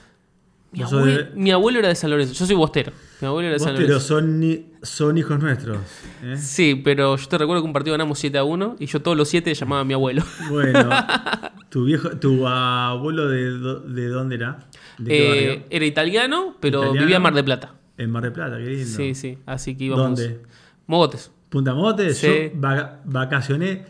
Mi, 0.71 0.83
de- 0.83 1.31
mi 1.35 1.51
abuelo 1.51 1.79
era 1.79 1.89
de 1.89 1.95
San 1.95 2.09
Lorenzo. 2.09 2.33
Yo 2.33 2.45
soy 2.45 2.55
bostero. 2.55 2.91
Mi 3.21 3.27
abuelo 3.27 3.47
era 3.49 3.53
de 3.57 3.59
Vos, 3.59 3.67
San 3.67 3.75
pero 3.77 3.99
son, 3.99 4.65
son 4.81 5.17
hijos 5.17 5.39
nuestros. 5.39 5.77
¿eh? 6.23 6.35
Sí, 6.37 6.75
pero 6.83 7.15
yo 7.15 7.27
te 7.27 7.37
recuerdo 7.37 7.61
que 7.61 7.67
un 7.67 7.73
partido 7.73 7.93
ganamos 7.93 8.17
7 8.19 8.37
a 8.37 8.43
1 8.43 8.77
y 8.79 8.85
yo 8.87 9.01
todos 9.01 9.15
los 9.15 9.29
7 9.29 9.53
llamaba 9.53 9.81
a 9.81 9.85
mi 9.85 9.93
abuelo. 9.93 10.23
Bueno, 10.49 10.89
tu 11.69 11.85
viejo, 11.85 12.09
tu 12.17 12.47
abuelo 12.47 13.27
de, 13.27 13.51
de 13.93 14.07
dónde 14.07 14.35
era? 14.35 14.67
¿De 14.97 15.53
Eh, 15.53 15.65
era 15.69 15.85
italiano, 15.85 16.55
pero 16.59 16.79
Italiano. 16.79 17.01
vivía 17.01 17.17
en 17.17 17.21
Mar 17.23 17.33
de 17.33 17.43
Plata. 17.43 17.75
En 17.97 18.09
Mar 18.09 18.23
del 18.23 18.33
Plata, 18.33 18.57
qué 18.57 18.63
lindo. 18.65 18.85
Sí, 18.97 19.13
sí. 19.15 19.37
Así 19.45 19.75
que 19.77 19.83
íbamos. 19.85 20.19
¿Dónde? 20.19 20.41
Mogotes. 20.87 21.31
Punta 21.49 21.73
Mogotes. 21.75 22.17
Sí. 22.17 22.27
Yo 22.27 22.59
vaca- 22.59 23.01
vacacioné 23.05 23.85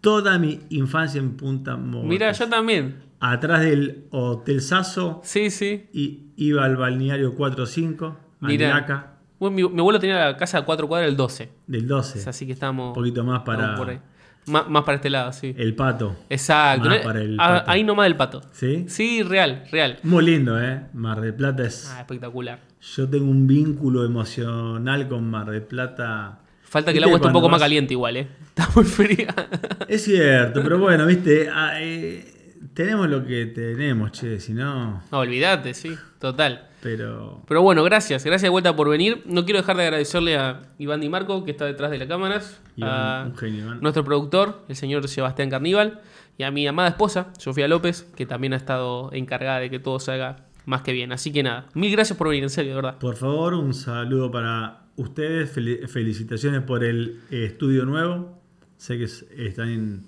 toda 0.00 0.38
mi 0.38 0.60
infancia 0.70 1.18
en 1.18 1.36
Punta 1.36 1.76
Mogotes. 1.76 2.08
Mira, 2.08 2.32
yo 2.32 2.48
también. 2.48 3.02
Atrás 3.20 3.62
del 3.62 4.04
Hotel 4.10 4.60
Sasso 4.60 5.20
Sí, 5.24 5.50
sí. 5.50 5.86
y 5.92 6.26
iba 6.36 6.64
al 6.64 6.76
balneario 6.76 7.34
45, 7.34 8.16
Anilaca, 8.40 9.12
Bueno, 9.38 9.56
mi, 9.56 9.62
mi 9.68 9.80
abuelo 9.80 9.98
tenía 10.00 10.16
la 10.26 10.36
casa 10.36 10.58
a 10.58 10.62
cuatro 10.64 10.86
cuadras 10.88 11.08
del 11.08 11.16
12. 11.16 11.50
del 11.66 11.86
12. 11.88 12.28
Así 12.28 12.46
que 12.46 12.52
estamos. 12.52 12.88
Un 12.88 12.94
poquito 12.94 13.24
más 13.24 13.42
para 13.42 13.74
por 13.74 13.90
ahí. 13.90 14.00
Más 14.46 14.84
para 14.84 14.94
este 14.96 15.10
lado, 15.10 15.32
sí. 15.32 15.52
el 15.58 15.74
pato. 15.74 16.14
Exacto. 16.30 16.88
más 16.88 16.98
¿no? 16.98 17.02
para 17.04 17.20
el 17.20 17.36
Ah, 17.40 17.48
pato. 17.60 17.70
ahí 17.72 17.82
nomás 17.82 18.04
del 18.06 18.14
pato. 18.16 18.42
¿Sí? 18.52 18.84
Sí, 18.88 19.22
real, 19.24 19.64
real. 19.72 19.98
Muy 20.04 20.24
lindo, 20.24 20.60
¿eh? 20.62 20.82
Mar 20.94 21.20
del 21.20 21.34
Plata 21.34 21.64
es... 21.64 21.90
Ah, 21.92 22.00
espectacular. 22.00 22.60
Yo 22.94 23.08
tengo 23.08 23.28
un 23.28 23.48
vínculo 23.48 24.04
emocional 24.04 25.08
con 25.08 25.28
Mar 25.28 25.50
del 25.50 25.62
Plata. 25.62 26.38
Falta 26.62 26.92
que 26.92 26.98
el 26.98 27.04
¿Viste 27.04 27.08
agua 27.08 27.16
esté 27.16 27.26
un 27.26 27.32
poco 27.32 27.48
más 27.48 27.60
caliente 27.60 27.94
igual, 27.94 28.16
¿eh? 28.18 28.28
Está 28.48 28.68
muy 28.76 28.84
fría. 28.84 29.34
Es 29.88 30.04
cierto, 30.04 30.62
pero 30.62 30.78
bueno, 30.78 31.06
viste, 31.06 31.48
Ah, 31.52 31.72
eh, 31.80 32.54
tenemos 32.72 33.08
lo 33.08 33.24
que 33.26 33.46
tenemos, 33.46 34.12
che, 34.12 34.38
si 34.38 34.52
no, 34.54 35.02
No, 35.10 35.18
olvídate, 35.18 35.74
sí. 35.74 35.92
Total. 36.20 36.68
Pero... 36.96 37.42
Pero 37.48 37.62
bueno, 37.62 37.82
gracias. 37.82 38.24
Gracias 38.24 38.42
de 38.42 38.48
vuelta 38.48 38.76
por 38.76 38.88
venir. 38.88 39.22
No 39.26 39.44
quiero 39.44 39.60
dejar 39.60 39.76
de 39.76 39.82
agradecerle 39.84 40.36
a 40.36 40.62
Iván 40.78 41.00
Di 41.00 41.08
Marco, 41.08 41.44
que 41.44 41.50
está 41.50 41.64
detrás 41.64 41.90
de 41.90 41.98
las 41.98 42.06
cámaras. 42.08 42.60
Iván, 42.76 43.32
a 43.32 43.38
genio, 43.38 43.74
nuestro 43.76 44.04
productor, 44.04 44.64
el 44.68 44.76
señor 44.76 45.06
Sebastián 45.08 45.50
Carníbal. 45.50 46.00
Y 46.38 46.42
a 46.44 46.50
mi 46.50 46.66
amada 46.66 46.88
esposa, 46.90 47.32
Sofía 47.38 47.66
López, 47.66 48.02
que 48.14 48.26
también 48.26 48.52
ha 48.52 48.56
estado 48.56 49.10
encargada 49.12 49.58
de 49.58 49.70
que 49.70 49.78
todo 49.78 49.98
se 50.00 50.12
haga 50.12 50.44
más 50.66 50.82
que 50.82 50.92
bien. 50.92 51.10
Así 51.12 51.32
que 51.32 51.42
nada, 51.42 51.66
mil 51.74 51.90
gracias 51.90 52.16
por 52.18 52.28
venir, 52.28 52.42
en 52.44 52.50
serio, 52.50 52.72
de 52.72 52.76
verdad. 52.76 52.98
Por 52.98 53.16
favor, 53.16 53.54
un 53.54 53.72
saludo 53.74 54.30
para 54.30 54.82
ustedes, 54.96 55.56
fel- 55.56 55.88
felicitaciones 55.88 56.62
por 56.62 56.84
el 56.84 57.20
eh, 57.30 57.46
estudio 57.46 57.84
nuevo. 57.84 58.40
Sé 58.76 58.98
que 58.98 59.04
es- 59.04 59.24
están 59.36 59.68
en- 59.70 60.06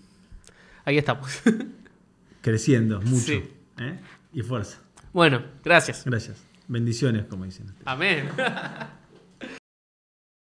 Ahí 0.85 0.99
estamos. 0.99 1.41
creciendo 2.43 3.01
mucho. 3.03 3.25
Sí. 3.27 3.43
¿eh? 3.81 3.99
Y 4.33 4.43
fuerza. 4.43 4.79
bueno, 5.13 5.43
gracias. 5.65 6.03
Gracias. 6.05 6.45
Bendiciones, 6.69 7.25
como 7.25 7.45
dicen. 7.45 7.67
Amén. 7.85 8.29